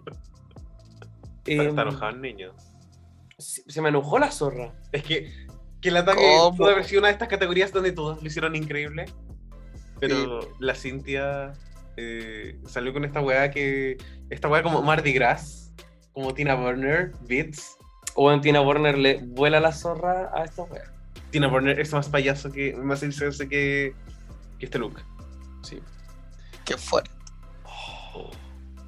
Está, 1.46 1.64
Em, 1.64 1.70
está 1.70 1.82
enojado 1.82 2.12
el 2.12 2.22
niño. 2.22 2.54
se, 3.40 3.64
se 3.68 3.82
me 3.82 3.90
enojó 3.90 4.20
la 4.20 4.30
zorra. 4.32 4.74
Es 4.92 5.04
que, 5.04 5.32
que 5.82 5.90
el 5.90 5.98
ataque 5.98 6.22
¿Cómo? 6.38 6.56
pudo 6.56 6.70
haber 6.70 6.86
sido 6.86 7.00
una 7.00 7.08
de 7.08 7.14
estas 7.14 7.28
categorías 7.28 7.74
donde 7.74 7.92
todos 7.92 8.22
lo 8.22 8.28
hicieron 8.28 8.56
increíble. 8.56 9.06
Pero 10.00 10.40
la 10.60 10.76
Cintia 10.76 11.54
eh, 11.98 12.60
salió 12.68 12.94
con 12.94 13.06
esta 13.06 13.22
weá 13.22 13.50
que. 13.50 13.98
Esta 14.30 14.48
weá 14.50 14.62
como 14.62 14.82
Mardi 14.84 15.14
Gras, 15.14 15.74
como 16.14 16.34
Tina 16.34 16.56
Burner, 16.56 17.12
Beats. 17.28 17.76
O 18.16 18.32
en 18.32 18.42
Tina 18.42 18.62
Warner 18.62 18.98
le 18.98 19.22
vuela 19.26 19.60
la 19.60 19.72
zorra 19.72 20.32
a 20.34 20.44
esta 20.44 20.64
wea. 20.64 20.84
Tina 21.32 21.48
Burner 21.48 21.80
es 21.80 21.94
más 21.94 22.10
payaso 22.10 22.52
que. 22.52 22.76
más 22.76 23.04
insense 23.04 23.48
que, 23.48 23.94
que 24.60 24.66
este 24.66 24.78
look. 24.80 25.00
Sí. 25.64 25.80
Qué 26.66 26.76
fuerte. 26.78 27.10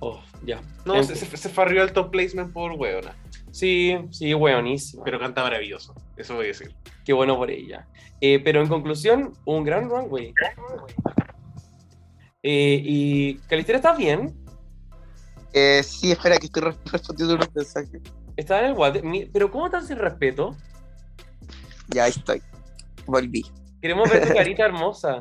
Oh, 0.05 0.21
ya. 0.45 0.59
No, 0.83 0.95
En 0.95 1.05
se, 1.05 1.15
se, 1.15 1.47
farrió 1.49 1.81
el 1.81 1.93
top 1.93 2.11
placement 2.11 2.51
por 2.51 2.73
weona. 2.73 3.15
Sí, 3.51 3.95
sí, 4.11 4.33
weonísimo. 4.33 5.01
Pero 5.05 5.17
canta 5.17 5.41
maravilloso. 5.43 5.95
Eso 6.17 6.35
voy 6.35 6.45
a 6.45 6.47
decir. 6.47 6.75
Qué 7.05 7.13
bueno 7.13 7.37
por 7.37 7.49
ella. 7.49 7.87
Eh, 8.19 8.41
pero 8.43 8.61
en 8.61 8.67
conclusión, 8.67 9.31
un 9.45 9.63
gran 9.63 9.89
runway. 9.89 10.33
Eh, 12.41 12.81
y 12.83 13.35
Calistera, 13.47 13.77
¿estás 13.77 13.97
bien? 13.97 14.35
Eh, 15.53 15.81
sí, 15.83 16.11
espera 16.11 16.37
que 16.37 16.47
estoy 16.47 16.63
res- 16.63 16.77
respondiendo 16.91 17.35
unos 17.35 17.55
mensajes. 17.55 18.01
¿Estás 18.35 18.61
en 18.61 18.65
el 18.67 18.73
water? 18.73 19.03
Pero 19.31 19.51
¿cómo 19.51 19.65
estás 19.65 19.87
sin 19.87 19.97
respeto? 19.97 20.55
Ya 21.89 22.07
estoy. 22.07 22.41
Volví. 23.05 23.45
Queremos 23.81 24.09
ver 24.09 24.27
tu 24.27 24.33
carita 24.35 24.65
hermosa. 24.65 25.19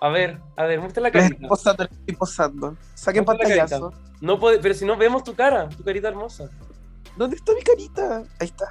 A 0.00 0.08
ver, 0.10 0.38
a 0.56 0.64
ver, 0.64 0.80
muestra 0.80 1.02
la 1.02 1.10
carita. 1.10 1.34
estoy 1.34 1.48
posando, 1.48 1.84
estoy 1.84 2.16
posando. 2.16 2.76
Saquen 2.94 3.24
pantallazo. 3.24 3.92
No 4.20 4.38
puede, 4.38 4.58
pero 4.58 4.74
si 4.74 4.84
no 4.84 4.96
vemos 4.96 5.24
tu 5.24 5.34
cara, 5.34 5.68
tu 5.68 5.82
carita 5.82 6.08
hermosa. 6.08 6.50
¿Dónde 7.16 7.36
está 7.36 7.52
mi 7.54 7.62
carita? 7.62 8.22
Ahí 8.38 8.46
está. 8.46 8.66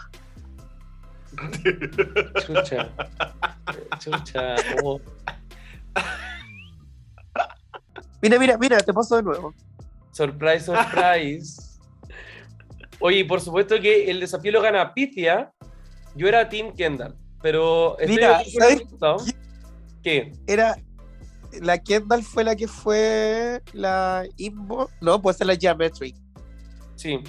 Chucha. 2.45 2.89
Chucha. 3.97 4.55
oh. 4.83 5.01
Mira, 8.21 8.39
mira, 8.39 8.57
mira, 8.57 8.77
te 8.77 8.93
paso 8.93 9.17
de 9.17 9.23
nuevo. 9.23 9.53
Surprise, 10.11 10.65
surprise. 10.65 11.64
Oye, 12.99 13.19
y 13.19 13.23
por 13.23 13.41
supuesto 13.41 13.79
que 13.79 14.09
el 14.09 14.19
desafío 14.19 14.51
lo 14.51 14.61
gana 14.61 14.93
Pythia. 14.93 15.51
Yo 16.15 16.27
era 16.27 16.47
Team 16.47 16.73
Kendall. 16.73 17.15
Pero 17.41 17.97
Mira, 18.07 18.39
aquí 18.39 18.53
con 18.53 18.63
el 18.63 18.69
¿sabes 18.69 18.83
resultado. 18.83 19.17
¿Qué? 20.01 20.31
Era. 20.47 20.77
La 21.61 21.77
Kendall 21.77 22.23
fue 22.23 22.43
la 22.43 22.55
que 22.55 22.67
fue 22.67 23.61
la 23.73 24.25
Imbo. 24.37 24.89
No, 24.99 25.21
puede 25.21 25.37
ser 25.37 25.47
la 25.47 25.55
Geometric. 25.55 26.15
Sí. 26.95 27.19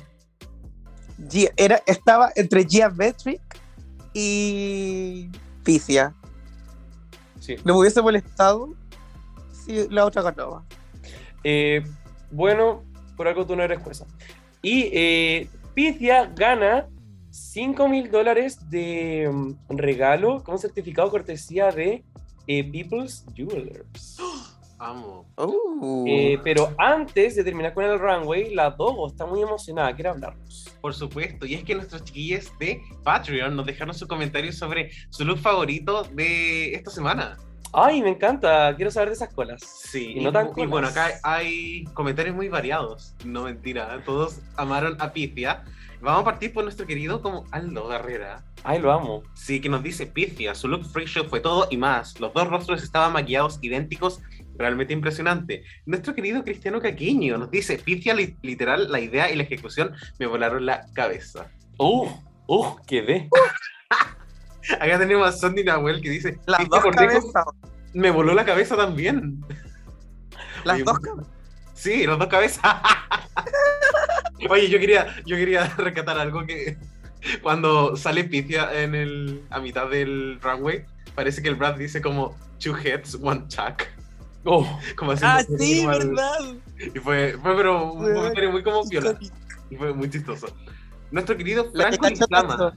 Era, 1.57 1.83
estaba 1.87 2.33
entre 2.35 2.67
Geometric 2.69 3.41
y 4.15 5.31
Picia. 5.63 6.15
Sí. 7.41 7.57
No 7.65 7.75
me 7.75 7.81
hubiese 7.81 8.03
molestado 8.03 8.75
si 9.53 9.89
la 9.89 10.05
otra 10.05 10.23
ganaba. 10.23 10.65
Eh, 11.45 11.85
bueno, 12.31 12.83
por 13.17 13.29
algo 13.29 13.47
tú 13.47 13.55
no 13.55 13.63
eres 13.63 13.81
jueza. 13.81 14.07
Y 14.67 14.91
eh, 14.93 15.49
Pitia 15.75 16.27
gana 16.35 16.89
5 17.31 17.89
mil 17.89 18.11
dólares 18.11 18.69
de 18.69 19.31
mm, 19.33 19.77
regalo 19.77 20.43
con 20.43 20.59
certificado 20.59 21.09
cortesía 21.09 21.71
de 21.71 22.03
eh, 22.49 22.65
People's 22.73 23.25
Jewelers. 23.33 24.19
Amo. 24.81 25.25
Uh. 25.37 26.05
Eh, 26.09 26.41
pero 26.43 26.75
antes 26.79 27.37
de 27.37 27.45
terminar 27.45 27.75
con 27.75 27.85
el 27.85 27.97
runway, 27.97 28.53
la 28.57 28.71
Dogo 28.71 29.07
está 29.07 29.25
muy 29.25 29.41
emocionada, 29.41 29.95
quiere 29.95 30.09
hablarnos. 30.09 30.77
Por 30.81 30.93
supuesto, 30.93 31.47
y 31.47 31.55
es 31.55 31.63
que 31.63 31.77
nuestros 31.77 32.03
chiquillos 32.03 32.51
de 32.59 32.81
Patreon 33.05 33.55
nos 33.55 33.67
dejaron 33.67 33.95
su 33.95 34.09
comentario 34.09 34.53
sobre 34.53 34.91
su 35.11 35.25
look 35.25 35.39
favorito 35.39 36.03
de 36.13 36.75
esta 36.75 36.91
semana. 36.91 37.39
Ay, 37.73 38.01
me 38.03 38.11
encanta, 38.11 38.75
quiero 38.77 38.91
saber 38.91 39.11
de 39.11 39.15
esas 39.17 39.33
colas. 39.35 39.61
Sí, 39.63 40.15
Y 40.17 40.25
no 40.25 40.33
tan 40.33 40.49
y 40.49 40.51
colas. 40.53 40.71
bueno, 40.71 40.89
acá 40.89 41.11
hay 41.23 41.85
comentarios 41.95 42.35
muy 42.35 42.49
variados. 42.49 43.15
No 43.25 43.43
mentira, 43.45 44.03
todos 44.05 44.41
amaron 44.57 44.97
a 45.01 45.13
Pifia. 45.13 45.63
Vamos 46.01 46.23
a 46.23 46.25
partir 46.25 46.53
por 46.53 46.63
nuestro 46.65 46.87
querido 46.87 47.21
como 47.23 47.45
Aldo 47.51 47.89
Barrera. 47.89 48.45
Ay, 48.65 48.81
lo 48.81 48.93
amo. 48.93 49.23
Sí, 49.35 49.61
que 49.61 49.69
nos 49.69 49.83
dice 49.83 50.07
Pifia, 50.07 50.55
su 50.55 50.69
look 50.69 50.85
freak 50.85 51.09
show 51.09 51.25
fue 51.25 51.41
todo 51.41 51.67
y 51.71 51.77
más. 51.77 52.19
Los 52.21 52.33
dos 52.35 52.49
rostros 52.49 52.83
estaban 52.83 53.13
maquillados 53.13 53.59
idénticos, 53.63 54.21
realmente 54.57 54.93
impresionante. 54.93 55.65
Nuestro 55.87 56.15
querido 56.15 56.45
Cristiano 56.45 56.81
Caquiño 56.81 57.37
nos 57.39 57.51
dice 57.51 57.79
Pifia, 57.79 58.15
li- 58.15 58.37
literal, 58.43 58.91
la 58.91 59.01
idea 59.01 59.31
y 59.31 59.37
la 59.37 59.43
ejecución 59.45 59.93
me 60.19 60.27
volaron 60.27 60.65
la 60.67 60.87
cabeza. 60.95 61.51
Uh, 61.79 62.09
uh, 62.47 62.77
quedé. 62.87 63.29
Acá 64.81 64.99
tenemos 64.99 65.29
a 65.29 65.33
Sandy 65.33 65.65
Nahuel 65.65 66.01
que 66.01 66.11
dice 66.11 66.39
Las 66.47 66.61
"Pifia 66.61 66.81
dos 66.83 66.95
cabezas. 66.95 67.45
me 67.95 68.11
voló 68.11 68.35
la 68.35 68.45
cabeza 68.45 68.77
también. 68.77 69.45
Las 70.65 70.77
Oye, 70.77 70.85
dos 70.85 70.99
cabezas. 71.01 71.33
Sí, 71.75 72.07
las 72.07 72.19
dos 72.19 72.29
cabezas. 72.29 72.63
Oye, 74.51 74.69
yo 74.69 74.79
quería, 74.79 75.07
yo 75.25 75.37
quería 75.37 75.67
rescatar 75.77 76.19
algo 76.19 76.45
que 76.47 76.77
cuando 77.43 77.97
sale 77.97 78.25
Pifia 78.25 78.83
en 78.83 78.95
el, 78.95 79.43
a 79.51 79.61
mitad 79.61 79.89
del 79.89 80.39
runway, 80.41 80.85
parece 81.15 81.43
que 81.43 81.49
el 81.49 81.55
Brad 81.57 81.77
dice 81.77 82.01
como 82.01 82.37
two 82.63 82.75
heads, 82.77 83.19
one 83.21 83.45
chuck. 83.49 83.83
Oh, 84.45 84.79
Como 84.97 85.13
Ah, 85.23 85.43
sí, 85.59 85.79
como 85.81 85.91
al- 85.91 86.09
verdad. 86.11 86.39
Y 86.95 86.99
fue, 87.01 87.37
fue 87.43 87.57
pero 87.57 87.93
un 87.93 88.15
comentario 88.15 88.53
muy 88.53 88.63
como 88.63 88.85
viola. 88.89 89.19
Y 89.71 89.77
fue 89.77 89.93
muy 89.93 90.09
chistoso. 90.09 90.47
Nuestro 91.11 91.37
querido 91.37 91.71
Franco 91.73 92.07
tanto. 92.31 92.73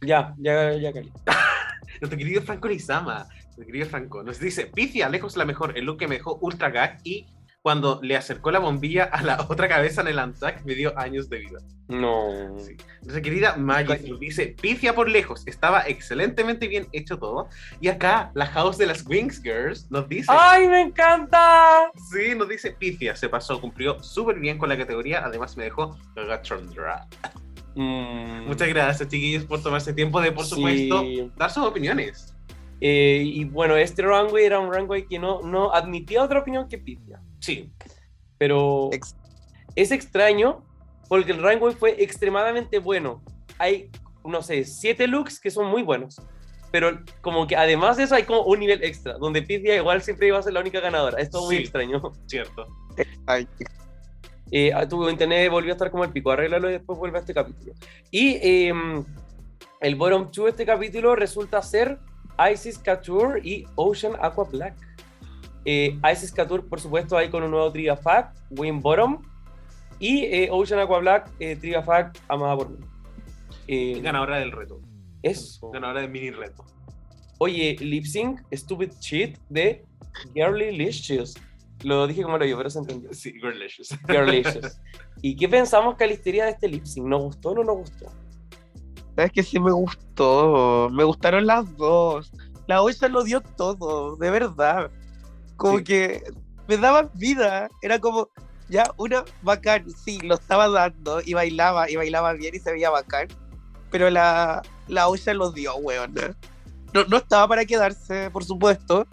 Ya, 0.00 0.34
ya, 0.38 0.72
ya, 0.74 0.92
Cali. 0.92 1.12
Nuestro 2.00 2.18
querido 2.18 2.42
Franco 2.42 2.68
Lizama. 2.68 3.26
Nuestro 3.44 3.66
querido 3.66 3.86
Franco. 3.86 4.22
Nos 4.22 4.38
dice, 4.38 4.66
Pifia, 4.66 5.08
lejos 5.08 5.36
la 5.36 5.44
mejor. 5.44 5.76
El 5.76 5.84
look 5.84 5.98
que 5.98 6.08
me 6.08 6.16
dejó 6.16 6.38
ultra 6.40 6.70
gag 6.70 6.98
y 7.04 7.26
cuando 7.66 7.98
le 8.00 8.16
acercó 8.16 8.52
la 8.52 8.60
bombilla 8.60 9.06
a 9.06 9.22
la 9.22 9.44
otra 9.48 9.66
cabeza 9.66 10.00
en 10.02 10.06
el 10.06 10.20
Anzac 10.20 10.64
me 10.64 10.76
dio 10.76 10.96
años 10.96 11.28
de 11.28 11.38
vida. 11.38 11.58
No. 11.88 12.56
Sí. 12.60 12.76
Nuestra 13.02 13.20
querida 13.20 13.56
Maggie 13.56 14.08
nos 14.08 14.20
dice, 14.20 14.54
pifia 14.62 14.94
por 14.94 15.08
lejos, 15.08 15.44
estaba 15.48 15.80
excelentemente 15.80 16.68
bien 16.68 16.86
hecho 16.92 17.18
todo. 17.18 17.48
Y 17.80 17.88
acá, 17.88 18.30
la 18.34 18.46
house 18.46 18.78
de 18.78 18.86
las 18.86 19.04
Wings 19.04 19.42
Girls 19.42 19.90
nos 19.90 20.08
dice, 20.08 20.28
¡Ay, 20.28 20.68
me 20.68 20.80
encanta! 20.80 21.90
sí, 22.08 22.36
nos 22.36 22.48
dice, 22.48 22.70
pifia, 22.70 23.16
se 23.16 23.28
pasó, 23.28 23.60
cumplió 23.60 24.00
súper 24.00 24.38
bien 24.38 24.58
con 24.58 24.68
la 24.68 24.76
categoría, 24.76 25.24
además 25.24 25.56
me 25.56 25.64
dejó 25.64 25.98
Gagatondra. 26.14 27.08
Mm, 27.76 28.46
Muchas 28.46 28.68
gracias, 28.68 29.08
chiquillos, 29.08 29.44
por 29.44 29.62
tomarse 29.62 29.92
tiempo 29.92 30.20
de, 30.20 30.32
por 30.32 30.44
sí. 30.44 30.54
supuesto, 30.56 31.04
dar 31.36 31.50
sus 31.50 31.64
opiniones. 31.64 32.34
Eh, 32.80 33.22
y 33.24 33.44
bueno, 33.44 33.76
este 33.76 34.02
runway 34.02 34.44
era 34.44 34.58
un 34.58 34.72
runway 34.72 35.06
que 35.06 35.18
no, 35.18 35.42
no 35.42 35.72
admitía 35.72 36.22
otra 36.22 36.40
opinión 36.40 36.68
que 36.68 36.78
Pifia. 36.78 37.20
Sí, 37.38 37.70
Pero 38.38 38.90
Ex- 38.92 39.14
es 39.76 39.90
extraño 39.92 40.64
porque 41.08 41.32
el 41.32 41.42
runway 41.42 41.74
fue 41.74 42.02
extremadamente 42.02 42.78
bueno. 42.78 43.22
Hay, 43.58 43.90
no 44.24 44.42
sé, 44.42 44.64
siete 44.64 45.06
looks 45.06 45.38
que 45.40 45.50
son 45.50 45.66
muy 45.68 45.82
buenos. 45.82 46.20
Pero 46.72 46.98
como 47.22 47.46
que 47.46 47.56
además 47.56 47.96
de 47.96 48.02
eso 48.02 48.14
hay 48.14 48.24
como 48.24 48.42
un 48.42 48.58
nivel 48.60 48.82
extra, 48.82 49.14
donde 49.18 49.40
Pifia 49.40 49.76
igual 49.76 50.02
siempre 50.02 50.26
iba 50.28 50.38
a 50.38 50.42
ser 50.42 50.52
la 50.52 50.60
única 50.60 50.80
ganadora. 50.80 51.18
Es 51.20 51.30
todo 51.30 51.46
muy 51.46 51.56
Sí. 51.56 51.62
extraño. 51.62 52.02
cierto. 52.26 52.66
Ay, 53.26 53.46
Eh, 54.50 54.72
ah, 54.72 54.86
tu 54.88 55.08
internet 55.08 55.50
volvió 55.50 55.72
a 55.72 55.74
estar 55.74 55.90
como 55.90 56.04
el 56.04 56.12
pico, 56.12 56.30
arréglalo 56.30 56.68
y 56.68 56.74
después 56.74 56.98
vuelve 56.98 57.18
a 57.18 57.20
este 57.20 57.34
capítulo. 57.34 57.72
Y 58.10 58.38
eh, 58.42 58.72
el 59.80 59.94
bottom 59.96 60.30
two 60.30 60.44
de 60.44 60.50
este 60.50 60.64
capítulo 60.64 61.16
resulta 61.16 61.60
ser 61.62 61.98
Isis 62.52 62.78
Couture 62.78 63.40
y 63.42 63.66
Ocean 63.74 64.12
Aqua 64.20 64.44
Black. 64.44 64.74
Eh, 65.64 65.98
Isis 66.12 66.32
Couture, 66.32 66.62
por 66.62 66.80
supuesto, 66.80 67.16
ahí 67.16 67.28
con 67.28 67.42
un 67.42 67.50
nuevo 67.50 67.70
Trivia 67.72 67.96
Fact, 67.96 68.36
Win 68.50 68.80
Bottom. 68.80 69.22
Y 69.98 70.24
eh, 70.24 70.48
Ocean 70.50 70.78
Aqua 70.78 70.98
Black, 70.98 71.30
eh, 71.40 71.56
Trivia 71.56 71.82
Fact, 71.82 72.18
amada 72.28 72.56
por 72.56 72.70
mí. 72.70 72.78
Eh, 73.66 74.00
Ganadora 74.00 74.38
del 74.38 74.52
reto. 74.52 74.80
eso. 75.22 75.70
Ganadora 75.70 76.02
del 76.02 76.10
mini 76.10 76.30
reto. 76.30 76.64
Oye, 77.38 77.76
Lip 77.80 78.04
Sync, 78.04 78.40
Stupid 78.52 78.92
Shit 79.00 79.38
de 79.48 79.84
Girly 80.34 80.76
Licious. 80.76 81.34
Lo 81.82 82.06
dije 82.06 82.22
como 82.22 82.38
lo 82.38 82.44
yo, 82.46 82.56
pero 82.56 82.70
se 82.70 82.78
entendió. 82.78 83.12
Sí, 83.12 83.32
Girlicious. 83.32 83.88
Girlicious. 84.08 84.80
¿Y 85.22 85.36
qué 85.36 85.48
pensamos, 85.48 85.96
Calisteria, 85.96 86.44
de 86.44 86.50
este 86.52 86.68
lip 86.68 86.84
sync? 86.84 87.06
¿Nos 87.06 87.22
gustó 87.22 87.50
o 87.50 87.54
no 87.56 87.64
nos 87.64 87.76
gustó? 87.76 88.06
¿Sabes 89.14 89.32
que 89.32 89.42
sí 89.42 89.58
me 89.60 89.72
gustó? 89.72 90.88
Me 90.92 91.04
gustaron 91.04 91.46
las 91.46 91.76
dos. 91.76 92.32
La 92.66 92.82
olla 92.82 93.08
lo 93.08 93.22
dio 93.24 93.40
todo, 93.40 94.16
de 94.16 94.30
verdad. 94.30 94.90
Como 95.56 95.78
Sí. 95.78 95.84
que 95.84 96.22
me 96.68 96.76
daban 96.76 97.10
vida. 97.14 97.68
Era 97.82 97.98
como, 97.98 98.28
ya, 98.68 98.84
una 98.98 99.24
bacán, 99.42 99.88
sí, 99.90 100.18
lo 100.20 100.34
estaba 100.34 100.68
dando 100.68 101.20
y 101.24 101.34
bailaba, 101.34 101.88
y 101.90 101.96
bailaba 101.96 102.32
bien 102.32 102.54
y 102.54 102.58
se 102.58 102.72
veía 102.72 102.90
bacán. 102.90 103.28
Pero 103.90 104.10
la, 104.10 104.62
la 104.88 105.08
olla 105.08 105.32
lo 105.34 105.52
dio, 105.52 105.76
weón. 105.76 106.14
No, 106.92 107.04
no 107.04 107.16
estaba 107.18 107.46
para 107.48 107.64
quedarse, 107.64 108.30
por 108.30 108.44
supuesto, 108.44 109.06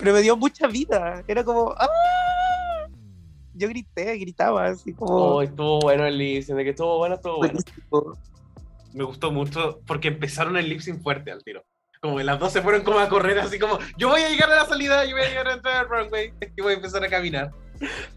pero 0.00 0.14
me 0.14 0.22
dio 0.22 0.36
mucha 0.36 0.66
vida. 0.66 1.22
Era 1.28 1.44
como, 1.44 1.74
¡ah! 1.78 1.86
Yo 3.54 3.68
grité, 3.68 4.16
gritaba, 4.16 4.68
así 4.68 4.94
como. 4.94 5.14
Oh, 5.14 5.42
estuvo 5.42 5.80
bueno 5.80 6.06
el 6.06 6.16
lip 6.16 6.42
sync, 6.42 6.56
de 6.56 6.64
que 6.64 6.70
estuvo 6.70 6.96
bueno, 6.96 7.16
estuvo 7.16 7.36
bueno. 7.36 7.52
buenísimo. 7.52 8.18
me 8.94 9.04
gustó 9.04 9.30
mucho 9.30 9.80
porque 9.86 10.08
empezaron 10.08 10.56
el 10.56 10.68
lip 10.68 10.80
sync 10.80 11.02
fuerte 11.02 11.30
al 11.30 11.44
tiro. 11.44 11.62
Como 12.00 12.16
que 12.16 12.24
las 12.24 12.40
dos 12.40 12.50
se 12.50 12.62
fueron 12.62 12.82
como 12.82 12.98
a 12.98 13.10
correr 13.10 13.38
así 13.38 13.58
como, 13.58 13.78
yo 13.98 14.08
voy 14.08 14.22
a 14.22 14.30
llegar 14.30 14.50
a 14.50 14.56
la 14.56 14.64
salida, 14.64 15.04
yo 15.04 15.14
voy 15.14 15.24
a 15.24 15.28
llegar 15.28 15.48
a 15.48 15.52
entrar 15.52 15.76
al 15.76 15.88
runway 15.88 16.32
y 16.56 16.62
voy 16.62 16.72
a 16.72 16.76
empezar 16.76 17.04
a 17.04 17.08
caminar. 17.08 17.50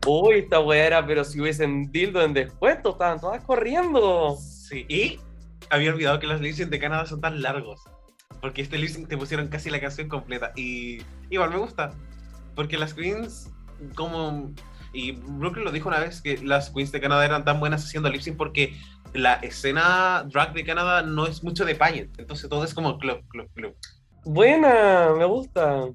Uy, 0.07 0.35
esta 0.35 0.61
weá 0.61 0.87
era, 0.87 1.05
pero 1.05 1.25
si 1.25 1.41
hubiesen 1.41 1.91
dildo 1.91 2.21
en 2.21 2.33
descuento, 2.33 2.91
estaban 2.91 3.19
todas 3.19 3.43
corriendo. 3.43 4.37
Sí, 4.37 4.85
y 4.87 5.19
había 5.69 5.91
olvidado 5.91 6.19
que 6.19 6.27
los 6.27 6.39
lip 6.39 6.55
sync 6.55 6.69
de 6.69 6.79
Canadá 6.79 7.05
son 7.05 7.19
tan 7.19 7.41
largos. 7.41 7.81
Porque 8.43 8.61
este 8.61 8.77
lip 8.77 8.89
sync 8.89 9.07
te 9.07 9.17
pusieron 9.17 9.47
casi 9.47 9.69
la 9.69 9.79
canción 9.79 10.09
completa. 10.09 10.51
Y 10.57 10.97
igual 11.29 11.49
me 11.49 11.55
gusta. 11.55 11.93
Porque 12.55 12.77
las 12.77 12.93
queens, 12.93 13.49
como. 13.95 14.51
Y 14.91 15.13
Brooklyn 15.13 15.63
lo 15.63 15.71
dijo 15.71 15.87
una 15.87 15.99
vez 16.01 16.21
que 16.21 16.37
las 16.39 16.69
queens 16.69 16.91
de 16.91 16.99
Canadá 16.99 17.23
eran 17.23 17.45
tan 17.45 17.61
buenas 17.61 17.85
haciendo 17.85 18.09
lip 18.09 18.19
sync 18.19 18.35
porque 18.35 18.77
la 19.13 19.35
escena 19.35 20.25
drag 20.29 20.51
de 20.53 20.65
Canadá 20.65 21.03
no 21.03 21.25
es 21.25 21.41
mucho 21.41 21.63
de 21.63 21.75
pageant. 21.75 22.19
Entonces 22.19 22.49
todo 22.49 22.65
es 22.65 22.73
como 22.73 22.97
club, 22.97 23.21
club, 23.29 23.49
club. 23.53 23.77
Buena, 24.25 25.13
me 25.17 25.23
gusta. 25.23 25.85
Me 25.85 25.93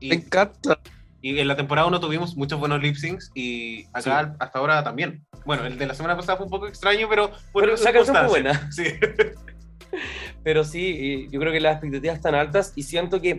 Y, 0.00 0.14
encanta. 0.14 0.78
y 1.20 1.38
en 1.40 1.46
la 1.46 1.56
temporada 1.56 1.86
1 1.88 2.00
tuvimos 2.00 2.34
muchos 2.38 2.58
buenos 2.58 2.80
lip 2.80 2.96
syncs 2.96 3.30
y 3.34 3.84
acá 3.92 4.34
hasta 4.38 4.58
ahora 4.58 4.82
también. 4.82 5.26
Bueno, 5.44 5.66
el 5.66 5.76
de 5.76 5.86
la 5.86 5.94
semana 5.94 6.16
pasada 6.16 6.38
fue 6.38 6.46
un 6.46 6.50
poco 6.50 6.68
extraño, 6.68 7.06
pero. 7.10 7.30
por 7.52 7.64
Pero 7.64 7.76
la 7.76 7.92
canción 7.92 8.16
fue 8.16 8.28
buena. 8.28 8.70
Sí. 8.72 8.84
Pero 10.44 10.64
sí, 10.64 11.28
yo 11.30 11.40
creo 11.40 11.52
que 11.52 11.60
las 11.60 11.74
expectativas 11.74 12.16
están 12.16 12.34
altas 12.34 12.72
y 12.76 12.82
siento 12.82 13.20
que 13.20 13.38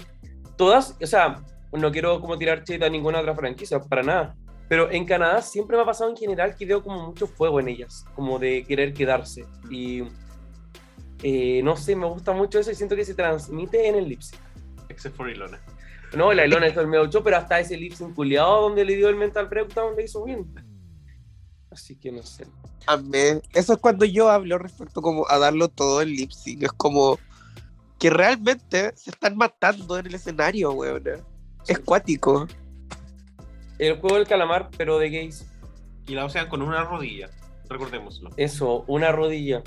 todas, 0.57 0.97
o 1.01 1.07
sea, 1.07 1.43
no 1.71 1.91
quiero 1.91 2.19
como 2.21 2.37
tirar 2.37 2.63
cheta 2.63 2.85
a 2.85 2.89
ninguna 2.89 3.19
otra 3.19 3.35
franquicia, 3.35 3.79
para 3.79 4.03
nada. 4.03 4.35
Pero 4.69 4.89
en 4.91 5.05
Canadá 5.05 5.41
siempre 5.41 5.75
me 5.75 5.83
ha 5.83 5.85
pasado 5.85 6.09
en 6.09 6.17
general 6.17 6.55
que 6.55 6.65
veo 6.65 6.81
como 6.81 7.07
mucho 7.07 7.27
fuego 7.27 7.59
en 7.59 7.67
ellas, 7.67 8.05
como 8.15 8.39
de 8.39 8.63
querer 8.63 8.93
quedarse. 8.93 9.45
Y 9.69 10.03
eh, 11.21 11.61
no 11.63 11.75
sé, 11.75 11.95
me 11.95 12.05
gusta 12.05 12.31
mucho 12.33 12.59
eso 12.59 12.71
y 12.71 12.75
siento 12.75 12.95
que 12.95 13.05
se 13.05 13.13
transmite 13.13 13.87
en 13.87 13.95
el 13.95 14.21
sync. 14.21 14.39
Except 14.89 15.15
for 15.15 15.29
Ilona. 15.29 15.59
No, 16.15 16.31
la 16.33 16.45
Ilona 16.45 16.67
esto 16.67 16.79
es 16.79 16.85
el 16.85 16.89
medio 16.89 17.09
show, 17.09 17.23
pero 17.23 17.37
hasta 17.37 17.59
ese 17.59 17.77
sync 17.77 18.13
culiado 18.15 18.61
donde 18.61 18.85
le 18.85 18.95
dio 18.95 19.09
el 19.09 19.15
mental 19.15 19.47
breakdown 19.47 19.95
le 19.95 20.03
hizo 20.03 20.23
bien. 20.23 20.45
Así 21.73 21.95
que 21.95 22.11
no 22.11 22.21
sé. 22.21 22.45
Amé. 22.85 23.41
Eso 23.53 23.73
es 23.73 23.79
cuando 23.79 24.05
yo 24.05 24.29
hablo 24.29 24.59
respecto 24.59 25.01
como 25.01 25.27
a 25.27 25.39
darlo 25.39 25.69
todo 25.69 26.01
en 26.01 26.09
lip 26.09 26.31
sync. 26.31 26.63
Es 26.63 26.71
como 26.71 27.17
que 27.99 28.11
realmente 28.11 28.95
se 28.95 29.09
están 29.09 29.35
matando 29.35 29.97
en 29.97 30.05
el 30.05 30.13
escenario, 30.13 30.71
weón. 30.73 31.03
Es 31.67 31.79
cuático. 31.79 32.47
El 33.79 33.99
juego 33.99 34.17
del 34.17 34.27
calamar, 34.27 34.69
pero 34.77 34.99
de 34.99 35.09
gays. 35.09 35.45
Y 36.05 36.13
la 36.13 36.25
Ocean 36.25 36.47
con 36.47 36.61
una 36.61 36.83
rodilla, 36.83 37.29
recordémoslo. 37.69 38.29
Eso, 38.37 38.83
una 38.87 39.11
rodilla. 39.11 39.63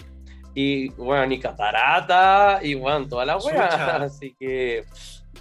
Y 0.55 0.91
bueno, 0.91 1.27
ni 1.27 1.41
catarata, 1.41 2.61
y 2.63 2.75
bueno, 2.75 3.09
toda 3.09 3.25
la 3.25 3.37
wea. 3.39 3.69
Chucha. 3.69 3.97
Así 4.03 4.35
que 4.39 4.85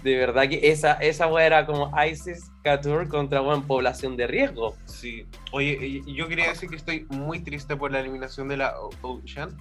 De 0.02 0.16
verdad 0.16 0.48
que 0.48 0.60
esa, 0.70 0.92
esa 0.94 1.26
wea 1.26 1.46
era 1.46 1.66
como 1.66 1.90
Isis 2.04 2.50
Couture 2.64 3.08
contra 3.08 3.40
una 3.42 3.60
población 3.66 4.16
de 4.16 4.26
riesgo. 4.26 4.76
Sí. 4.84 5.26
Oye, 5.52 6.02
yo 6.06 6.28
quería 6.28 6.48
decir 6.48 6.68
que 6.68 6.76
estoy 6.76 7.06
muy 7.08 7.40
triste 7.40 7.76
por 7.76 7.90
la 7.90 8.00
eliminación 8.00 8.48
de 8.48 8.58
la 8.58 8.74
Ocean. 9.02 9.56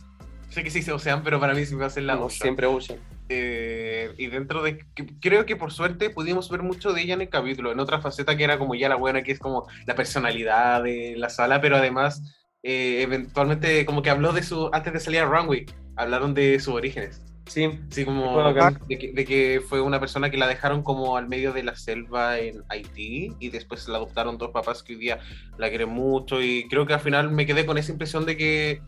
Sé 0.49 0.63
que 0.63 0.69
se 0.69 0.79
dice 0.79 0.91
Ocean, 0.91 1.23
pero 1.23 1.39
para 1.39 1.53
mí 1.53 1.65
sí 1.65 1.75
va 1.75 1.87
a 1.87 1.89
ser 1.89 2.03
la 2.03 2.15
No, 2.15 2.25
Ocean. 2.25 2.41
siempre 2.41 2.67
Ocean. 2.67 2.99
Eh, 3.29 4.13
y 4.17 4.27
dentro 4.27 4.61
de. 4.61 4.85
creo 5.19 5.45
que 5.45 5.55
por 5.55 5.71
suerte 5.71 6.11
pudimos 6.11 6.49
ver 6.49 6.61
mucho 6.61 6.93
de 6.93 7.01
ella 7.01 7.15
en 7.15 7.21
el 7.21 7.29
capítulo, 7.29 7.71
en 7.71 7.79
otra 7.79 7.99
faceta 7.99 8.37
que 8.37 8.43
era 8.43 8.59
como 8.59 8.75
ya 8.75 8.87
la 8.87 8.95
buena, 8.95 9.23
que 9.23 9.31
es 9.31 9.39
como 9.39 9.67
la 9.87 9.95
personalidad 9.95 10.83
de 10.83 11.15
la 11.17 11.29
sala, 11.29 11.59
pero 11.59 11.75
además, 11.77 12.21
eh, 12.61 13.01
eventualmente, 13.01 13.83
como 13.85 14.03
que 14.03 14.11
habló 14.11 14.31
de 14.31 14.43
su. 14.43 14.69
Antes 14.73 14.93
de 14.93 14.99
salir 14.99 15.21
a 15.21 15.25
Runway, 15.25 15.65
hablaron 15.95 16.35
de 16.35 16.59
sus 16.59 16.75
orígenes. 16.75 17.21
Sí, 17.47 17.69
Sí, 17.91 18.05
como 18.05 18.41
de 18.87 18.97
que, 18.97 19.11
de 19.13 19.25
que 19.25 19.61
fue 19.67 19.79
una 19.79 19.99
persona 19.99 20.31
que 20.31 20.37
la 20.37 20.47
dejaron 20.47 20.81
como 20.81 21.15
al 21.15 21.27
medio 21.27 21.53
de 21.53 21.63
la 21.63 21.75
selva 21.75 22.39
en 22.39 22.63
Haití 22.69 23.33
y 23.39 23.49
después 23.49 23.87
la 23.87 23.97
adoptaron 23.97 24.37
dos 24.39 24.49
papás 24.51 24.81
que 24.81 24.93
hoy 24.93 24.99
día 24.99 25.19
la 25.57 25.69
quieren 25.69 25.89
mucho 25.89 26.41
y 26.41 26.67
creo 26.69 26.85
que 26.87 26.93
al 26.93 26.99
final 27.01 27.31
me 27.31 27.45
quedé 27.45 27.65
con 27.65 27.77
esa 27.77 27.91
impresión 27.91 28.25
de 28.25 28.35
que 28.35 28.81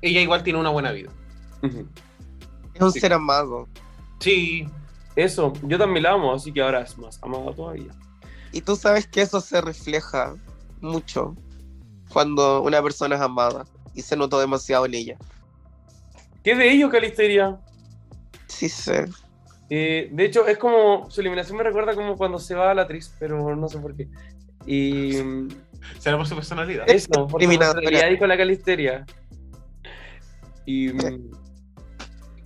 ella 0.00 0.20
igual 0.20 0.42
tiene 0.42 0.58
una 0.58 0.70
buena 0.70 0.90
vida. 0.90 1.10
Es 1.62 2.80
un 2.82 2.92
Sí. 2.92 3.00
ser 3.00 3.12
amado. 3.12 3.68
Sí, 4.18 4.66
Eso, 5.14 5.52
yo 5.64 5.76
también 5.78 6.04
la 6.04 6.12
amo, 6.12 6.32
así 6.32 6.52
que 6.52 6.62
ahora 6.62 6.80
es 6.80 6.96
más 6.96 7.22
amada 7.22 7.52
todavía. 7.54 7.92
Y 8.50 8.62
tú 8.62 8.76
sabes 8.76 9.06
que 9.06 9.20
eso 9.22 9.40
se 9.42 9.60
refleja 9.60 10.34
mucho 10.80 11.36
cuando 12.08 12.62
una 12.62 12.82
persona 12.82 13.16
es 13.16 13.20
amada. 13.20 13.66
Y 13.94 14.00
se 14.02 14.16
notó 14.16 14.40
demasiado 14.40 14.86
en 14.86 14.94
ella. 14.94 15.18
¿Qué 16.42 16.54
de 16.54 16.72
ello, 16.72 16.90
Calisteria? 16.90 17.58
Sí 18.46 18.68
sé. 18.68 19.06
Eh, 19.70 20.08
de 20.10 20.24
hecho, 20.24 20.46
es 20.46 20.58
como. 20.58 21.10
Su 21.10 21.20
eliminación 21.20 21.56
me 21.56 21.64
recuerda 21.64 21.94
como 21.94 22.16
cuando 22.16 22.38
se 22.38 22.54
va 22.54 22.70
a 22.70 22.74
la 22.74 22.82
actriz, 22.82 23.14
pero 23.18 23.54
no 23.56 23.68
sé 23.68 23.78
por 23.78 23.96
qué. 23.96 24.08
Y. 24.66 25.12
será 25.98 26.16
por 26.16 26.26
su 26.26 26.34
personalidad. 26.34 26.88
Eso, 26.90 27.26
por 27.26 27.42
su 27.42 27.48
personalidad 27.48 28.10
y 28.10 28.18
con 28.18 28.28
la 28.28 28.36
Calisteria. 28.36 29.06
Y. 30.66 30.92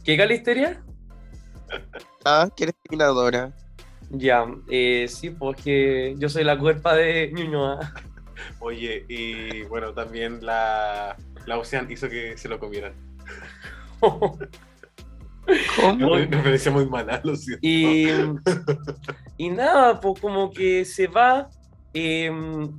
¿Qué 0.05 0.16
Calisteria? 0.16 0.82
Ah, 2.24 2.49
que 2.55 2.64
eres 2.64 2.76
eliminadora. 2.84 3.53
Ya, 4.11 4.47
eh, 4.68 5.07
sí, 5.09 5.30
pues 5.30 5.61
que 5.61 6.14
yo 6.18 6.28
soy 6.28 6.44
la 6.44 6.59
cuerpa 6.59 6.94
de 6.94 7.32
Ñuñoa. 7.32 7.92
Oye, 8.61 9.05
y 9.09 9.62
bueno, 9.62 9.92
también 9.92 10.44
la, 10.44 11.16
la 11.47 11.59
Ocean 11.59 11.90
hizo 11.90 12.09
que 12.09 12.36
se 12.36 12.49
lo 12.49 12.61
comieran. 12.61 12.94
¿Cómo? 14.01 14.38
Me, 16.16 16.26
me 16.26 16.38
parecía 16.38 16.72
muy 16.72 16.86
mala, 16.86 17.20
lo 17.22 17.36
siento. 17.36 17.61
Y, 17.62 18.09
y 19.36 19.49
nada, 19.51 20.01
pues 20.01 20.20
como 20.20 20.51
que 20.51 20.84
se 20.84 21.07
va. 21.07 21.49
eh, 21.94 22.30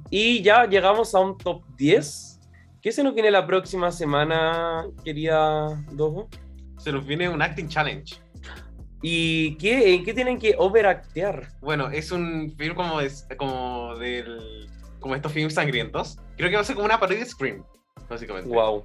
y 0.10 0.42
ya 0.42 0.66
llegamos 0.66 1.16
a 1.16 1.20
un 1.20 1.38
top 1.38 1.64
10. 1.78 2.40
¿Qué 2.82 2.92
se 2.92 3.04
nos 3.04 3.14
viene 3.14 3.32
la 3.32 3.46
próxima 3.48 3.92
semana, 3.92 4.86
querida 5.04 5.84
Dogo? 5.92 6.28
Se 6.78 6.92
nos 6.92 7.06
viene 7.06 7.28
un 7.30 7.42
acting 7.42 7.68
challenge. 7.68 8.16
¿Y 9.02 9.56
qué, 9.58 9.94
en 9.94 10.04
qué 10.04 10.14
tienen 10.14 10.40
que 10.40 10.56
overactear? 10.58 11.48
Bueno, 11.62 11.90
es 11.90 12.12
un 12.12 12.54
film 12.58 12.76
como, 12.76 13.00
es, 13.00 13.28
como 13.38 13.96
del 13.98 14.68
como 15.00 15.16
estos 15.16 15.32
films 15.32 15.54
sangrientos. 15.54 16.18
Creo 16.36 16.50
que 16.50 16.56
va 16.56 16.62
a 16.62 16.66
ser 16.66 16.76
como 16.76 16.86
una 16.86 17.00
parodia 17.00 17.20
de 17.20 17.26
Scream, 17.30 17.64
básicamente. 18.10 18.50
Wow. 18.50 18.84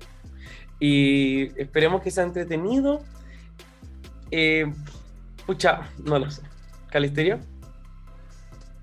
Y 0.81 1.45
esperemos 1.61 2.03
que 2.03 2.11
sea 2.11 2.25
entretenido. 2.25 3.03
Eh, 4.31 4.73
pucha, 5.47 5.91
no 6.05 6.19
lo 6.19 6.31
sé. 6.31 6.43
¿Calisterio? 6.91 7.39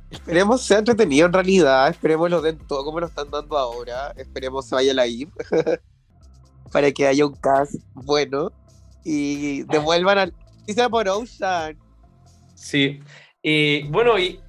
Esperemos 0.09 0.63
sea 0.63 0.79
entretenido 0.79 1.25
en 1.25 1.33
realidad. 1.33 1.89
Esperemos 1.89 2.29
lo 2.29 2.41
den 2.41 2.57
todo 2.57 2.83
como 2.83 2.99
lo 2.99 3.07
están 3.07 3.29
dando 3.29 3.57
ahora. 3.57 4.11
Esperemos 4.17 4.67
se 4.67 4.75
vaya 4.75 4.93
la 4.93 5.07
IF. 5.07 5.29
para 6.71 6.91
que 6.91 7.07
haya 7.07 7.25
un 7.25 7.35
cast 7.35 7.75
bueno. 7.93 8.51
Y 9.03 9.63
devuelvan 9.63 10.17
al. 10.17 10.33
Y 10.67 10.73
sea 10.73 10.89
por 10.89 11.07
Ocean. 11.07 11.77
Sí. 12.55 12.99
Eh, 13.43 13.85
bueno, 13.89 14.19
y 14.19 14.39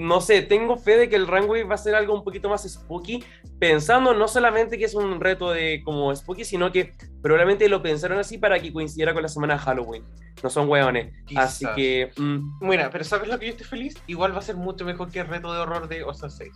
no 0.00 0.22
sé, 0.22 0.40
tengo 0.40 0.78
fe 0.78 0.96
de 0.96 1.08
que 1.10 1.16
el 1.16 1.26
runway 1.26 1.62
va 1.62 1.74
a 1.74 1.78
ser 1.78 1.94
algo 1.94 2.14
un 2.14 2.24
poquito 2.24 2.48
más 2.48 2.66
spooky, 2.66 3.22
pensando 3.58 4.14
no 4.14 4.28
solamente 4.28 4.78
que 4.78 4.86
es 4.86 4.94
un 4.94 5.20
reto 5.20 5.50
de 5.50 5.82
como 5.84 6.14
spooky, 6.16 6.44
sino 6.44 6.72
que 6.72 6.94
probablemente 7.22 7.68
lo 7.68 7.82
pensaron 7.82 8.18
así 8.18 8.38
para 8.38 8.58
que 8.58 8.72
coincidiera 8.72 9.12
con 9.12 9.22
la 9.22 9.28
semana 9.28 9.54
de 9.54 9.60
Halloween. 9.60 10.04
No 10.42 10.48
son 10.48 10.70
hueones. 10.70 11.12
Así 11.36 11.66
que, 11.76 12.10
mm, 12.16 12.66
Mira, 12.66 12.88
pero 12.90 13.04
¿sabes 13.04 13.28
lo 13.28 13.38
que 13.38 13.46
yo 13.46 13.52
estoy 13.52 13.66
feliz? 13.66 13.94
Igual 14.06 14.34
va 14.34 14.38
a 14.38 14.42
ser 14.42 14.56
mucho 14.56 14.86
mejor 14.86 15.10
que 15.10 15.20
el 15.20 15.26
reto 15.26 15.52
de 15.52 15.60
horror 15.60 15.86
de 15.86 16.02
Ocean 16.02 16.30
6. 16.30 16.50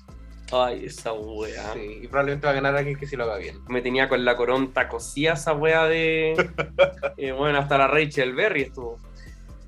ay, 0.51 0.86
esa 0.86 1.12
wea. 1.12 1.74
Sí, 1.74 1.99
y 2.03 2.09
probablemente 2.09 2.47
va 2.47 2.53
a 2.53 2.55
ganar 2.55 2.74
alguien 2.76 2.97
que 2.97 3.07
sí 3.07 3.14
lo 3.14 3.24
haga 3.24 3.36
bien. 3.36 3.59
Me 3.68 3.82
tenía 3.82 4.09
con 4.09 4.24
la 4.24 4.36
coronta 4.36 4.88
cosida 4.88 5.34
esa 5.34 5.53
wea 5.53 5.84
de. 5.84 6.32
eh, 7.18 7.32
bueno, 7.32 7.59
hasta 7.59 7.76
la 7.76 7.88
Rachel 7.88 8.34
Berry 8.34 8.62
estuvo. 8.62 8.99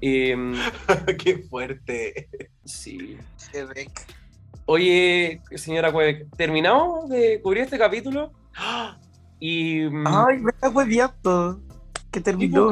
Em, 0.06 0.54
¡Qué 1.18 1.38
fuerte! 1.50 2.28
sí. 2.64 3.18
Quebec. 3.50 3.90
Oye, 4.66 5.40
señora 5.56 5.92
Cuebec, 5.92 6.26
terminamos 6.36 7.08
de 7.08 7.40
cubrir 7.42 7.64
este 7.64 7.78
capítulo 7.78 8.32
y. 9.40 9.80
mm, 9.82 10.06
Ay, 10.06 10.38
me 10.38 10.50
está 10.50 10.68
hueviando. 10.70 11.60
Que 12.10 12.20
terminó. 12.20 12.68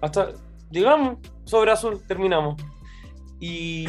Hasta. 0.00 0.30
Llegamos, 0.70 1.18
sobre 1.44 1.70
azul, 1.72 2.00
terminamos. 2.06 2.60
Y. 3.40 3.86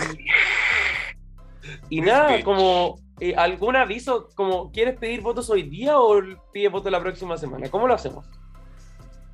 Y 1.89 2.01
nada, 2.01 2.43
como. 2.43 2.99
eh, 3.19 3.33
¿Algún 3.35 3.75
aviso? 3.75 4.29
Como, 4.35 4.71
¿Quieres 4.71 4.97
pedir 4.97 5.21
votos 5.21 5.49
hoy 5.49 5.63
día 5.63 5.99
o 5.99 6.21
pide 6.51 6.69
votos 6.69 6.91
la 6.91 6.99
próxima 6.99 7.37
semana? 7.37 7.69
¿Cómo 7.69 7.87
lo 7.87 7.93
hacemos? 7.93 8.25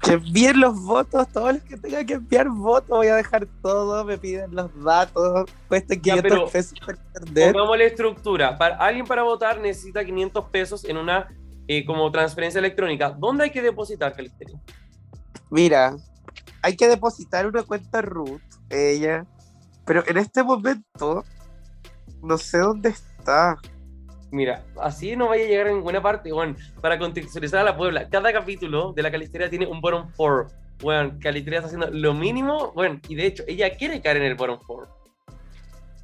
Que 0.01 0.13
envíen 0.13 0.59
los 0.61 0.81
votos, 0.81 1.27
todos 1.29 1.53
los 1.55 1.63
que 1.63 1.75
tengan 1.77 2.05
que 2.05 2.13
enviar 2.13 2.49
votos, 2.49 2.89
voy 2.89 3.07
a 3.07 3.15
dejar 3.15 3.47
todo, 3.61 4.05
me 4.05 4.17
piden 4.17 4.55
los 4.55 4.71
datos, 4.83 5.49
cuesta 5.67 5.95
500 5.95 6.21
pero- 6.23 6.47
pesos 6.47 6.73
internet. 6.79 7.51
Pongámosle 7.53 7.85
estructura. 7.85 8.57
Para, 8.57 8.77
alguien 8.77 9.05
para 9.05 9.23
votar 9.23 9.59
necesita 9.59 10.03
500 10.05 10.45
pesos 10.45 10.85
en 10.85 10.97
una 10.97 11.27
eh, 11.67 11.85
como 11.85 12.09
transferencia 12.11 12.59
electrónica. 12.59 13.09
¿Dónde 13.11 13.43
hay 13.43 13.51
que 13.51 13.61
depositar, 13.61 14.15
Calisterio? 14.15 14.59
Mira, 15.51 15.95
hay 16.61 16.75
que 16.75 16.87
depositar 16.87 17.45
una 17.45 17.63
cuenta 17.63 18.01
root, 18.01 18.41
ella, 18.69 19.25
pero 19.85 20.03
en 20.07 20.17
este 20.17 20.43
momento 20.43 21.23
no 22.23 22.37
sé 22.37 22.59
dónde 22.59 22.89
está. 22.89 23.57
Mira, 24.31 24.63
así 24.79 25.15
no 25.15 25.29
vaya 25.29 25.43
a 25.45 25.47
llegar 25.47 25.67
a 25.67 25.71
ninguna 25.71 26.01
parte. 26.01 26.31
Bueno, 26.31 26.55
para 26.81 26.99
contextualizar 26.99 27.61
a 27.61 27.63
la 27.63 27.77
Puebla, 27.77 28.07
cada 28.09 28.31
capítulo 28.31 28.93
de 28.93 29.01
la 29.01 29.11
Calisteria 29.11 29.49
tiene 29.49 29.65
un 29.65 29.81
bottom 29.81 30.09
four. 30.11 30.47
Bueno, 30.81 31.17
Calisteria 31.19 31.59
está 31.59 31.67
haciendo 31.67 31.89
lo 31.91 32.13
mínimo. 32.13 32.71
Bueno, 32.73 32.99
y 33.07 33.15
de 33.15 33.25
hecho, 33.25 33.43
ella 33.47 33.75
quiere 33.75 34.01
caer 34.01 34.17
en 34.17 34.23
el 34.23 34.35
bottom 34.35 34.59
four. 34.61 34.87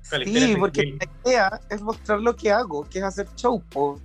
Calisteria 0.09 0.47
Sí, 0.47 0.55
porque 0.57 0.81
6000. 0.81 0.99
la 0.99 1.29
idea 1.29 1.61
es 1.69 1.81
mostrar 1.81 2.19
lo 2.19 2.35
que 2.35 2.51
hago, 2.51 2.83
que 2.89 2.99
es 2.99 3.03
hacer 3.03 3.27
show, 3.35 3.61
po. 3.69 3.99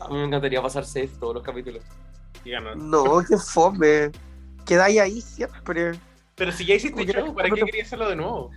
A 0.00 0.08
mí 0.08 0.14
me 0.14 0.24
encantaría 0.24 0.62
pasar 0.62 0.84
safe 0.84 1.10
todos 1.18 1.34
los 1.34 1.42
capítulos. 1.42 1.82
Y 2.44 2.50
ganó. 2.50 2.74
No, 2.74 3.22
que 3.28 3.36
fome. 3.36 4.10
Quedáis 4.66 5.00
ahí 5.00 5.20
siempre. 5.20 5.92
Pero 6.34 6.52
si 6.52 6.64
ya 6.64 6.74
hiciste 6.74 7.04
show, 7.04 7.34
¿para 7.34 7.50
qué 7.50 7.62
querías 7.62 7.86
hacerlo 7.88 8.08
de 8.08 8.16
nuevo? 8.16 8.50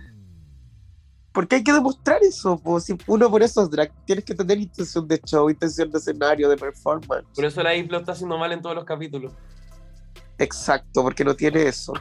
Porque 1.34 1.56
hay 1.56 1.64
que 1.64 1.72
demostrar 1.72 2.22
eso. 2.22 2.62
Si 2.78 2.96
uno 3.08 3.28
por 3.28 3.42
eso 3.42 3.66
drag 3.66 3.90
tienes 4.04 4.24
que 4.24 4.36
tener 4.36 4.56
intención 4.56 5.08
de 5.08 5.20
show, 5.26 5.50
intención 5.50 5.90
de 5.90 5.98
escenario, 5.98 6.48
de 6.48 6.56
performance. 6.56 7.26
Por 7.34 7.44
eso 7.44 7.60
la 7.60 7.74
isla 7.74 7.98
está 7.98 8.12
haciendo 8.12 8.38
mal 8.38 8.52
en 8.52 8.62
todos 8.62 8.76
los 8.76 8.84
capítulos. 8.84 9.32
Exacto, 10.38 11.02
porque 11.02 11.24
no 11.24 11.34
tiene 11.34 11.64
eso. 11.64 11.92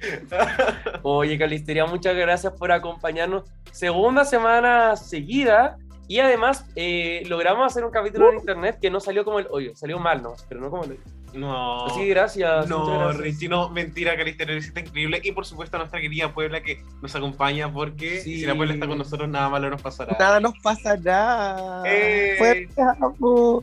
Oye, 1.02 1.38
Calisteria, 1.38 1.84
muchas 1.84 2.16
gracias 2.16 2.54
por 2.54 2.72
acompañarnos. 2.72 3.44
Segunda 3.70 4.24
semana 4.24 4.96
seguida. 4.96 5.76
Y 6.06 6.20
además, 6.20 6.64
eh, 6.74 7.22
logramos 7.26 7.66
hacer 7.66 7.84
un 7.84 7.90
capítulo 7.90 8.30
en 8.30 8.38
internet 8.38 8.78
que 8.80 8.90
no 8.90 8.98
salió 8.98 9.26
como 9.26 9.40
el 9.40 9.46
hoyo. 9.50 9.76
Salió 9.76 9.98
mal, 9.98 10.22
¿no? 10.22 10.36
Pero 10.48 10.62
no 10.62 10.70
como 10.70 10.84
el 10.84 10.92
hoyo. 10.92 11.17
No. 11.38 11.86
Que 11.96 12.06
gracias. 12.06 12.68
No, 12.68 12.86
gracias. 12.86 13.16
Richie, 13.22 13.48
no, 13.48 13.68
mentira, 13.70 14.16
Calisteria, 14.16 14.54
lo 14.54 14.58
hiciste 14.60 14.80
increíble. 14.80 15.20
Y 15.22 15.32
por 15.32 15.46
supuesto 15.46 15.76
a 15.76 15.80
nuestra 15.80 16.00
querida 16.00 16.32
Puebla 16.34 16.62
que 16.62 16.82
nos 17.00 17.14
acompaña 17.14 17.72
porque 17.72 18.20
Sí. 18.20 18.40
si 18.40 18.46
la 18.46 18.54
Puebla 18.56 18.74
está 18.74 18.86
con 18.86 18.98
nosotros, 18.98 19.28
nada 19.28 19.48
malo 19.48 19.70
nos 19.70 19.80
pasará. 19.82 20.16
Nada 20.18 20.40
nos 20.40 20.54
pasa 20.62 20.96
nada. 20.96 21.82
Eh. 21.86 22.34
Fue- 22.38 22.68
amo. 23.00 23.62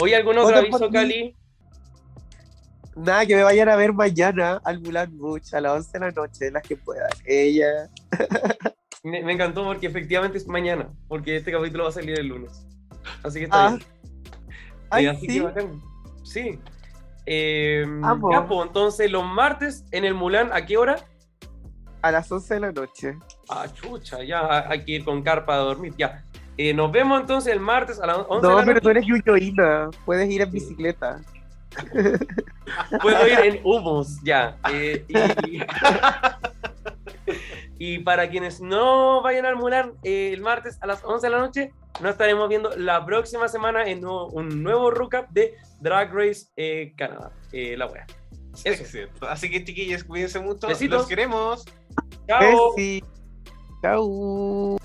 Oye, 0.00 0.16
¿algún 0.16 0.38
otro 0.38 0.56
aviso. 0.56 0.90
Cali? 0.90 1.34
Nada, 2.96 3.26
que 3.26 3.34
me 3.34 3.42
vayan 3.42 3.68
a 3.68 3.76
ver 3.76 3.92
mañana 3.92 4.60
al 4.64 4.80
Mulan 4.80 5.16
Bush 5.18 5.54
a 5.54 5.60
las 5.60 5.72
11 5.72 5.98
de 5.98 5.98
la 6.06 6.10
noche, 6.12 6.50
las 6.50 6.62
que 6.62 6.76
puedan. 6.76 7.08
Ella. 7.24 7.88
Me, 9.02 9.22
me 9.22 9.34
encantó 9.34 9.64
porque 9.64 9.86
efectivamente 9.86 10.38
es 10.38 10.46
mañana, 10.48 10.88
porque 11.08 11.36
este 11.36 11.52
capítulo 11.52 11.84
va 11.84 11.90
a 11.90 11.92
salir 11.92 12.18
el 12.18 12.26
lunes. 12.28 12.66
Así 13.22 13.38
que 13.40 13.44
está 13.44 13.66
Ah. 13.66 13.70
bien. 13.72 13.82
Ay, 14.88 15.04
Eh, 15.04 15.08
así 15.10 15.26
que 15.26 15.32
sí. 15.34 15.40
bacán. 15.40 15.82
Sí. 16.22 16.58
Eh, 17.26 17.84
entonces 18.64 19.10
los 19.10 19.24
martes 19.24 19.84
en 19.92 20.04
el 20.04 20.14
Mulan, 20.14 20.50
¿a 20.52 20.64
qué 20.66 20.76
hora? 20.76 20.96
a 22.02 22.10
las 22.10 22.30
11 22.30 22.54
de 22.54 22.60
la 22.60 22.70
noche. 22.72 23.16
Ah, 23.48 23.64
chucha, 23.72 24.22
ya 24.22 24.68
hay 24.68 24.84
que 24.84 24.92
ir 24.92 25.04
con 25.06 25.22
carpa 25.22 25.54
a 25.54 25.58
dormir, 25.58 25.94
ya. 25.96 26.22
Eh, 26.58 26.74
nos 26.74 26.92
vemos 26.92 27.18
entonces 27.18 27.50
el 27.50 27.60
martes 27.60 27.98
a 27.98 28.06
las 28.06 28.18
11 28.28 28.46
de 28.46 28.52
No, 28.52 28.58
la 28.60 28.64
pero 28.66 28.80
tú 28.82 28.88
noche. 28.88 28.98
eres 28.98 29.06
yuyoína. 29.08 29.88
Puedes 30.04 30.28
ir 30.30 30.42
en 30.42 30.50
bicicleta. 30.50 31.22
Puedo 33.00 33.26
ir 33.26 33.38
en 33.40 33.60
humos, 33.64 34.18
ya. 34.22 34.56
Eh, 34.70 35.02
y, 35.08 35.14
y 37.78 37.98
para 38.00 38.28
quienes 38.28 38.60
no 38.60 39.22
vayan 39.22 39.46
al 39.46 39.56
Mulan 39.56 39.94
eh, 40.02 40.30
el 40.32 40.40
martes 40.40 40.78
a 40.80 40.86
las 40.86 41.02
11 41.04 41.26
de 41.26 41.30
la 41.30 41.38
noche, 41.38 41.72
nos 42.00 42.12
estaremos 42.12 42.48
viendo 42.48 42.70
la 42.76 43.04
próxima 43.04 43.48
semana 43.48 43.84
en 43.84 44.04
un 44.06 44.62
nuevo 44.62 44.90
recap 44.90 45.30
de 45.30 45.54
Drag 45.80 46.12
Race 46.12 46.46
eh, 46.56 46.92
Canadá. 46.96 47.32
Eh, 47.52 47.76
la 47.76 47.86
wea. 47.86 48.06
Eso. 48.64 48.84
Exacto. 48.84 49.28
Así 49.28 49.50
que 49.50 49.64
chiquillos, 49.64 50.04
cuídense 50.04 50.40
mucho. 50.40 50.66
Besitos. 50.66 51.00
Los 51.00 51.08
queremos. 51.08 51.64
Chao. 52.28 52.74
Besi. 52.74 53.04
Chau. 53.82 54.78